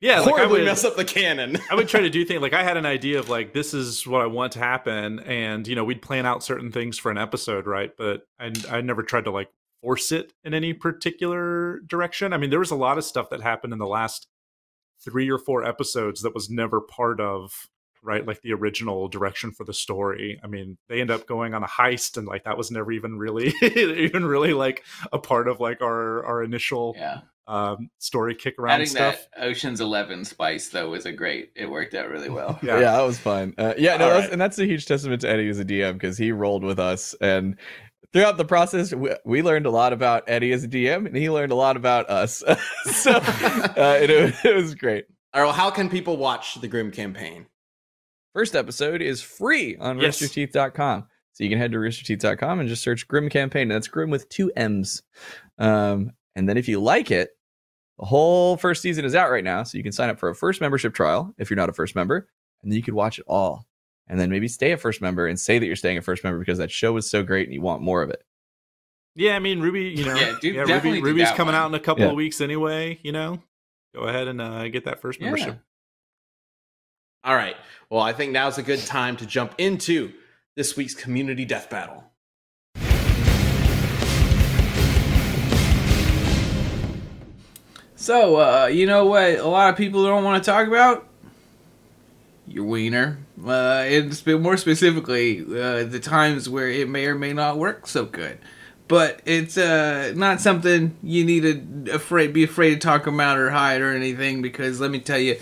yeah, 0.00 0.20
like 0.20 0.28
I 0.28 0.30
horribly 0.36 0.60
would, 0.60 0.66
mess 0.66 0.84
up 0.84 0.94
the 0.94 1.04
canon. 1.04 1.58
I 1.68 1.74
would 1.74 1.88
try 1.88 1.98
to 1.98 2.10
do 2.10 2.24
things 2.24 2.40
like 2.40 2.52
I 2.52 2.62
had 2.62 2.76
an 2.76 2.86
idea 2.86 3.18
of 3.18 3.28
like 3.28 3.52
this 3.52 3.74
is 3.74 4.06
what 4.06 4.20
I 4.20 4.26
want 4.26 4.52
to 4.52 4.60
happen, 4.60 5.18
and 5.18 5.66
you 5.66 5.74
know 5.74 5.82
we'd 5.82 6.00
plan 6.00 6.26
out 6.26 6.44
certain 6.44 6.70
things 6.70 6.96
for 6.96 7.10
an 7.10 7.18
episode, 7.18 7.66
right? 7.66 7.90
But 7.98 8.22
I 8.38 8.52
I 8.70 8.82
never 8.82 9.02
tried 9.02 9.24
to 9.24 9.32
like 9.32 9.48
force 9.82 10.12
it 10.12 10.32
in 10.44 10.54
any 10.54 10.72
particular 10.72 11.80
direction. 11.80 12.32
I 12.32 12.36
mean, 12.36 12.50
there 12.50 12.58
was 12.58 12.70
a 12.70 12.76
lot 12.76 12.98
of 12.98 13.04
stuff 13.04 13.30
that 13.30 13.40
happened 13.40 13.72
in 13.72 13.78
the 13.78 13.86
last 13.86 14.26
three 15.02 15.30
or 15.30 15.38
four 15.38 15.64
episodes 15.64 16.22
that 16.22 16.34
was 16.34 16.50
never 16.50 16.80
part 16.80 17.20
of 17.20 17.68
right 18.02 18.26
like 18.26 18.40
the 18.42 18.52
original 18.52 19.08
direction 19.08 19.50
for 19.50 19.64
the 19.64 19.74
story 19.74 20.40
i 20.42 20.46
mean 20.46 20.78
they 20.88 21.02
end 21.02 21.10
up 21.10 21.26
going 21.26 21.52
on 21.52 21.62
a 21.62 21.66
heist 21.66 22.16
and 22.16 22.26
like 22.26 22.44
that 22.44 22.56
was 22.56 22.70
never 22.70 22.90
even 22.92 23.18
really 23.18 23.52
even 23.62 24.24
really 24.24 24.54
like 24.54 24.82
a 25.12 25.18
part 25.18 25.48
of 25.48 25.60
like 25.60 25.82
our 25.82 26.24
our 26.24 26.42
initial 26.42 26.94
Yeah. 26.98 27.20
um 27.46 27.90
story 27.98 28.34
kick 28.34 28.58
around 28.58 28.76
Adding 28.76 28.86
stuff 28.86 29.26
that 29.36 29.44
Ocean's 29.44 29.82
Eleven 29.82 30.24
spice 30.24 30.68
though 30.70 30.88
was 30.90 31.04
a 31.04 31.12
great. 31.12 31.50
It 31.54 31.68
worked 31.70 31.94
out 31.94 32.08
really 32.08 32.30
well. 32.30 32.58
yeah. 32.62 32.76
yeah 32.76 32.92
that 32.92 33.02
was 33.02 33.18
fun. 33.18 33.52
Uh, 33.58 33.74
yeah, 33.76 33.96
no, 33.98 34.06
All 34.06 34.10
that's, 34.12 34.24
right. 34.24 34.32
and 34.32 34.40
that's 34.40 34.58
a 34.58 34.64
huge 34.66 34.86
testament 34.86 35.20
to 35.22 35.28
Eddie 35.28 35.48
as 35.50 35.58
a 35.58 35.64
DM 35.64 35.92
because 35.94 36.16
he 36.16 36.32
rolled 36.32 36.64
with 36.64 36.78
us 36.78 37.14
and. 37.20 37.58
Throughout 38.12 38.36
the 38.38 38.44
process, 38.44 38.92
we, 38.92 39.10
we 39.24 39.42
learned 39.42 39.66
a 39.66 39.70
lot 39.70 39.92
about 39.92 40.24
Eddie 40.26 40.52
as 40.52 40.64
a 40.64 40.68
DM, 40.68 41.06
and 41.06 41.16
he 41.16 41.30
learned 41.30 41.52
a 41.52 41.56
lot 41.56 41.76
about 41.76 42.10
us. 42.10 42.42
so 42.84 43.12
uh, 43.12 43.98
it, 44.00 44.10
it 44.44 44.54
was 44.56 44.74
great. 44.74 45.04
All 45.32 45.40
right, 45.42 45.46
well, 45.46 45.54
how 45.54 45.70
can 45.70 45.88
people 45.88 46.16
watch 46.16 46.60
the 46.60 46.66
Grimm 46.66 46.90
campaign? 46.90 47.46
First 48.34 48.56
episode 48.56 49.00
is 49.02 49.22
free 49.22 49.76
on 49.76 49.98
Yes. 50.00 50.20
roosterteeth.com. 50.20 51.06
So 51.32 51.44
you 51.44 51.50
can 51.50 51.58
head 51.58 51.72
to 51.72 51.78
roosterteeth.com 51.78 52.60
and 52.60 52.68
just 52.68 52.82
search 52.82 53.06
Grimm 53.08 53.28
Campaign. 53.28 53.62
And 53.62 53.70
that's 53.70 53.88
Grimm 53.88 54.10
with 54.10 54.28
two 54.28 54.50
M's. 54.56 55.02
Um, 55.58 56.10
and 56.36 56.48
then 56.48 56.56
if 56.56 56.68
you 56.68 56.80
like 56.80 57.10
it, 57.10 57.30
the 57.98 58.06
whole 58.06 58.56
first 58.56 58.82
season 58.82 59.04
is 59.04 59.14
out 59.14 59.30
right 59.30 59.44
now. 59.44 59.62
So 59.62 59.78
you 59.78 59.84
can 59.84 59.92
sign 59.92 60.10
up 60.10 60.18
for 60.18 60.28
a 60.28 60.34
first 60.34 60.60
membership 60.60 60.94
trial 60.94 61.32
if 61.38 61.48
you're 61.48 61.56
not 61.56 61.68
a 61.68 61.72
first 61.72 61.94
member. 61.94 62.28
And 62.62 62.70
then 62.70 62.76
you 62.76 62.82
could 62.82 62.94
watch 62.94 63.18
it 63.18 63.24
all. 63.28 63.64
And 64.10 64.18
then 64.18 64.28
maybe 64.28 64.48
stay 64.48 64.72
a 64.72 64.76
first 64.76 65.00
member 65.00 65.28
and 65.28 65.38
say 65.38 65.60
that 65.60 65.64
you're 65.66 65.76
staying 65.76 65.96
a 65.96 66.02
first 66.02 66.24
member 66.24 66.40
because 66.40 66.58
that 66.58 66.72
show 66.72 66.92
was 66.92 67.08
so 67.08 67.22
great 67.22 67.46
and 67.46 67.54
you 67.54 67.60
want 67.62 67.80
more 67.80 68.02
of 68.02 68.10
it. 68.10 68.24
Yeah, 69.14 69.36
I 69.36 69.38
mean 69.38 69.60
RWBY, 69.60 69.96
you 69.98 70.04
know, 70.04 70.16
Yeah, 70.16 70.34
do- 70.40 70.54
RWBY, 70.54 71.00
RWBY's 71.00 71.30
coming 71.30 71.54
one. 71.54 71.62
out 71.62 71.68
in 71.68 71.74
a 71.74 71.80
couple 71.80 72.02
Yeah. 72.02 72.10
of 72.10 72.16
weeks 72.16 72.40
anyway. 72.40 72.98
You 73.04 73.12
know, 73.12 73.40
go 73.94 74.02
ahead 74.02 74.26
and 74.26 74.40
uh, 74.40 74.66
get 74.66 74.84
that 74.86 75.00
first 75.00 75.20
Yeah. 75.20 75.26
membership. 75.26 75.60
All 77.22 77.36
right. 77.36 77.56
Well, 77.88 78.00
I 78.00 78.12
think 78.12 78.32
now's 78.32 78.58
a 78.58 78.64
good 78.64 78.80
time 78.80 79.16
to 79.18 79.26
jump 79.26 79.54
into 79.58 80.12
this 80.56 80.76
week's 80.76 80.94
community 80.94 81.44
death 81.44 81.70
battle. 81.70 82.10
So, 87.96 88.36
uh, 88.36 88.66
you 88.66 88.86
know 88.86 89.04
what 89.06 89.34
a 89.38 89.46
lot 89.46 89.70
of 89.70 89.76
people 89.76 90.02
don't 90.04 90.24
want 90.24 90.42
to 90.42 90.50
talk 90.50 90.66
about? 90.66 91.06
Your 92.50 92.64
wiener. 92.64 93.18
Uh, 93.46 93.84
and 93.86 94.26
more 94.42 94.56
specifically, 94.56 95.40
uh, 95.40 95.84
the 95.84 96.00
times 96.00 96.48
where 96.48 96.68
it 96.68 96.88
may 96.88 97.06
or 97.06 97.14
may 97.14 97.32
not 97.32 97.58
work 97.58 97.86
so 97.86 98.04
good. 98.04 98.38
But 98.88 99.22
it's 99.24 99.56
uh, 99.56 100.12
not 100.16 100.40
something 100.40 100.96
you 101.00 101.24
need 101.24 101.42
to 101.84 101.94
afraid 101.94 102.32
be 102.32 102.42
afraid 102.42 102.70
to 102.70 102.80
talk 102.80 103.06
about 103.06 103.38
or 103.38 103.50
hide 103.50 103.80
or 103.80 103.94
anything 103.94 104.42
because 104.42 104.80
let 104.80 104.90
me 104.90 104.98
tell 104.98 105.18
you, 105.18 105.38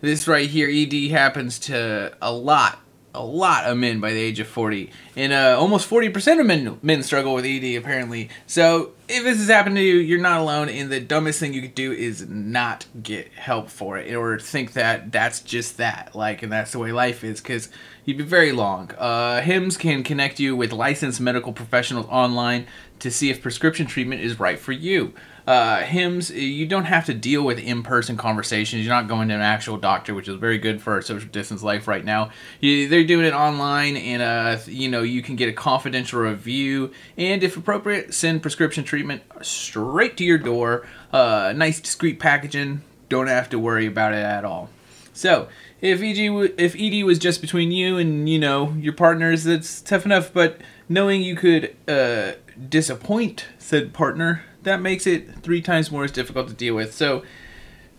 this 0.00 0.28
right 0.28 0.48
here, 0.48 0.68
ED 0.70 1.10
happens 1.10 1.58
to 1.60 2.16
a 2.22 2.32
lot, 2.32 2.78
a 3.14 3.24
lot 3.24 3.64
of 3.64 3.76
men 3.78 4.00
by 4.00 4.12
the 4.12 4.18
age 4.20 4.40
of 4.40 4.48
40. 4.48 4.90
And 5.16 5.32
uh, 5.32 5.56
almost 5.58 5.88
40% 5.88 6.40
of 6.40 6.46
men, 6.46 6.78
men 6.82 7.02
struggle 7.02 7.34
with 7.34 7.44
ED, 7.44 7.76
apparently. 7.76 8.28
So 8.46 8.92
if 9.08 9.22
this 9.22 9.38
has 9.38 9.48
happened 9.48 9.76
to 9.76 9.82
you, 9.82 9.96
you're 9.96 10.20
not 10.20 10.40
alone. 10.40 10.68
And 10.68 10.90
the 10.90 11.00
dumbest 11.00 11.40
thing 11.40 11.54
you 11.54 11.62
could 11.62 11.74
do 11.74 11.92
is 11.92 12.28
not 12.28 12.86
get 13.02 13.32
help 13.32 13.70
for 13.70 13.96
it 13.98 14.12
or 14.14 14.38
think 14.38 14.72
that 14.72 15.12
that's 15.12 15.40
just 15.40 15.76
that. 15.76 16.14
Like, 16.14 16.42
and 16.42 16.52
that's 16.52 16.72
the 16.72 16.78
way 16.78 16.92
life 16.92 17.22
is 17.22 17.40
because 17.40 17.68
you'd 18.04 18.18
be 18.18 18.24
very 18.24 18.52
long. 18.52 18.90
Uh, 18.98 19.40
HIMS 19.40 19.76
can 19.76 20.02
connect 20.02 20.40
you 20.40 20.56
with 20.56 20.72
licensed 20.72 21.20
medical 21.20 21.52
professionals 21.52 22.06
online 22.10 22.66
to 22.98 23.10
see 23.10 23.30
if 23.30 23.42
prescription 23.42 23.86
treatment 23.86 24.22
is 24.22 24.40
right 24.40 24.58
for 24.58 24.72
you 24.72 25.14
uh, 25.46 25.82
Hims 25.82 26.30
you 26.30 26.66
don't 26.66 26.84
have 26.84 27.06
to 27.06 27.14
deal 27.14 27.42
with 27.42 27.58
in-person 27.58 28.16
conversations. 28.16 28.84
You're 28.84 28.94
not 28.94 29.08
going 29.08 29.28
to 29.28 29.34
an 29.34 29.40
actual 29.40 29.76
doctor 29.76 30.14
which 30.14 30.28
is 30.28 30.36
very 30.36 30.58
good 30.58 30.80
for 30.80 31.00
social 31.02 31.28
distance 31.28 31.62
life 31.62 31.86
right 31.86 32.04
now. 32.04 32.30
You, 32.60 32.88
they're 32.88 33.04
doing 33.04 33.26
it 33.26 33.34
online 33.34 33.96
and 33.96 34.22
uh, 34.22 34.58
you 34.66 34.88
know 34.88 35.02
you 35.02 35.22
can 35.22 35.36
get 35.36 35.48
a 35.48 35.52
confidential 35.52 36.20
review 36.20 36.92
and 37.16 37.42
if 37.42 37.56
appropriate 37.56 38.14
send 38.14 38.42
prescription 38.42 38.84
treatment 38.84 39.22
straight 39.42 40.16
to 40.18 40.24
your 40.24 40.38
door. 40.38 40.86
Uh, 41.12 41.52
nice 41.54 41.80
discreet 41.80 42.18
packaging. 42.18 42.82
Don't 43.08 43.26
have 43.26 43.50
to 43.50 43.58
worry 43.58 43.86
about 43.86 44.12
it 44.12 44.24
at 44.24 44.44
all. 44.44 44.70
So 45.12 45.48
if 45.80 46.02
EG 46.02 46.54
if 46.58 46.74
ED 46.74 47.04
was 47.04 47.18
just 47.18 47.40
between 47.40 47.70
you 47.70 47.98
and 47.98 48.28
you 48.28 48.38
know 48.38 48.72
your 48.72 48.94
partners, 48.94 49.44
that's 49.44 49.80
tough 49.80 50.04
enough. 50.04 50.32
But 50.32 50.60
knowing 50.88 51.22
you 51.22 51.36
could 51.36 51.76
uh, 51.86 52.32
disappoint 52.68 53.46
said 53.58 53.92
partner, 53.92 54.42
that 54.64 54.80
makes 54.80 55.06
it 55.06 55.42
three 55.42 55.62
times 55.62 55.90
more 55.90 56.04
as 56.04 56.10
difficult 56.10 56.48
to 56.48 56.54
deal 56.54 56.74
with. 56.74 56.92
So 56.94 57.22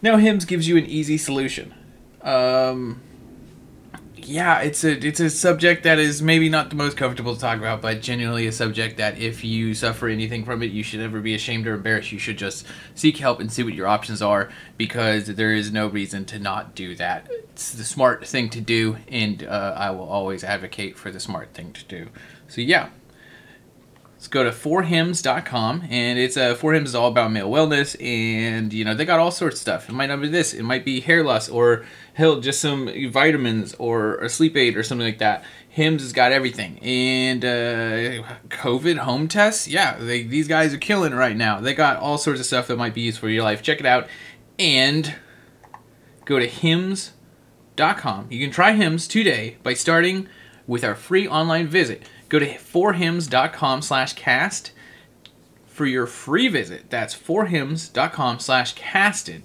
now 0.01 0.17
Hims 0.17 0.45
gives 0.45 0.67
you 0.67 0.77
an 0.77 0.85
easy 0.85 1.17
solution. 1.17 1.73
Um, 2.21 3.01
yeah, 4.27 4.61
it's 4.61 4.83
a 4.83 4.91
it's 5.05 5.19
a 5.19 5.29
subject 5.29 5.83
that 5.83 5.99
is 5.99 6.21
maybe 6.21 6.49
not 6.49 6.69
the 6.69 6.75
most 6.75 6.97
comfortable 6.97 7.35
to 7.35 7.39
talk 7.39 7.57
about, 7.59 7.81
but 7.81 8.01
genuinely 8.01 8.47
a 8.47 8.51
subject 8.51 8.97
that 8.97 9.19
if 9.19 9.43
you 9.43 9.73
suffer 9.73 10.07
anything 10.07 10.43
from 10.43 10.63
it, 10.63 10.71
you 10.71 10.83
should 10.83 10.99
never 10.99 11.21
be 11.21 11.35
ashamed 11.35 11.67
or 11.67 11.75
embarrassed. 11.75 12.11
You 12.11 12.19
should 12.19 12.37
just 12.37 12.65
seek 12.95 13.17
help 13.17 13.39
and 13.39 13.51
see 13.51 13.63
what 13.63 13.73
your 13.73 13.87
options 13.87 14.21
are 14.21 14.49
because 14.77 15.27
there 15.27 15.53
is 15.53 15.71
no 15.71 15.87
reason 15.87 16.25
to 16.25 16.39
not 16.39 16.75
do 16.75 16.95
that. 16.95 17.27
It's 17.29 17.71
the 17.71 17.83
smart 17.83 18.25
thing 18.27 18.49
to 18.49 18.61
do, 18.61 18.97
and 19.07 19.43
uh, 19.43 19.75
I 19.77 19.91
will 19.91 20.09
always 20.09 20.43
advocate 20.43 20.97
for 20.97 21.11
the 21.11 21.19
smart 21.19 21.53
thing 21.53 21.71
to 21.73 21.83
do. 21.85 22.07
So 22.47 22.61
yeah, 22.61 22.89
Let's 24.25 24.33
go 24.33 24.43
to 24.43 24.49
forhims.com 24.49 25.83
and 25.87 26.17
it's 26.17 26.35
uh, 26.35 26.55
forhims 26.55 26.85
is 26.85 26.95
all 26.95 27.09
about 27.09 27.31
male 27.31 27.47
wellness 27.47 27.95
and 28.03 28.73
you 28.73 28.83
know 28.83 28.95
they 28.95 29.05
got 29.05 29.19
all 29.19 29.29
sorts 29.29 29.57
of 29.57 29.61
stuff. 29.61 29.87
It 29.87 29.91
might 29.91 30.07
not 30.07 30.19
be 30.19 30.29
this, 30.29 30.55
it 30.55 30.63
might 30.63 30.83
be 30.83 30.99
hair 30.99 31.23
loss 31.23 31.47
or 31.47 31.85
hell 32.15 32.39
just 32.39 32.59
some 32.59 32.89
vitamins 33.11 33.75
or 33.75 34.15
a 34.15 34.27
sleep 34.27 34.57
aid 34.57 34.77
or 34.77 34.81
something 34.81 35.05
like 35.05 35.19
that. 35.19 35.43
Hims 35.69 36.01
has 36.01 36.11
got 36.11 36.31
everything 36.31 36.79
and 36.79 37.45
uh, 37.45 38.23
COVID 38.49 38.97
home 38.97 39.27
tests. 39.27 39.67
Yeah, 39.67 39.95
they, 39.99 40.23
these 40.23 40.47
guys 40.47 40.73
are 40.73 40.79
killing 40.79 41.13
it 41.13 41.17
right 41.17 41.37
now. 41.37 41.59
They 41.59 41.75
got 41.75 41.97
all 41.97 42.17
sorts 42.17 42.39
of 42.39 42.47
stuff 42.47 42.65
that 42.69 42.77
might 42.77 42.95
be 42.95 43.01
used 43.01 43.19
for 43.19 43.29
your 43.29 43.43
life. 43.43 43.61
Check 43.61 43.79
it 43.79 43.85
out 43.85 44.07
and 44.57 45.13
go 46.25 46.39
to 46.39 46.47
hims.com. 46.47 48.25
You 48.31 48.43
can 48.43 48.51
try 48.51 48.71
Hims 48.71 49.07
today 49.07 49.57
by 49.61 49.75
starting 49.75 50.27
with 50.65 50.83
our 50.83 50.95
free 50.95 51.27
online 51.27 51.67
visit. 51.67 52.01
Go 52.35 52.39
to 52.39 52.47
forhims.com 52.47 53.81
slash 53.81 54.11
cast 54.11 54.73
for 55.67 55.85
your 55.85 56.05
free 56.05 56.49
visit. 56.49 56.89
That's 56.89 57.15
forhims.com 57.15 58.39
slash 58.39 58.73
casted. 58.73 59.43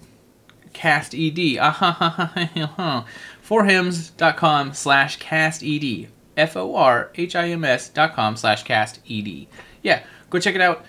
Cast 0.72 1.14
ed. 1.14 1.38
Forhims.com 3.48 4.72
slash 4.72 5.16
cast 5.18 5.62
ed. 5.62 6.08
F 6.36 6.56
O 6.56 6.74
R 6.74 7.12
H 7.14 7.36
I 7.36 7.50
M 7.50 7.64
S 7.64 7.88
dot 7.88 8.16
com 8.16 8.34
slash 8.34 8.64
cast 8.64 8.98
ed. 9.08 9.46
Yeah, 9.82 10.02
go 10.28 10.40
check 10.40 10.56
it 10.56 10.60
out. 10.60 10.84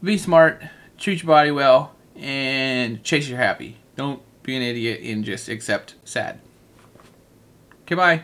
Be 0.00 0.18
smart, 0.18 0.62
treat 0.96 1.24
your 1.24 1.26
body 1.26 1.50
well, 1.50 1.96
and 2.14 3.02
chase 3.02 3.28
your 3.28 3.38
happy. 3.38 3.78
Don't 3.96 4.22
be 4.44 4.54
an 4.54 4.62
idiot 4.62 5.00
and 5.02 5.24
just 5.24 5.48
accept 5.48 5.96
sad. 6.04 6.38
Okay, 7.82 7.96
bye. 7.96 8.22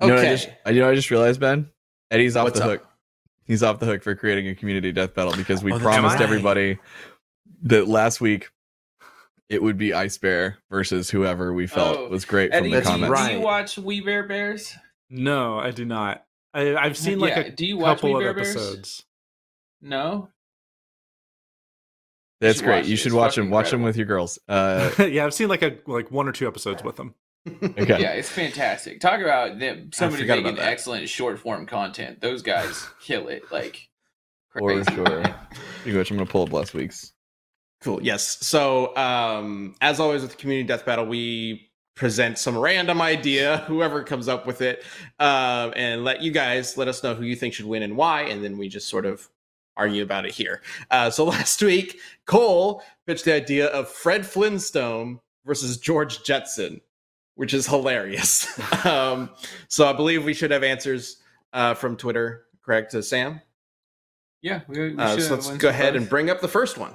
You 0.00 0.08
know, 0.08 0.14
I 0.16 0.18
Okay. 0.18 0.28
just, 0.30 0.48
you 0.66 0.80
know, 0.80 0.86
what 0.86 0.92
I 0.92 0.94
just 0.96 1.10
realized, 1.10 1.40
Ben, 1.40 1.70
Eddie's 2.14 2.36
off 2.36 2.44
What's 2.44 2.58
the 2.58 2.64
up? 2.64 2.70
hook. 2.80 2.88
He's 3.44 3.62
off 3.62 3.78
the 3.78 3.86
hook 3.86 4.02
for 4.02 4.14
creating 4.14 4.48
a 4.48 4.54
community 4.54 4.90
death 4.92 5.14
battle 5.14 5.34
because 5.36 5.62
we 5.62 5.72
Oh, 5.72 5.78
promised 5.78 6.20
everybody 6.20 6.78
that 7.64 7.86
last 7.88 8.20
week 8.20 8.50
it 9.50 9.62
would 9.62 9.76
be 9.76 9.92
Ice 9.92 10.16
Bear 10.16 10.58
versus 10.70 11.10
whoever 11.10 11.52
we 11.52 11.66
felt 11.66 11.98
Oh, 11.98 12.08
was 12.08 12.24
great 12.24 12.52
Eddie, 12.54 12.70
from 12.70 12.70
the 12.70 12.76
that's 12.76 12.86
do, 12.86 12.92
you, 12.92 12.98
comments. 13.06 13.20
right. 13.20 13.28
do 13.32 13.34
you 13.38 13.40
watch 13.44 13.78
We 13.78 14.00
Bare 14.00 14.22
Bears? 14.22 14.74
No, 15.10 15.58
I 15.58 15.70
do 15.72 15.84
not. 15.84 16.24
I, 16.54 16.74
I've 16.76 16.96
seen 16.96 17.18
like 17.18 17.36
Yeah, 17.36 17.40
a 17.42 17.50
do 17.50 17.66
you 17.66 17.76
watch 17.76 17.98
couple 17.98 18.10
We 18.10 18.14
of 18.16 18.20
Bear 18.22 18.34
Bears? 18.34 18.56
episodes. 18.56 19.02
No. 19.82 20.28
That's 22.40 22.60
great. 22.60 22.86
You 22.86 22.96
should 22.96 23.08
It's 23.08 23.14
watch 23.14 23.36
them. 23.36 23.50
Watch 23.50 23.70
them 23.70 23.82
with 23.82 23.96
your 23.96 24.06
girls. 24.06 24.38
Uh, 24.48 24.90
yeah, 24.98 25.24
I've 25.24 25.34
seen 25.34 25.48
like 25.48 25.62
a 25.62 25.78
like 25.86 26.10
one 26.10 26.28
or 26.28 26.32
two 26.32 26.46
episodes 26.46 26.82
with 26.82 26.96
them. 26.96 27.14
Okay. 27.46 28.00
Yeah, 28.00 28.12
it's 28.12 28.28
fantastic. 28.28 29.00
Talk 29.00 29.20
about 29.20 29.58
them, 29.58 29.90
somebody 29.92 30.24
making 30.26 30.46
about 30.46 30.58
excellent 30.64 31.08
short 31.08 31.38
form 31.38 31.66
content. 31.66 32.20
Those 32.20 32.42
guys 32.42 32.86
kill 33.00 33.28
it. 33.28 33.50
Like 33.50 33.88
For 34.52 34.60
crazy. 34.60 34.94
sure. 34.94 35.22
Speaking 35.80 35.92
of 35.92 35.98
which, 35.98 36.10
I'm 36.10 36.16
gonna 36.16 36.30
pull 36.30 36.42
up 36.44 36.52
last 36.52 36.74
week's. 36.74 37.12
Cool. 37.80 38.02
Yes. 38.02 38.38
So, 38.46 38.96
um, 38.96 39.74
as 39.82 40.00
always 40.00 40.22
with 40.22 40.30
the 40.30 40.36
community 40.38 40.66
death 40.66 40.86
battle, 40.86 41.04
we 41.04 41.70
present 41.94 42.38
some 42.38 42.56
random 42.56 43.02
idea, 43.02 43.58
whoever 43.66 44.02
comes 44.02 44.26
up 44.26 44.46
with 44.46 44.62
it, 44.62 44.82
um, 45.18 45.72
and 45.76 46.02
let 46.02 46.22
you 46.22 46.30
guys 46.32 46.76
let 46.76 46.88
us 46.88 47.02
know 47.02 47.14
who 47.14 47.24
you 47.24 47.36
think 47.36 47.52
should 47.52 47.66
win 47.66 47.82
and 47.82 47.96
why, 47.96 48.22
and 48.22 48.42
then 48.42 48.56
we 48.56 48.68
just 48.68 48.88
sort 48.88 49.04
of 49.04 49.28
argue 49.76 50.02
about 50.02 50.24
it 50.24 50.32
here. 50.32 50.62
Uh, 50.90 51.10
so 51.10 51.24
last 51.26 51.60
week, 51.62 51.98
Cole 52.26 52.82
pitched 53.06 53.24
the 53.26 53.34
idea 53.34 53.66
of 53.66 53.88
Fred 53.88 54.24
Flintstone 54.24 55.20
versus 55.44 55.76
George 55.76 56.24
Jetson, 56.24 56.80
which 57.36 57.54
is 57.54 57.66
hilarious. 57.66 58.46
um, 58.86 59.30
so 59.68 59.86
I 59.86 59.92
believe 59.92 60.24
we 60.24 60.34
should 60.34 60.50
have 60.50 60.62
answers 60.62 61.16
uh, 61.52 61.74
from 61.74 61.96
Twitter. 61.96 62.44
Correct, 62.64 62.94
uh, 62.94 63.02
Sam. 63.02 63.40
Yeah, 64.42 64.60
we, 64.68 64.90
we 64.94 64.96
Uh, 64.98 65.14
should 65.14 65.22
so 65.24 65.34
let's 65.34 65.50
go 65.56 65.68
ahead 65.68 65.94
both. 65.94 66.02
and 66.02 66.10
bring 66.10 66.30
up 66.30 66.40
the 66.40 66.48
first 66.48 66.78
one. 66.78 66.94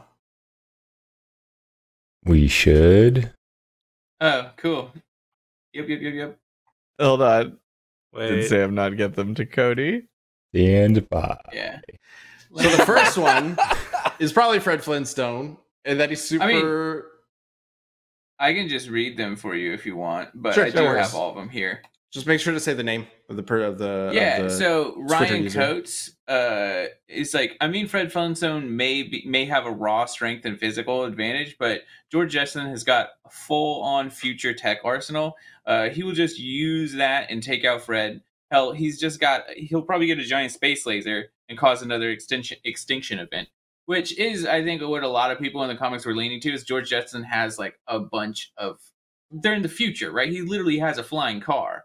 We 2.25 2.47
should. 2.47 3.31
Oh, 4.21 4.51
cool. 4.57 4.91
Yep, 5.73 5.87
yep, 5.87 6.01
yep, 6.01 6.13
yep. 6.13 6.37
Hold 6.99 7.21
on. 7.21 7.57
Did 8.15 8.47
Sam 8.49 8.75
not 8.75 8.97
get 8.97 9.15
them 9.15 9.35
to 9.35 9.45
Cody? 9.45 10.07
Stand 10.53 11.07
by. 11.09 11.37
Yeah. 11.53 11.79
So 12.55 12.69
the 12.69 12.85
first 12.85 13.17
one 13.17 13.57
is 14.19 14.33
probably 14.33 14.59
Fred 14.59 14.83
Flintstone, 14.83 15.57
and 15.85 15.99
that 15.99 16.09
he's 16.09 16.23
super. 16.23 16.43
I 16.43 16.47
mean, 16.47 17.03
I 18.39 18.53
can 18.53 18.67
just 18.69 18.89
read 18.89 19.17
them 19.17 19.35
for 19.35 19.55
you 19.55 19.73
if 19.73 19.85
you 19.85 19.95
want, 19.95 20.29
but 20.33 20.53
Sure, 20.53 20.65
I 20.65 20.69
do 20.69 20.81
worries. 20.83 21.05
have 21.07 21.15
all 21.15 21.29
of 21.29 21.35
them 21.35 21.49
here. 21.49 21.81
just 22.11 22.25
make 22.25 22.39
sure 22.39 22.53
to 22.53 22.59
say 22.59 22.73
the 22.73 22.83
name 22.83 23.05
of 23.29 23.35
the 23.35 23.43
per 23.43 23.61
of 23.61 23.77
the. 23.77 24.11
yeah, 24.13 24.37
of 24.37 24.43
the 24.45 24.49
so 24.49 24.95
Ryan. 24.97 25.49
Coates, 25.51 26.11
uh, 26.27 26.85
is 27.07 27.33
like 27.33 27.57
I 27.61 27.67
mean 27.67 27.87
Fred 27.87 28.11
Flintstone 28.11 28.75
may 28.75 29.03
be, 29.03 29.23
may 29.27 29.45
have 29.45 29.65
a 29.65 29.71
raw 29.71 30.05
strength 30.05 30.45
and 30.45 30.57
physical 30.59 31.03
advantage, 31.03 31.57
but 31.59 31.81
George 32.11 32.31
Jetson 32.31 32.67
has 32.67 32.83
got 32.83 33.09
full 33.29 33.83
on 33.83 34.09
future 34.09 34.53
tech 34.53 34.79
arsenal. 34.83 35.35
Uh, 35.65 35.89
he 35.89 36.01
will 36.03 36.13
just 36.13 36.39
use 36.39 36.93
that 36.93 37.29
and 37.29 37.43
take 37.43 37.63
out 37.65 37.81
Fred. 37.81 38.21
Hell, 38.51 38.71
he's 38.71 38.99
just 38.99 39.19
got 39.19 39.43
he'll 39.55 39.83
probably 39.83 40.07
get 40.07 40.17
a 40.17 40.23
giant 40.23 40.51
space 40.51 40.85
laser 40.87 41.25
and 41.49 41.57
cause 41.57 41.81
another 41.83 42.09
extinction 42.09 42.57
extinction 42.63 43.19
event. 43.19 43.49
Which 43.89 44.17
is, 44.17 44.45
I 44.45 44.63
think, 44.63 44.81
what 44.81 45.03
a 45.03 45.07
lot 45.07 45.31
of 45.31 45.39
people 45.39 45.63
in 45.63 45.69
the 45.69 45.75
comics 45.75 46.05
were 46.05 46.15
leaning 46.15 46.39
to 46.41 46.53
is 46.53 46.63
George 46.63 46.89
Jetson 46.89 47.23
has 47.23 47.57
like 47.57 47.73
a 47.87 47.99
bunch 47.99 48.51
of 48.57 48.77
they're 49.31 49.53
in 49.53 49.63
the 49.63 49.69
future, 49.69 50.11
right? 50.11 50.29
He 50.31 50.41
literally 50.41 50.79
has 50.79 50.97
a 50.97 51.03
flying 51.03 51.41
car 51.41 51.83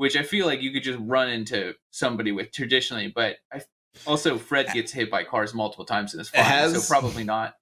which 0.00 0.16
I 0.16 0.22
feel 0.22 0.46
like 0.46 0.62
you 0.62 0.72
could 0.72 0.82
just 0.82 0.98
run 1.02 1.28
into 1.28 1.74
somebody 1.90 2.32
with 2.32 2.52
traditionally. 2.52 3.12
But 3.14 3.36
I, 3.52 3.60
Also, 4.06 4.38
Fred 4.38 4.68
gets 4.72 4.92
hit 4.92 5.10
by 5.10 5.24
cars 5.24 5.52
multiple 5.52 5.84
times 5.84 6.14
in 6.14 6.20
his 6.20 6.30
flying, 6.30 6.46
so 6.74 6.94
probably 6.94 7.22
not. 7.22 7.52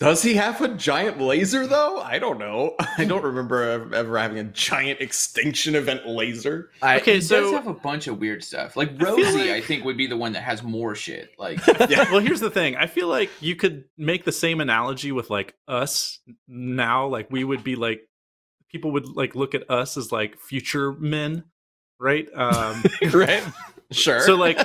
Does 0.00 0.22
he 0.22 0.32
have 0.34 0.62
a 0.62 0.68
giant 0.68 1.20
laser 1.20 1.66
though? 1.66 2.00
I 2.00 2.18
don't 2.18 2.38
know. 2.38 2.74
I 2.98 3.04
don't 3.04 3.22
remember 3.22 3.62
ever- 3.62 3.94
ever 3.94 4.18
having 4.18 4.38
a 4.38 4.44
giant 4.44 5.00
extinction 5.02 5.74
event 5.74 6.06
laser. 6.06 6.70
I, 6.80 6.96
Okay, 7.00 7.20
He 7.20 7.28
does 7.28 7.52
have 7.52 7.66
a 7.66 7.74
bunch 7.74 8.06
of 8.06 8.18
weird 8.18 8.42
stuff. 8.42 8.76
Like 8.76 8.92
Rosie, 8.98 9.50
I, 9.50 9.54
like- 9.56 9.64
think 9.64 9.84
would 9.84 9.98
be 9.98 10.06
the 10.06 10.16
one 10.16 10.32
that 10.32 10.42
has 10.42 10.62
more 10.62 10.94
shit. 10.94 11.32
Like 11.38 11.58
Yeah. 11.88 12.10
well, 12.10 12.20
here's 12.20 12.40
the 12.40 12.50
thing. 12.50 12.76
I 12.76 12.86
feel 12.86 13.08
like 13.08 13.28
you 13.40 13.54
could 13.56 13.84
make 13.98 14.24
the 14.24 14.32
same 14.32 14.60
analogy 14.62 15.12
with 15.12 15.28
like 15.28 15.54
us 15.68 16.18
now. 16.48 17.06
Like 17.06 17.30
we 17.30 17.44
would 17.44 17.62
be 17.62 17.76
like 17.76 18.00
people 18.70 18.92
would 18.92 19.06
like 19.06 19.34
look 19.34 19.54
at 19.54 19.70
us 19.70 19.98
as 19.98 20.10
like 20.10 20.38
future 20.38 20.92
men, 20.94 21.44
right? 21.98 22.26
Um, 22.34 22.82
right? 23.12 23.42
Sure. 23.92 24.20
So, 24.22 24.34
like- 24.36 24.58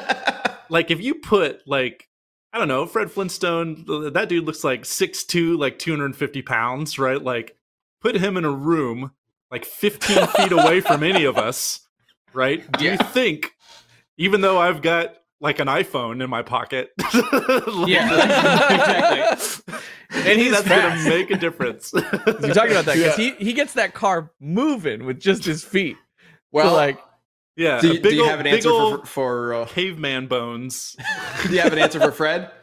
like 0.70 0.92
if 0.92 1.02
you 1.02 1.16
put 1.16 1.62
like 1.68 2.08
I 2.56 2.58
don't 2.58 2.70
know, 2.70 2.86
Fred 2.86 3.12
Flintstone, 3.12 3.84
that 4.14 4.30
dude 4.30 4.46
looks 4.46 4.64
like 4.64 4.84
6'2", 4.84 5.60
like 5.60 5.78
250 5.78 6.42
pounds, 6.42 6.98
right? 6.98 7.22
Like 7.22 7.58
put 8.00 8.16
him 8.16 8.38
in 8.38 8.46
a 8.46 8.50
room 8.50 9.12
like 9.52 9.66
15 9.66 10.26
feet 10.38 10.52
away 10.54 10.80
from 10.80 11.04
any 11.04 11.26
of 11.26 11.38
us, 11.38 11.82
right? 12.34 12.64
Do 12.78 12.86
you 12.86 12.96
think, 12.96 13.52
even 14.18 14.40
though 14.40 14.58
I've 14.58 14.82
got 14.82 15.16
like 15.42 15.60
an 15.60 15.68
iPhone 15.68 16.24
in 16.24 16.30
my 16.30 16.44
pocket, 16.44 16.92
like- 17.14 17.90
Yeah, 17.90 18.14
exactly. 19.34 19.76
And 20.14 20.40
he's 20.40 20.52
that's 20.54 20.66
fast. 20.66 21.04
gonna 21.04 21.10
make 21.18 21.32
a 21.32 21.36
difference. 21.38 21.92
You're 21.94 22.04
talking 22.54 22.72
about 22.72 22.86
that 22.86 22.96
because 22.96 23.18
he, 23.18 23.32
he 23.32 23.52
gets 23.52 23.74
that 23.74 23.94
car 23.94 24.32
moving 24.40 25.04
with 25.06 25.20
just 25.20 25.44
his 25.44 25.62
feet. 25.62 25.98
well, 26.54 26.70
so 26.70 26.74
like, 26.74 27.00
yeah, 27.56 27.80
do, 27.82 27.88
you- 27.88 27.94
big 27.96 28.04
do 28.04 28.16
you 28.16 28.24
ol- 28.24 28.30
have 28.30 28.40
an 28.40 28.44
big 28.46 28.54
answer 28.56 28.70
for 28.70 29.06
for? 29.06 29.54
Uh, 29.54 29.66
caveman 29.66 30.28
bones. 30.28 30.96
do 31.48 31.54
you 31.54 31.60
have 31.62 31.74
an 31.74 31.80
answer 31.80 32.00
for 32.00 32.12
Fred? 32.12 32.52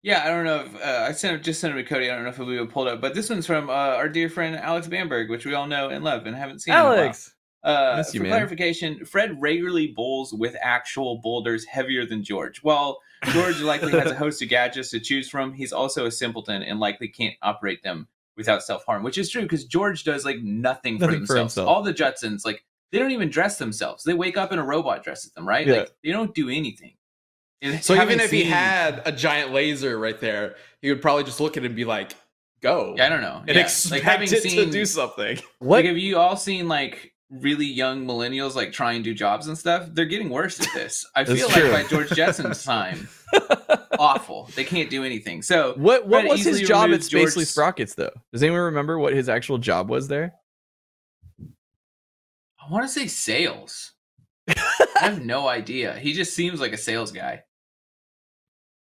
Yeah, 0.00 0.22
I 0.24 0.28
don't 0.28 0.44
know 0.44 0.60
if 0.60 0.76
uh, 0.76 1.06
I 1.08 1.12
sent 1.12 1.34
it, 1.34 1.42
just 1.42 1.60
sent 1.60 1.74
it 1.76 1.82
to 1.82 1.88
Cody. 1.88 2.08
I 2.08 2.14
don't 2.14 2.22
know 2.22 2.30
if 2.30 2.38
we 2.38 2.56
would 2.58 2.68
be 2.68 2.72
pulled 2.72 2.86
up, 2.86 3.00
but 3.00 3.14
this 3.14 3.28
one's 3.28 3.46
from 3.46 3.68
uh, 3.68 3.72
our 3.72 4.08
dear 4.08 4.28
friend 4.30 4.54
Alex 4.54 4.86
Bamberg, 4.86 5.28
which 5.28 5.44
we 5.44 5.54
all 5.54 5.66
know 5.66 5.88
and 5.88 6.04
love 6.04 6.24
and 6.24 6.36
haven't 6.36 6.60
seen. 6.60 6.72
in 6.72 6.80
a 6.80 6.84
while. 6.84 6.92
Alex, 6.98 7.34
Uh, 7.64 8.04
you, 8.12 8.20
for 8.20 8.22
man. 8.22 8.30
clarification, 8.30 9.04
Fred 9.04 9.42
regularly 9.42 9.88
bowls 9.88 10.32
with 10.32 10.54
actual 10.62 11.20
boulders 11.20 11.64
heavier 11.66 12.06
than 12.06 12.22
George. 12.22 12.62
While 12.62 13.00
George 13.32 13.60
likely 13.60 13.90
has 13.90 14.12
a 14.12 14.14
host 14.24 14.40
of 14.40 14.48
gadgets 14.48 14.90
to 14.90 15.00
choose 15.00 15.28
from, 15.28 15.52
he's 15.52 15.72
also 15.72 16.06
a 16.06 16.12
simpleton 16.12 16.62
and 16.62 16.78
likely 16.78 17.08
can't 17.08 17.34
operate 17.42 17.82
them 17.82 18.06
without 18.36 18.62
self 18.62 18.84
harm, 18.86 19.02
which 19.02 19.18
is 19.18 19.28
true 19.28 19.42
because 19.42 19.64
George 19.64 20.04
does 20.04 20.24
like 20.24 20.38
nothing, 20.40 20.98
Nothing 20.98 21.22
for 21.22 21.26
for 21.26 21.34
themselves. 21.34 21.54
himself. 21.56 21.68
All 21.68 21.82
the 21.82 21.92
Jetsons, 21.92 22.44
like 22.46 22.64
they 22.92 22.98
don't 22.98 23.10
even 23.10 23.28
dress 23.30 23.58
themselves. 23.58 24.04
They 24.04 24.14
wake 24.14 24.36
up 24.36 24.50
and 24.52 24.60
a 24.60 24.64
robot 24.64 25.02
dresses 25.04 25.32
them, 25.32 25.46
right? 25.46 25.66
Yeah. 25.66 25.74
Like 25.78 25.90
they 26.02 26.10
don't 26.12 26.34
do 26.34 26.48
anything. 26.48 26.94
And 27.60 27.82
So 27.82 27.94
even 27.94 28.20
if 28.20 28.30
he 28.30 28.42
seen- 28.42 28.50
had 28.52 29.02
a 29.04 29.12
giant 29.12 29.52
laser 29.52 29.98
right 29.98 30.18
there, 30.20 30.56
he 30.80 30.90
would 30.90 31.02
probably 31.02 31.24
just 31.24 31.40
look 31.40 31.56
at 31.56 31.64
it 31.64 31.66
and 31.66 31.74
be 31.76 31.84
like, 31.84 32.12
"Go!" 32.62 32.94
yeah, 32.96 33.06
I 33.06 33.08
don't 33.08 33.20
know, 33.20 33.42
and 33.46 33.56
yeah. 33.56 33.62
expect 33.62 33.90
like 33.92 34.02
having 34.02 34.32
it 34.32 34.42
seen, 34.42 34.64
to 34.66 34.70
do 34.70 34.86
something. 34.86 35.38
what? 35.58 35.78
Like, 35.78 35.84
have 35.86 35.98
you 35.98 36.18
all 36.18 36.36
seen 36.36 36.68
like 36.68 37.12
really 37.30 37.66
young 37.66 38.06
millennials 38.06 38.54
like 38.54 38.72
try 38.72 38.92
and 38.92 39.02
do 39.02 39.12
jobs 39.12 39.48
and 39.48 39.58
stuff? 39.58 39.88
They're 39.92 40.04
getting 40.06 40.30
worse 40.30 40.60
at 40.60 40.72
this. 40.72 41.04
I 41.16 41.24
feel 41.24 41.48
true. 41.48 41.68
like 41.70 41.84
by 41.84 41.88
George 41.90 42.08
Jetson's 42.10 42.62
time, 42.64 43.08
awful. 43.98 44.48
They 44.54 44.64
can't 44.64 44.88
do 44.88 45.04
anything. 45.04 45.42
So 45.42 45.74
What 45.76 46.06
what 46.06 46.20
Fred 46.22 46.30
was 46.30 46.44
his 46.44 46.60
job 46.62 46.84
at 46.84 46.90
removes 46.90 47.08
Spacely 47.10 47.20
George's- 47.34 47.50
Sprockets 47.50 47.94
though? 47.94 48.12
Does 48.32 48.42
anyone 48.42 48.60
remember 48.62 48.98
what 48.98 49.12
his 49.14 49.28
actual 49.28 49.58
job 49.58 49.90
was 49.90 50.08
there? 50.08 50.34
I 52.68 52.72
want 52.72 52.84
to 52.84 52.88
say 52.88 53.06
sales. 53.06 53.92
I 54.48 54.54
have 55.00 55.24
no 55.24 55.48
idea. 55.48 55.94
He 55.94 56.12
just 56.12 56.34
seems 56.34 56.60
like 56.60 56.72
a 56.72 56.76
sales 56.76 57.12
guy. 57.12 57.44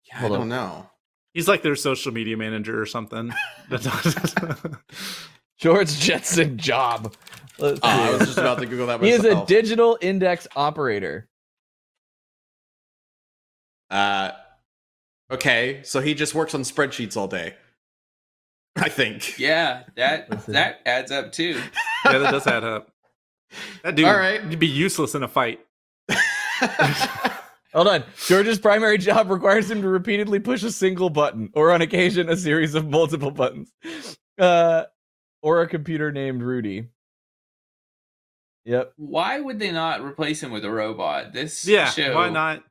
Yeah, 0.05 0.25
I 0.25 0.29
don't 0.29 0.43
on. 0.43 0.49
know. 0.49 0.91
He's 1.35 1.49
like 1.49 1.63
their 1.63 1.77
social 1.77 2.13
media 2.13 2.37
manager 2.37 2.81
or 2.81 2.87
something. 2.87 3.33
George 5.59 5.99
Jetson 5.99 6.57
job. 6.57 7.15
Let's 7.59 7.81
Oh, 7.83 7.89
I 7.89 8.11
was 8.13 8.21
just 8.21 8.39
about 8.39 8.59
to 8.61 8.67
Google 8.67 8.87
that 8.87 9.03
he 9.03 9.11
is 9.11 9.25
a 9.25 9.45
digital 9.45 9.99
index 10.01 10.47
operator. 10.57 11.29
Uh, 13.91 14.31
okay, 15.31 15.81
so 15.83 16.01
he 16.01 16.15
just 16.15 16.35
works 16.35 16.55
on 16.55 16.63
spreadsheets 16.63 17.17
all 17.17 17.29
day. 17.29 17.55
I 18.77 18.89
think. 18.89 19.39
Yeah, 19.39 19.83
that 19.97 20.47
that 20.47 20.81
adds 20.87 21.11
up 21.11 21.33
too. 21.33 21.61
yeah, 22.05 22.19
that 22.19 22.31
does 22.31 22.47
add 22.47 22.65
up. 22.65 22.93
That 23.83 23.95
dude 23.95 24.07
All 24.07 24.17
right. 24.17 24.47
would 24.47 24.59
be 24.59 24.67
useless 24.67 25.15
in 25.15 25.23
a 25.23 25.29
fight. 25.29 25.61
Hold 27.73 27.89
on. 27.89 28.05
George's 28.27 28.59
primary 28.59 28.99
job 28.99 29.31
requires 29.31 29.71
him 29.71 29.83
to 29.83 29.89
repeatedly 29.89 30.41
push 30.41 30.63
a 30.63 30.73
single 30.73 31.11
button, 31.11 31.51
or 31.55 31.71
on 31.71 31.81
occasion, 31.83 32.29
a 32.29 32.37
series 32.37 32.75
of 32.75 32.89
multiple 32.89 33.31
buttons. 33.31 33.73
Uh, 34.39 34.85
or 35.43 35.63
a 35.63 35.69
computer 35.69 36.11
named 36.13 36.43
Rudy. 36.43 36.89
Yep. 38.65 38.93
Why 38.97 39.41
would 39.41 39.59
they 39.59 39.71
not 39.71 40.03
replace 40.03 40.43
him 40.43 40.51
with 40.51 40.65
a 40.65 40.71
robot? 40.71 41.33
This 41.33 41.67
Yeah, 41.67 41.91
show 41.91 42.15
why 42.15 42.29
not? 42.29 42.63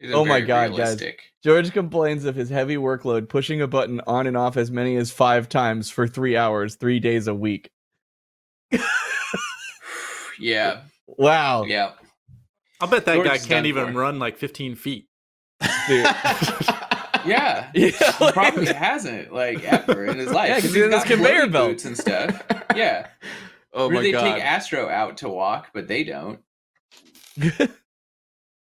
is 0.00 0.12
Oh 0.14 0.24
my 0.24 0.40
very 0.40 0.46
God, 0.70 0.76
guys. 0.76 1.02
George 1.44 1.72
complains 1.72 2.24
of 2.24 2.34
his 2.34 2.50
heavy 2.50 2.76
workload, 2.76 3.28
pushing 3.28 3.60
a 3.60 3.66
button 3.66 4.00
on 4.06 4.26
and 4.26 4.36
off 4.36 4.56
as 4.56 4.70
many 4.70 4.96
as 4.96 5.10
five 5.10 5.48
times 5.48 5.90
for 5.90 6.08
three 6.08 6.36
hours, 6.36 6.74
three 6.76 6.98
days 7.00 7.26
a 7.28 7.34
week. 7.34 7.70
Yeah, 10.38 10.82
Wow. 11.06 11.64
yeah. 11.64 11.92
I'll 12.80 12.88
bet 12.88 13.04
that 13.06 13.14
George 13.14 13.26
guy 13.26 13.38
can't 13.38 13.66
even 13.66 13.92
for. 13.92 13.98
run 14.00 14.18
like 14.18 14.38
15 14.38 14.76
feet. 14.76 15.06
Dude. 15.88 16.06
Yeah. 17.26 17.68
Yeah, 17.74 17.90
He 17.90 17.92
like- 18.20 18.32
probably 18.32 18.66
hasn't 18.66 19.34
like 19.34 19.62
ever 19.64 20.06
in 20.06 20.18
his 20.18 20.30
life. 20.32 20.48
Yeah, 20.48 20.56
because 20.56 20.72
He's 20.74 20.84
in 20.84 20.92
has 20.92 21.02
got 21.02 21.08
conveyor 21.08 21.34
floating 21.34 21.52
belts. 21.52 21.68
boots 21.82 21.84
and 21.84 21.98
stuff. 21.98 22.42
Yeah, 22.76 23.08
oh 23.74 23.86
Or 23.86 23.90
my 23.90 24.00
they 24.02 24.12
god. 24.12 24.22
take 24.34 24.42
Astro 24.44 24.88
out 24.88 25.16
to 25.18 25.28
walk, 25.28 25.70
but 25.74 25.88
they 25.88 26.04
don't. 26.04 26.38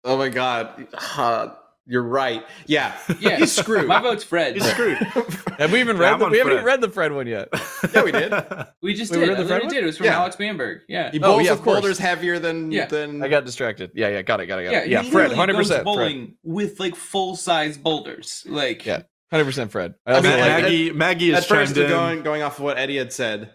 oh 0.05 0.17
my 0.17 0.29
god. 0.31 0.87
Uh, 1.17 1.49
you're 1.91 2.03
right. 2.03 2.45
Yeah. 2.67 2.97
Yeah, 3.19 3.37
He's 3.37 3.53
screwed. 3.53 3.87
My 3.89 4.01
vote's 4.01 4.23
Fred. 4.25 4.55
He's 4.55 4.65
screwed. 4.71 4.97
Have 5.59 5.73
we 5.73 5.81
even 5.81 5.97
Yeah, 5.97 6.03
read? 6.03 6.13
I'm 6.15 6.19
The, 6.21 6.25
on 6.27 6.31
we 6.31 6.39
haven't 6.39 6.53
even 6.55 6.65
read 6.65 6.81
the 6.81 6.89
Fred 6.89 7.13
one 7.13 7.27
yet. 7.27 7.49
Yeah, 7.93 8.05
we 8.05 8.13
did. 8.13 8.33
We 8.83 8.95
just 8.95 9.11
Wait, 9.13 9.19
we 9.21 9.27
did. 9.27 9.31
read 9.31 9.39
the 9.39 9.45
I 9.45 9.47
Fred 9.47 9.63
one? 9.65 9.71
did. 9.73 9.83
It 9.83 9.87
was 9.87 9.97
from 9.97 10.07
Yeah. 10.07 10.19
Alex 10.21 10.37
Bamberg. 10.37 10.83
Yeah. 10.89 11.11
He 11.11 11.21
Oh, 11.23 11.39
yeah, 11.41 11.51
with 11.51 11.59
of 11.59 11.65
course. 11.65 11.81
boulders 11.81 11.99
heavier 11.99 12.39
than 12.39 12.71
Yeah. 12.73 12.87
than 12.87 13.23
I 13.23 13.29
got 13.29 13.45
distracted. 13.45 13.91
Yeah, 13.95 14.09
yeah, 14.09 14.23
got 14.23 14.41
it, 14.41 14.47
got 14.47 14.59
it, 14.61 14.65
got 14.65 14.73
Yeah, 14.73 14.79
it. 14.81 14.87
he 14.87 14.93
Yeah, 14.93 15.03
Fred, 15.03 15.13
literally 15.13 15.37
hundred 15.37 15.53
goes 15.55 15.69
percent. 15.69 15.79
Fred, 15.81 15.85
bowling 15.85 16.35
with 16.45 16.79
like 16.81 16.95
full 16.97 17.37
size 17.37 17.77
boulders. 17.77 18.45
Like, 18.47 18.87
Yeah. 18.87 19.03
hundred 19.31 19.45
percent. 19.47 19.73
Fred. 19.73 19.95
I 20.07 20.13
I 20.13 20.15
also 20.17 20.29
mean, 20.31 20.39
like 20.41 20.51
at- 20.51 20.63
Maggie, 20.63 20.93
Maggie 20.93 21.35
at 21.35 21.45
first 21.45 21.77
in. 21.77 21.89
going 21.89 22.23
going 22.23 22.43
off 22.43 22.59
of 22.59 22.65
what 22.65 22.79
Eddie 22.79 22.97
had 22.99 23.13
said. 23.13 23.51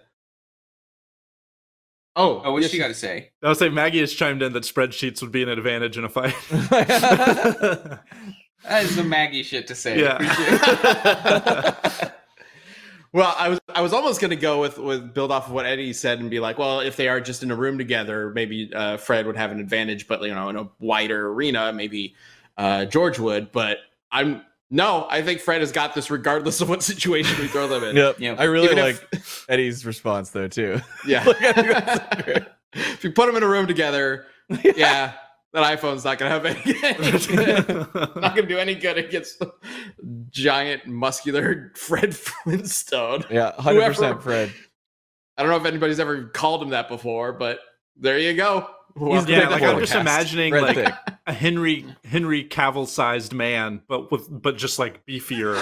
Oh, 2.16 2.42
oh, 2.46 2.54
what's 2.54 2.64
yes, 2.64 2.72
she 2.72 2.78
got 2.78 2.88
to 2.88 2.94
say? 2.94 3.32
I 3.44 3.50
would 3.50 3.58
say 3.58 3.70
Maggie 3.70 4.00
has 4.00 4.14
chimed 4.14 4.42
in 4.42 4.54
that 4.54 4.64
spreadsheets 4.64 5.22
would 5.22 5.32
be 5.32 5.44
an 5.44 5.50
advantage 5.50 5.98
in 5.98 6.06
a 6.06 6.10
fight. 6.10 6.36
That 8.68 8.84
is 8.84 8.96
some 8.96 9.10
Maggie 9.10 9.44
shit 9.44 9.68
to 9.68 9.76
say. 9.76 10.02
Yeah. 10.02 11.76
Well, 13.16 13.34
I 13.38 13.48
was 13.48 13.62
I 13.74 13.80
was 13.80 13.94
almost 13.94 14.20
gonna 14.20 14.36
go 14.36 14.60
with 14.60 14.78
with 14.78 15.14
build 15.14 15.32
off 15.32 15.48
of 15.48 15.54
what 15.54 15.66
Eddie 15.66 15.94
said 15.94 16.20
and 16.20 16.30
be 16.30 16.42
like, 16.42 16.58
well, 16.58 16.82
if 16.82 16.98
they 16.98 17.08
are 17.08 17.22
just 17.22 17.44
in 17.44 17.52
a 17.52 17.56
room 17.56 17.78
together, 17.78 18.32
maybe 18.36 18.70
uh, 18.74 18.98
Fred 18.98 19.26
would 19.26 19.38
have 19.38 19.54
an 19.54 19.62
advantage, 19.62 20.06
but 20.10 20.22
you 20.24 20.34
know, 20.34 20.50
in 20.50 20.58
a 20.58 20.70
wider 20.80 21.30
arena, 21.30 21.72
maybe 21.72 22.14
uh, 22.58 22.84
George 22.84 23.18
would. 23.18 23.54
But 23.54 23.78
I'm 24.12 24.42
no, 24.72 25.08
I 25.10 25.22
think 25.22 25.42
Fred 25.42 25.62
has 25.62 25.72
got 25.72 25.94
this 25.94 26.10
regardless 26.10 26.60
of 26.62 26.70
what 26.70 26.82
situation 26.84 27.40
we 27.40 27.48
throw 27.48 27.68
them 27.68 27.84
in. 27.84 27.96
Yep. 27.96 28.20
Yeah. 28.20 28.36
I 28.38 28.46
really 28.46 28.66
Even 28.72 28.80
like 28.80 29.08
if- 29.12 29.46
Eddie's 29.50 29.86
response 29.86 30.32
though 30.32 30.48
too. 30.48 30.82
Yeah. 31.08 31.24
Like, 31.24 31.42
I 31.44 31.54
think 31.54 31.68
that's 31.68 32.24
great. 32.24 32.44
if 32.74 33.04
you 33.04 33.12
put 33.12 33.28
them 33.28 33.36
in 33.36 33.44
a 33.44 33.48
room 33.48 33.68
together, 33.68 34.26
yeah, 34.64 35.14
that 35.54 35.80
iPhone's 35.80 36.04
not 36.04 36.18
gonna 36.18 36.32
have 36.32 36.46
any. 36.46 36.74
not 38.22 38.36
gonna 38.36 38.48
do 38.48 38.58
any 38.58 38.76
good 38.76 38.98
against 38.98 39.42
giant 40.30 40.86
muscular 40.88 41.72
Fred 41.76 42.16
Flintstone. 42.16 43.24
Yeah, 43.30 43.54
hundred 43.60 43.80
Whoever- 43.80 43.94
percent. 43.94 44.24
Fred. 44.24 44.52
I 45.38 45.42
don't 45.44 45.52
know 45.52 45.58
if 45.58 45.66
anybody's 45.66 46.00
ever 46.00 46.26
called 46.26 46.62
him 46.64 46.70
that 46.70 46.88
before, 46.88 47.34
but 47.34 47.60
there 47.98 48.18
you 48.18 48.34
go. 48.36 48.70
Whoever 48.96 49.30
yeah, 49.30 49.50
like 49.50 49.62
I'm 49.62 49.80
just 49.80 49.92
forecast. 49.92 49.96
imagining 49.96 50.52
Fred 50.54 50.62
like 50.64 50.76
thick. 50.76 50.94
A 51.28 51.34
Henry 51.34 51.86
Henry 52.04 52.44
Cavill 52.44 52.88
sized 52.88 53.34
man, 53.34 53.82
but 53.88 54.12
with 54.12 54.28
but 54.30 54.58
just 54.58 54.78
like 54.78 55.06
beefier, 55.08 55.56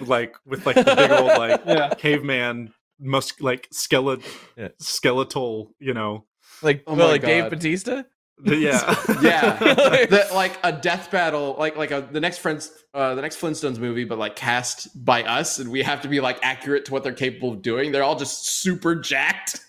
like 0.08 0.34
with 0.44 0.66
like 0.66 0.76
the 0.76 0.94
big 0.96 1.10
old 1.12 1.28
like 1.38 1.62
Yeah. 1.66 1.94
caveman 1.96 2.72
mus 2.98 3.32
like 3.40 3.68
skeleton 3.70 4.24
Yeah. 4.56 4.68
skeletal, 4.80 5.72
you 5.78 5.94
know. 5.94 6.24
Like, 6.62 6.82
Oh 6.86 6.94
well, 6.94 7.06
my 7.06 7.12
like 7.12 7.22
Dave 7.22 7.44
God. 7.44 7.50
Bautista. 7.50 8.06
The- 8.42 8.56
yeah, 8.56 8.96
Yeah. 9.22 9.56
the, 10.06 10.28
like 10.34 10.58
a 10.64 10.72
death 10.72 11.10
battle, 11.10 11.54
like 11.58 11.76
like 11.76 11.90
a 11.90 12.08
the 12.10 12.20
next 12.20 12.38
friends, 12.38 12.72
uh, 12.94 13.14
the 13.14 13.22
next 13.22 13.38
Flintstones 13.40 13.78
movie, 13.78 14.04
but 14.04 14.18
like 14.18 14.34
cast 14.34 14.88
by 15.04 15.22
us, 15.24 15.58
and 15.58 15.70
we 15.70 15.82
have 15.82 16.00
to 16.02 16.08
be 16.08 16.20
like 16.20 16.38
accurate 16.42 16.86
to 16.86 16.92
what 16.92 17.04
they're 17.04 17.12
capable 17.12 17.52
of 17.52 17.62
doing. 17.62 17.92
They're 17.92 18.02
all 18.02 18.16
just 18.16 18.46
super 18.48 18.94
jacked. 18.96 19.60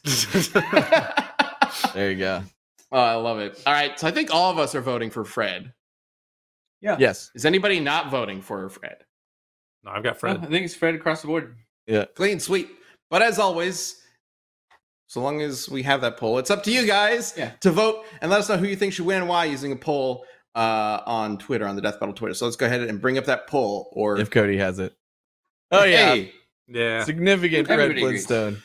There 1.93 2.11
you 2.11 2.17
go. 2.17 2.43
Oh, 2.91 2.99
I 2.99 3.13
love 3.15 3.39
it. 3.39 3.61
All 3.65 3.73
right, 3.73 3.97
so 3.99 4.07
I 4.07 4.11
think 4.11 4.33
all 4.33 4.51
of 4.51 4.57
us 4.59 4.75
are 4.75 4.81
voting 4.81 5.09
for 5.09 5.23
Fred. 5.23 5.73
Yeah. 6.81 6.97
Yes. 6.99 7.31
Is 7.35 7.45
anybody 7.45 7.79
not 7.79 8.09
voting 8.11 8.41
for 8.41 8.67
Fred? 8.69 8.97
No, 9.83 9.91
I've 9.91 10.03
got 10.03 10.19
Fred. 10.19 10.37
I 10.37 10.45
think 10.47 10.65
it's 10.65 10.75
Fred 10.75 10.95
across 10.95 11.21
the 11.21 11.27
board. 11.27 11.55
Yeah. 11.87 12.05
Clean 12.15 12.39
sweet. 12.39 12.69
But 13.09 13.21
as 13.21 13.39
always, 13.39 14.01
so 15.07 15.21
long 15.21 15.41
as 15.41 15.69
we 15.69 15.83
have 15.83 16.01
that 16.01 16.17
poll, 16.17 16.37
it's 16.39 16.49
up 16.51 16.63
to 16.63 16.71
you 16.71 16.85
guys 16.85 17.33
Yeah. 17.37 17.51
to 17.61 17.71
vote 17.71 18.03
and 18.21 18.29
let 18.31 18.39
us 18.39 18.49
know 18.49 18.57
who 18.57 18.67
you 18.67 18.75
think 18.75 18.93
should 18.93 19.05
win 19.05 19.17
and 19.19 19.27
why 19.29 19.45
using 19.45 19.71
a 19.71 19.75
poll 19.75 20.25
uh, 20.55 20.99
on 21.05 21.37
Twitter, 21.37 21.65
on 21.67 21.75
the 21.75 21.81
Death 21.81 21.99
Battle 21.99 22.13
Twitter. 22.15 22.33
So 22.33 22.45
let's 22.45 22.57
go 22.57 22.65
ahead 22.65 22.81
and 22.81 22.99
bring 22.99 23.17
up 23.17 23.25
that 23.25 23.47
poll. 23.47 23.89
Or 23.93 24.19
If 24.19 24.29
Cody 24.31 24.57
has 24.57 24.79
it. 24.79 24.93
Oh 25.71 25.83
yeah. 25.85 26.13
Hey, 26.15 26.33
Yeah. 26.67 27.03
Significant 27.03 27.67
Fred 27.67 27.97
Flintstone. 27.97 28.47
agrees. 28.53 28.63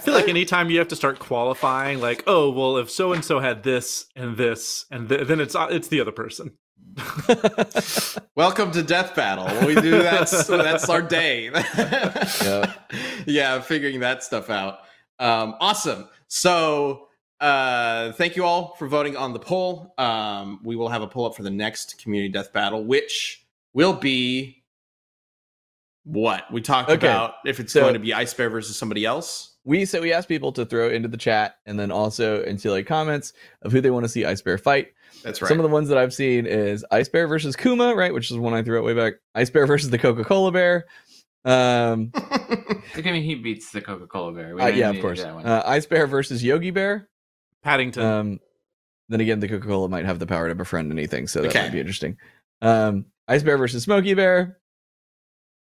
Flintstone. 0.00 0.14
I 0.14 0.18
feel 0.18 0.26
like 0.26 0.28
anytime 0.28 0.70
you 0.70 0.78
have 0.78 0.88
to 0.88 0.96
start 0.96 1.18
qualifying, 1.18 2.00
like, 2.00 2.24
oh, 2.26 2.50
well, 2.50 2.76
if 2.78 2.90
so 2.90 3.12
and 3.12 3.24
so 3.24 3.40
had 3.40 3.62
this 3.62 4.06
and 4.16 4.36
this, 4.36 4.86
and 4.90 5.08
th- 5.08 5.26
then 5.26 5.40
it's 5.40 5.54
uh, 5.54 5.68
it's 5.70 5.88
the 5.88 6.00
other 6.00 6.12
person. 6.12 6.52
welcome 8.36 8.70
to 8.72 8.82
Death 8.82 9.14
Battle. 9.14 9.66
We 9.66 9.74
do 9.80 9.90
that's 10.02 10.46
that's 10.46 10.88
our 10.88 11.02
day. 11.02 11.50
Yeah. 11.54 12.72
yeah, 13.26 13.60
figuring 13.60 14.00
that 14.00 14.22
stuff 14.22 14.50
out. 14.50 14.78
Um, 15.18 15.54
awesome. 15.60 16.08
So 16.28 17.04
uh 17.40 18.12
thank 18.12 18.34
you 18.34 18.44
all 18.44 18.74
for 18.76 18.88
voting 18.88 19.16
on 19.16 19.32
the 19.32 19.38
poll. 19.38 19.94
Um, 19.98 20.60
we 20.64 20.74
will 20.76 20.88
have 20.88 21.02
a 21.02 21.06
poll 21.06 21.26
up 21.26 21.36
for 21.36 21.42
the 21.42 21.50
next 21.50 22.02
community 22.02 22.32
death 22.32 22.52
battle, 22.52 22.84
which 22.84 23.46
will 23.74 23.92
be 23.94 24.64
what 26.04 26.50
we 26.52 26.60
talked 26.60 26.88
Okay. 26.90 27.06
about 27.06 27.34
if 27.44 27.60
it's 27.60 27.72
So- 27.72 27.82
going 27.82 27.94
to 27.94 28.00
be 28.00 28.12
Ice 28.14 28.34
Bear 28.34 28.50
versus 28.50 28.76
somebody 28.76 29.04
else. 29.04 29.56
We 29.64 29.84
so 29.84 30.00
we 30.00 30.12
asked 30.12 30.28
people 30.28 30.52
to 30.52 30.64
throw 30.64 30.88
into 30.88 31.08
the 31.08 31.16
chat 31.16 31.56
and 31.66 31.78
then 31.78 31.90
also 31.90 32.42
into 32.42 32.70
like 32.70 32.86
comments 32.86 33.32
of 33.62 33.72
who 33.72 33.80
they 33.80 33.90
want 33.90 34.04
to 34.04 34.08
see 34.08 34.24
Ice 34.24 34.40
Bear 34.40 34.58
fight. 34.58 34.88
That's 35.24 35.42
right. 35.42 35.48
Some 35.48 35.58
of 35.58 35.62
the 35.64 35.68
ones 35.68 35.88
that 35.88 35.98
I've 35.98 36.14
seen 36.14 36.46
is 36.46 36.84
Ice 36.90 37.08
Bear 37.08 37.26
versus 37.26 37.56
Kuma, 37.56 37.94
right? 37.94 38.14
Which 38.14 38.30
is 38.30 38.38
one 38.38 38.54
I 38.54 38.62
threw 38.62 38.78
out 38.78 38.84
way 38.84 38.94
back. 38.94 39.14
Ice 39.34 39.50
Bear 39.50 39.66
versus 39.66 39.90
the 39.90 39.98
Coca 39.98 40.24
Cola 40.24 40.52
Bear. 40.52 40.86
Um, 41.44 42.12
I 42.14 42.82
mean, 43.04 43.22
he 43.22 43.34
beats 43.36 43.70
the 43.70 43.80
Coca 43.80 44.06
Cola 44.06 44.32
bear. 44.32 44.58
Uh, 44.60 44.66
yeah, 44.68 44.90
of 44.90 45.00
course. 45.00 45.22
that 45.22 45.34
one. 45.34 45.46
Uh, 45.46 45.62
Ice 45.66 45.86
Bear 45.86 46.06
versus 46.06 46.42
Yogi 46.44 46.70
Bear. 46.70 47.08
Paddington. 47.62 48.02
Um, 48.02 48.40
then 49.08 49.20
again, 49.20 49.40
the 49.40 49.48
Coca 49.48 49.66
Cola 49.66 49.88
might 49.88 50.04
have 50.04 50.18
the 50.18 50.26
power 50.26 50.48
to 50.48 50.54
befriend 50.54 50.92
anything, 50.92 51.26
so 51.26 51.40
that 51.42 51.48
Okay. 51.48 51.62
might 51.62 51.72
be 51.72 51.80
interesting. 51.80 52.16
Um, 52.60 53.06
Ice 53.28 53.42
Bear 53.42 53.56
versus 53.58 53.82
Smokey 53.84 54.14
Bear. 54.14 54.58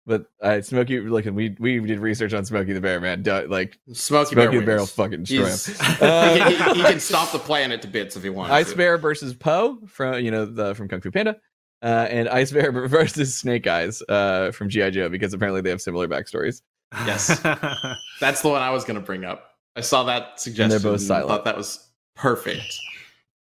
But 0.10 0.26
uh, 0.41 0.60
Smokey, 0.62 1.01
look, 1.01 1.26
we 1.26 1.55
we 1.60 1.80
did 1.82 1.99
research 1.99 2.34
on 2.34 2.43
Smokey 2.43 2.74
the 2.74 2.82
Bear, 2.82 2.99
man. 2.99 3.22
Duh, 3.22 3.43
like 3.47 3.78
Smokey, 3.93 4.34
Smokey 4.34 4.57
the 4.57 4.66
Bear 4.66 4.66
Bear 4.66 4.78
will 4.80 4.88
fucking 4.88 5.24
destroy 5.24 5.45
him. 5.45 5.97
Uh, 6.01 6.34
he, 6.34 6.55
can, 6.55 6.76
he 6.76 6.82
can 6.82 6.99
stop 6.99 7.32
the 7.32 7.38
planet 7.38 7.84
to 7.84 7.88
bits 7.88 8.16
if 8.16 8.24
he 8.24 8.30
wants. 8.32 8.51
Ice 8.51 8.72
to. 8.72 8.76
Bear 8.76 8.97
versus 8.97 9.36
Po 9.36 9.78
from 9.86 10.20
you 10.26 10.32
know 10.32 10.45
the 10.47 10.74
from 10.74 10.88
Kung 10.88 10.99
Fu 10.99 11.12
Panda, 11.12 11.38
uh, 11.84 12.07
and 12.10 12.28
Ice 12.28 12.51
Bear 12.51 12.72
versus 12.88 13.38
Snake 13.38 13.68
Eyes 13.68 14.01
uh, 14.10 14.49
from 14.49 14.68
GI 14.70 14.89
Joe 14.89 15.10
because 15.10 15.32
apparently 15.32 15.62
they 15.62 15.70
have 15.70 15.80
similar 15.80 16.07
backstories. 16.07 16.64
yes. 17.05 17.39
That's 18.20 18.41
the 18.41 18.49
one 18.49 18.64
I 18.64 18.72
was 18.72 18.86
going 18.86 18.99
to 18.99 19.05
bring 19.05 19.26
up. 19.26 19.51
I 19.76 19.82
saw 19.82 20.05
that 20.05 20.39
suggestion. 20.39 20.70
They're 20.72 20.80
both 20.80 21.01
and 21.01 21.07
silent. 21.07 21.30
Thought 21.30 21.45
that 21.45 21.55
was 21.55 21.88
perfect. 22.16 22.80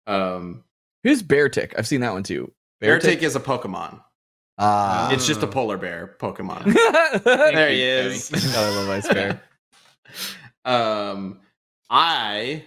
Um, 0.08 0.64
Who's 1.04 1.22
Beartic? 1.22 1.74
I've 1.78 1.86
seen 1.86 2.00
that 2.00 2.12
one 2.12 2.24
too. 2.24 2.52
Beartic 2.82 3.22
is 3.22 3.36
a 3.36 3.40
Pokemon. 3.40 4.00
Ah, 4.58 5.10
It's 5.12 5.26
just 5.26 5.42
a 5.42 5.46
Oh. 5.46 5.50
polar 5.50 5.76
bear 5.76 6.16
Pokemon. 6.18 6.64
there 7.24 7.52
there 7.52 7.70
he 7.70 7.82
is. 7.82 8.32
I 8.56 8.68
love 8.70 8.88
Ice 8.88 9.08
Bear. 9.08 9.40
um, 10.64 11.40
I 11.90 12.64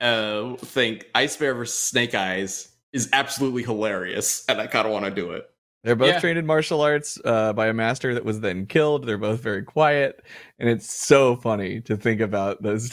uh, 0.00 0.56
think 0.56 1.06
Ice 1.14 1.36
Bear 1.36 1.54
versus 1.54 1.78
Snake 1.78 2.14
Eyes 2.14 2.68
is 2.92 3.08
absolutely 3.12 3.62
hilarious, 3.62 4.44
and 4.48 4.60
I 4.60 4.66
kind 4.66 4.86
of 4.86 4.92
want 4.92 5.04
to 5.04 5.10
do 5.10 5.30
it. 5.32 5.48
They're 5.84 5.94
both 5.96 6.08
Yeah. 6.08 6.20
trained 6.20 6.38
in 6.38 6.46
martial 6.46 6.82
arts 6.82 7.18
uh, 7.24 7.52
by 7.54 7.68
a 7.68 7.72
master 7.72 8.12
that 8.14 8.24
was 8.24 8.40
then 8.40 8.66
killed. 8.66 9.06
They're 9.06 9.16
both 9.16 9.40
very 9.40 9.62
quiet, 9.62 10.22
and 10.58 10.68
it's 10.68 10.92
so 10.92 11.36
funny 11.36 11.80
to 11.82 11.96
think 11.96 12.20
about 12.20 12.62
those, 12.62 12.90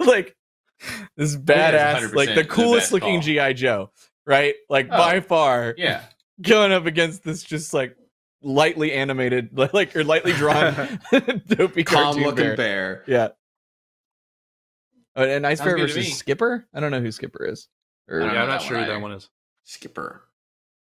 like 0.00 0.34
this 1.16 1.36
badass, 1.36 2.14
like 2.14 2.30
the 2.30 2.34
the 2.36 2.44
coolest 2.44 2.86
best 2.86 2.92
looking 2.92 3.14
call. 3.20 3.22
GI 3.22 3.54
Joe, 3.54 3.90
right? 4.26 4.54
Like 4.68 4.88
Oh. 4.90 4.98
by 4.98 5.20
far, 5.20 5.74
yeah. 5.78 6.02
Going 6.40 6.72
up 6.72 6.86
against 6.86 7.22
this 7.24 7.42
just 7.42 7.72
like 7.74 7.96
lightly 8.42 8.92
animated, 8.92 9.50
like 9.72 9.94
or 9.96 10.04
lightly 10.04 10.32
drawn, 10.32 10.74
dopey 11.46 11.84
Calm 11.84 12.04
cartoon 12.04 12.22
looking 12.22 12.44
bear. 12.44 12.56
bear. 12.56 13.04
Yeah. 13.06 13.28
Oh, 15.16 15.24
and 15.24 15.46
Ice 15.46 15.58
Sounds 15.58 15.68
Bear 15.68 15.78
versus. 15.78 16.16
Skipper. 16.16 16.66
I 16.74 16.80
don't 16.80 16.90
know 16.90 17.00
who 17.00 17.10
Skipper 17.10 17.44
is. 17.46 17.68
Or- 18.08 18.20
yeah, 18.20 18.42
I'm 18.42 18.48
not 18.48 18.60
sure 18.62 18.76
one 18.76 18.86
who 18.86 18.92
that 18.92 19.00
one 19.00 19.12
is. 19.12 19.30
Skipper. 19.64 20.22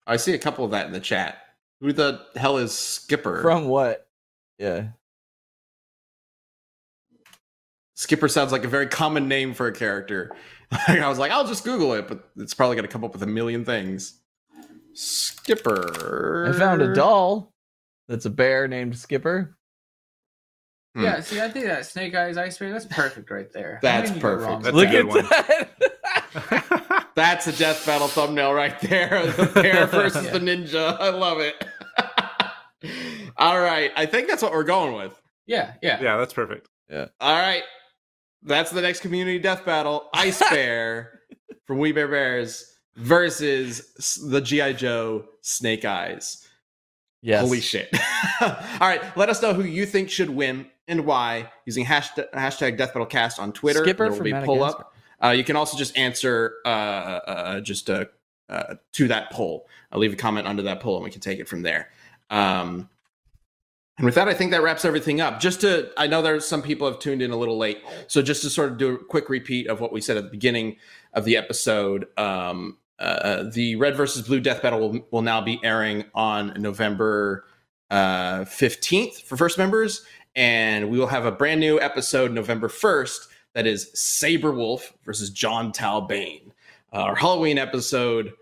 I 0.06 0.18
see 0.18 0.34
a 0.34 0.38
couple 0.38 0.66
of 0.66 0.72
that 0.72 0.88
in 0.88 0.92
the 0.92 1.00
chat. 1.00 1.38
Who 1.82 1.94
the 1.94 2.22
hell 2.36 2.58
is 2.58 2.72
Skipper? 2.74 3.42
from 3.42 3.66
what? 3.66 4.08
Yeah. 4.60 4.90
Skipper 7.96 8.28
sounds 8.28 8.52
like 8.52 8.66
a 8.66 8.68
very 8.68 8.88
common 8.88 9.28
name 9.28 9.54
for 9.54 9.68
a 9.68 9.72
character. 9.72 10.32
I 10.88 11.08
was 11.08 11.18
like, 11.18 11.32
I'll 11.32 11.48
just 11.48 11.64
Google 11.64 11.94
it, 11.94 12.08
but 12.08 12.30
it's 12.38 12.54
probably 12.54 12.76
going 12.76 12.88
to 12.88 12.92
come 12.92 13.04
up 13.06 13.14
with 13.14 13.24
a 13.24 13.28
million 13.28 13.64
things. 13.64 14.20
Skipper. 14.96 16.48
I 16.54 16.58
found 16.58 16.82
a 16.82 16.94
doll 16.94 17.52
that's 18.08 18.26
a 18.26 18.30
bear 18.30 18.68
named 18.68 18.98
Skipper. 18.98 19.56
Hmm. 20.96 21.04
Yeah, 21.04 21.20
see, 21.22 21.42
I 21.42 21.50
think 21.50 21.66
that 21.66 21.86
Snake 21.86 22.16
Eyes 22.16 22.38
Ice 22.38 22.58
Bear, 22.58 22.72
that's 22.72 22.86
perfect 22.86 23.30
right 23.30 23.52
there. 23.52 23.80
That's 23.82 24.10
How 24.10 24.16
can 24.16 24.16
you 24.16 24.22
go 24.22 24.38
perfect. 24.38 24.64
That's 24.64 24.74
a 24.74 24.78
Look 24.78 24.90
good 24.90 25.00
at 25.00 25.08
one. 25.08 25.24
that. 25.26 27.12
That's 27.16 27.48
a 27.48 27.54
death 27.54 27.86
battle 27.86 28.10
thumbnail 28.10 28.54
right 28.54 28.78
there. 28.82 29.32
The 29.38 29.46
bear 29.54 29.86
versus 29.88 30.26
Yeah. 30.26 30.32
the 30.32 30.40
ninja. 30.40 31.00
I 31.00 31.10
love 31.10 31.40
it. 31.40 31.56
All 33.38 33.60
right. 33.60 33.92
I 33.96 34.06
think 34.06 34.28
that's 34.28 34.42
what 34.44 34.52
we're 34.52 34.64
going 34.66 34.94
with. 34.96 35.14
Yeah, 35.48 35.74
yeah. 35.82 36.02
yeah, 36.02 36.18
that's 36.18 36.34
perfect. 36.34 36.68
Yeah. 36.90 37.06
All 37.22 37.36
right. 37.38 37.64
That's 38.44 38.70
the 38.72 38.82
next 38.82 39.00
community 39.00 39.40
death 39.40 39.64
battle. 39.66 40.10
Ice 40.14 40.40
Bear 40.50 41.22
from 41.66 41.78
We 41.80 41.94
Bare 41.94 42.10
Bears 42.10 42.75
versus 42.96 44.20
the 44.30 44.42
G.I. 44.42 44.74
Joe 44.74 45.26
Snake 45.42 45.86
Eyes. 45.86 46.48
yes. 47.22 47.42
Holy 47.42 47.62
shit. 47.62 47.90
All 48.42 48.58
right. 48.82 49.02
Let 49.18 49.30
us 49.30 49.42
know 49.42 49.54
who 49.54 49.64
you 49.64 49.86
think 49.86 50.10
should 50.10 50.30
win 50.30 50.68
and 50.88 51.06
why 51.06 51.52
using 51.66 51.86
hashtag, 51.86 52.32
hashtag 52.34 52.78
Death 52.78 52.94
Battle 52.94 53.06
Cast 53.06 53.40
on 53.40 53.52
Twitter. 53.52 53.84
Skipper 53.84 54.06
there 54.06 54.18
will 54.18 54.24
be 54.24 54.32
Madagascar. 54.32 54.82
up. 54.82 54.96
Uh, 55.24 55.30
you 55.30 55.44
can 55.44 55.56
also 55.56 55.78
just 55.78 55.98
answer 55.98 56.56
uh, 56.66 56.70
uh, 56.70 57.60
just 57.62 57.90
uh, 57.90 58.06
uh, 58.50 58.76
to 58.94 59.08
that 59.08 59.32
poll. 59.32 59.68
I'll 59.92 60.00
leave 60.00 60.14
a 60.14 60.18
comment 60.18 60.48
under 60.48 60.64
that 60.64 60.82
poll 60.82 60.98
and 60.98 61.04
we 61.04 61.12
can 61.12 61.22
take 61.22 61.40
it 61.40 61.48
from 61.48 61.62
there. 61.64 61.90
Um, 62.30 62.90
and 63.98 64.04
with 64.04 64.16
that, 64.16 64.28
I 64.28 64.34
think 64.34 64.52
that 64.52 64.62
wraps 64.62 64.84
everything 64.84 65.22
up. 65.22 65.40
Just 65.40 65.62
to, 65.62 65.90
I 65.98 66.08
know 66.08 66.22
there's 66.22 66.46
some 66.46 66.62
people 66.62 66.86
have 66.86 67.00
tuned 67.00 67.22
in 67.22 67.32
a 67.32 67.38
little 67.38 67.58
late, 67.58 67.82
so 68.08 68.22
just 68.22 68.42
to 68.42 68.50
sort 68.50 68.72
of 68.74 68.78
do 68.78 68.96
a 68.96 68.98
quick 68.98 69.30
repeat 69.30 69.68
of 69.68 69.80
what 69.80 69.94
we 69.94 70.02
said 70.02 70.18
at 70.18 70.26
the 70.26 70.30
beginning 70.30 70.76
of 71.14 71.24
the 71.24 71.38
episode. 71.38 72.08
Um, 72.18 72.78
uh, 73.00 73.44
the 73.52 73.76
red 73.76 73.96
versus 73.96 74.22
blue 74.28 74.40
death 74.40 74.62
battle 74.62 74.80
will, 74.80 75.08
will 75.12 75.22
now 75.22 75.42
be 75.42 75.60
airing 75.64 76.06
on 76.14 76.54
November 76.62 77.46
uh, 77.92 78.40
15th 78.46 79.22
for 79.24 79.38
first 79.38 79.58
members, 79.58 80.06
and 80.36 80.90
we 80.90 80.98
will 80.98 81.08
have 81.08 81.26
a 81.26 81.32
brand 81.32 81.60
new 81.60 81.80
episode 81.80 82.32
November 82.32 82.68
1st 82.68 83.28
that 83.54 83.68
is 83.68 83.92
Sabrewulf 83.96 84.92
versus 85.04 85.30
Jon 85.30 85.72
Talbain. 85.72 86.52
Uh, 86.94 86.98
our 86.98 87.16
Halloween 87.16 87.58
episode, 87.58 88.34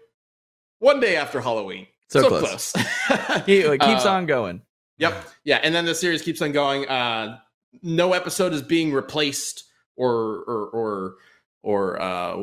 one 0.79 0.99
day 0.99 1.15
after 1.15 1.41
Halloween. 1.41 1.87
So 2.09 2.27
close. 2.27 2.71
close. 2.73 2.85
He, 3.45 3.59
it 3.59 3.81
keeps 3.81 4.05
Uh, 4.05 4.11
on 4.11 4.25
going. 4.27 4.61
Yep. 4.99 5.25
Yeah, 5.43 5.59
and 5.63 5.73
then 5.73 5.85
the 5.85 5.95
series 5.95 6.21
keeps 6.21 6.41
on 6.41 6.51
going. 6.51 6.87
Uh, 6.87 7.39
no 7.81 8.13
episode 8.13 8.53
is 8.53 8.61
being 8.61 8.93
replaced 8.93 9.63
or 9.95 10.43
or 10.47 10.67
or 10.69 11.15
or 11.63 12.01
uh, 12.01 12.35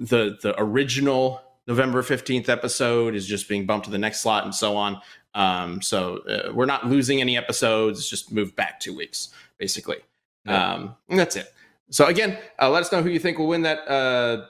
the 0.00 0.36
the 0.42 0.54
original 0.58 1.40
November 1.66 2.02
fifteenth 2.02 2.48
episode 2.48 3.14
is 3.14 3.26
just 3.26 3.48
being 3.48 3.66
bumped 3.66 3.84
to 3.86 3.90
the 3.90 3.98
next 3.98 4.20
slot 4.20 4.44
and 4.44 4.54
so 4.54 4.76
on. 4.76 5.00
Um, 5.34 5.80
so 5.80 6.18
uh, 6.28 6.52
we're 6.52 6.66
not 6.66 6.86
losing 6.88 7.20
any 7.20 7.36
episodes; 7.36 7.98
it's 7.98 8.08
just 8.08 8.32
moved 8.32 8.54
back 8.56 8.80
two 8.80 8.94
weeks, 8.96 9.30
basically. 9.58 9.98
Yeah. 10.44 10.72
Um, 10.72 10.96
and 11.08 11.18
that's 11.18 11.36
it. 11.36 11.52
So 11.90 12.06
again, 12.06 12.38
uh, 12.60 12.68
let 12.70 12.82
us 12.82 12.90
know 12.92 13.02
who 13.02 13.10
you 13.10 13.18
think 13.18 13.38
will 13.38 13.48
win 13.48 13.62
that 13.62 13.78
uh, 13.88 14.46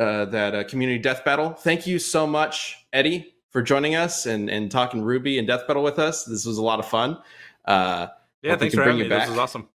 uh, 0.00 0.24
that 0.26 0.54
uh, 0.54 0.64
community 0.64 0.98
death 0.98 1.24
battle. 1.24 1.50
Thank 1.50 1.86
you 1.86 1.98
so 1.98 2.26
much, 2.26 2.86
Eddie, 2.92 3.34
for 3.50 3.62
joining 3.62 3.94
us 3.94 4.26
and 4.26 4.48
and 4.48 4.70
talking 4.70 5.02
Ruby 5.02 5.38
and 5.38 5.46
death 5.46 5.66
battle 5.66 5.82
with 5.82 5.98
us. 5.98 6.24
This 6.24 6.46
was 6.46 6.58
a 6.58 6.62
lot 6.62 6.78
of 6.78 6.86
fun. 6.86 7.18
Uh, 7.64 8.08
Yeah, 8.42 8.56
thanks 8.56 8.74
for 8.74 8.84
bring 8.84 8.98
having 8.98 9.04
you 9.04 9.04
me. 9.04 9.08
This 9.10 9.18
back. 9.18 9.28
was 9.30 9.38
awesome. 9.38 9.68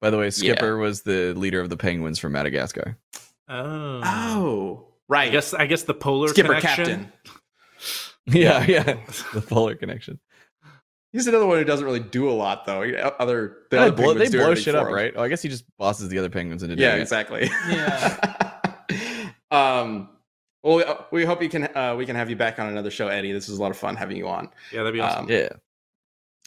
By 0.00 0.10
the 0.10 0.18
way, 0.18 0.30
Skipper 0.30 0.76
was 0.76 1.02
the 1.02 1.32
leader 1.34 1.60
of 1.60 1.70
the 1.70 1.76
penguins 1.76 2.18
from 2.18 2.32
Madagascar. 2.32 2.96
Oh. 3.48 4.00
oh, 4.04 4.87
I 5.10 5.28
guess 5.28 5.54
I 5.54 5.66
guess 5.66 5.82
the 5.84 5.94
polar 5.94 6.28
Skipper 6.28 6.54
connection. 6.54 6.84
Captain. 6.84 7.12
Yeah, 8.30 8.62
yeah. 8.66 8.82
the 9.32 9.40
polar 9.40 9.74
connection. 9.74 10.20
He's 11.12 11.26
another 11.26 11.46
one 11.46 11.56
who 11.56 11.64
doesn't 11.64 11.86
really 11.86 11.98
do 12.00 12.28
a 12.28 12.32
lot, 12.32 12.66
though. 12.66 12.82
Other 13.18 13.56
the 13.70 13.76
They 13.76 13.78
other 13.78 13.92
blow, 13.92 14.12
they 14.12 14.28
blow 14.28 14.54
shit 14.54 14.74
up, 14.74 14.88
him. 14.88 14.92
right? 14.92 15.14
Oh, 15.16 15.22
I 15.22 15.28
guess 15.28 15.40
he 15.40 15.48
just 15.48 15.64
bosses 15.78 16.10
the 16.10 16.18
other 16.18 16.28
penguins 16.28 16.62
into 16.62 16.76
Yeah, 16.76 16.88
doing 16.90 16.98
it. 16.98 17.02
exactly. 17.02 17.50
Yeah. 17.70 18.60
um, 19.50 20.10
Well, 20.62 20.76
we, 20.76 20.84
uh, 20.84 20.94
we 21.10 21.24
hope 21.24 21.42
you 21.42 21.48
can 21.48 21.74
uh, 21.74 21.94
we 21.96 22.04
can 22.04 22.16
have 22.16 22.28
you 22.28 22.36
back 22.36 22.58
on 22.58 22.68
another 22.68 22.90
show, 22.90 23.08
Eddie. 23.08 23.32
This 23.32 23.48
is 23.48 23.58
a 23.58 23.62
lot 23.62 23.70
of 23.70 23.76
fun 23.78 23.96
having 23.96 24.16
you 24.18 24.28
on. 24.28 24.50
Yeah, 24.72 24.78
that'd 24.82 24.92
be 24.92 25.00
awesome. 25.00 25.24
Um, 25.24 25.30
Yeah. 25.30 25.48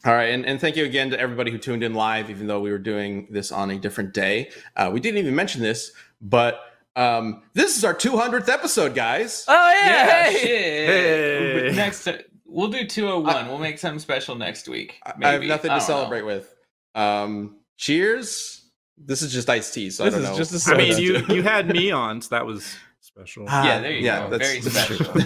All 0.05 0.13
right, 0.13 0.29
and, 0.33 0.45
and 0.47 0.59
thank 0.59 0.75
you 0.75 0.85
again 0.85 1.11
to 1.11 1.19
everybody 1.19 1.51
who 1.51 1.59
tuned 1.59 1.83
in 1.83 1.93
live, 1.93 2.31
even 2.31 2.47
though 2.47 2.59
we 2.59 2.71
were 2.71 2.79
doing 2.79 3.27
this 3.29 3.51
on 3.51 3.69
a 3.69 3.77
different 3.77 4.13
day. 4.15 4.49
Uh, 4.75 4.89
we 4.91 4.99
didn't 4.99 5.19
even 5.19 5.35
mention 5.35 5.61
this, 5.61 5.91
but 6.21 6.59
um, 6.95 7.43
this 7.53 7.77
is 7.77 7.83
our 7.85 7.93
200th 7.95 8.49
episode, 8.49 8.93
guys. 8.95 9.45
Oh 9.47 9.71
Yeah, 9.83 10.29
hey! 10.29 11.69
Hey. 11.69 11.75
Next, 11.75 12.07
we'll 12.45 12.67
do 12.69 12.85
201. 12.85 13.47
we'll 13.47 13.57
make 13.57 13.79
something 13.79 13.99
special 13.99 14.35
next 14.35 14.67
week. 14.67 14.99
I- 15.05 15.13
I 15.23 15.31
have 15.33 15.43
nothing 15.43 15.71
I 15.71 15.79
to 15.79 15.79
don't 15.79 15.89
know. 15.89 15.95
celebrate 15.95 16.21
with. 16.23 16.53
Um, 16.95 17.57
cheers. 17.77 18.57
This 19.03 19.21
is 19.23 19.31
just 19.33 19.49
iced 19.49 19.73
tea, 19.73 19.89
so 19.89 20.03
This 20.03 20.13
I 20.13 20.17
don't 20.17 20.25
is 20.25 20.29
know. 20.31 20.37
just 20.37 20.67
a 20.67 20.73
I 20.73 20.77
mean, 20.77 20.97
you 20.97 21.17
you 21.33 21.41
had 21.43 21.67
me 21.69 21.89
on, 21.91 22.21
so 22.21 22.35
that 22.35 22.45
was 22.45 22.75
special. 22.99 23.45
Ah, 23.49 23.65
Yeah, 23.65 23.79
there 23.79 23.91
you 23.91 24.03
go. 24.03 24.29
that's- 24.29 24.47
Very 24.49 24.59
that's 24.61 24.75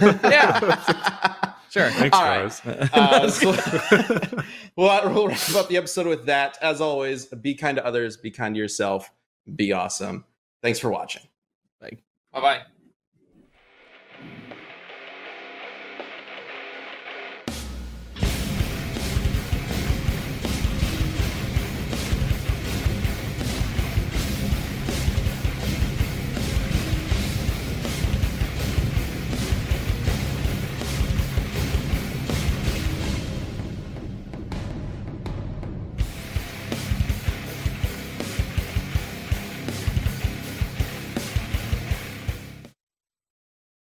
special. 0.00 0.30
Yeah. 0.30 1.52
Sure. 1.68 1.90
Thanks, 1.90 2.16
All 2.16 2.22
right. 2.24 2.48
guys. 2.64 2.90
Uh, 2.94 3.28
so- 3.30 4.38
well, 4.76 5.12
we'll 5.12 5.28
wrap 5.28 5.54
up 5.56 5.68
the 5.68 5.76
episode 5.76 6.06
with 6.06 6.24
that. 6.24 6.56
As 6.62 6.80
always, 6.80 7.26
be 7.26 7.54
kind 7.54 7.76
to 7.76 7.84
others, 7.84 8.16
be 8.16 8.30
kind 8.30 8.54
to 8.54 8.58
yourself, 8.58 9.10
be 9.56 9.72
awesome. 9.72 10.24
Thanks 10.62 10.78
for 10.78 10.88
watching. 10.90 11.22
Bye 12.36 12.42
bye. 12.42 12.75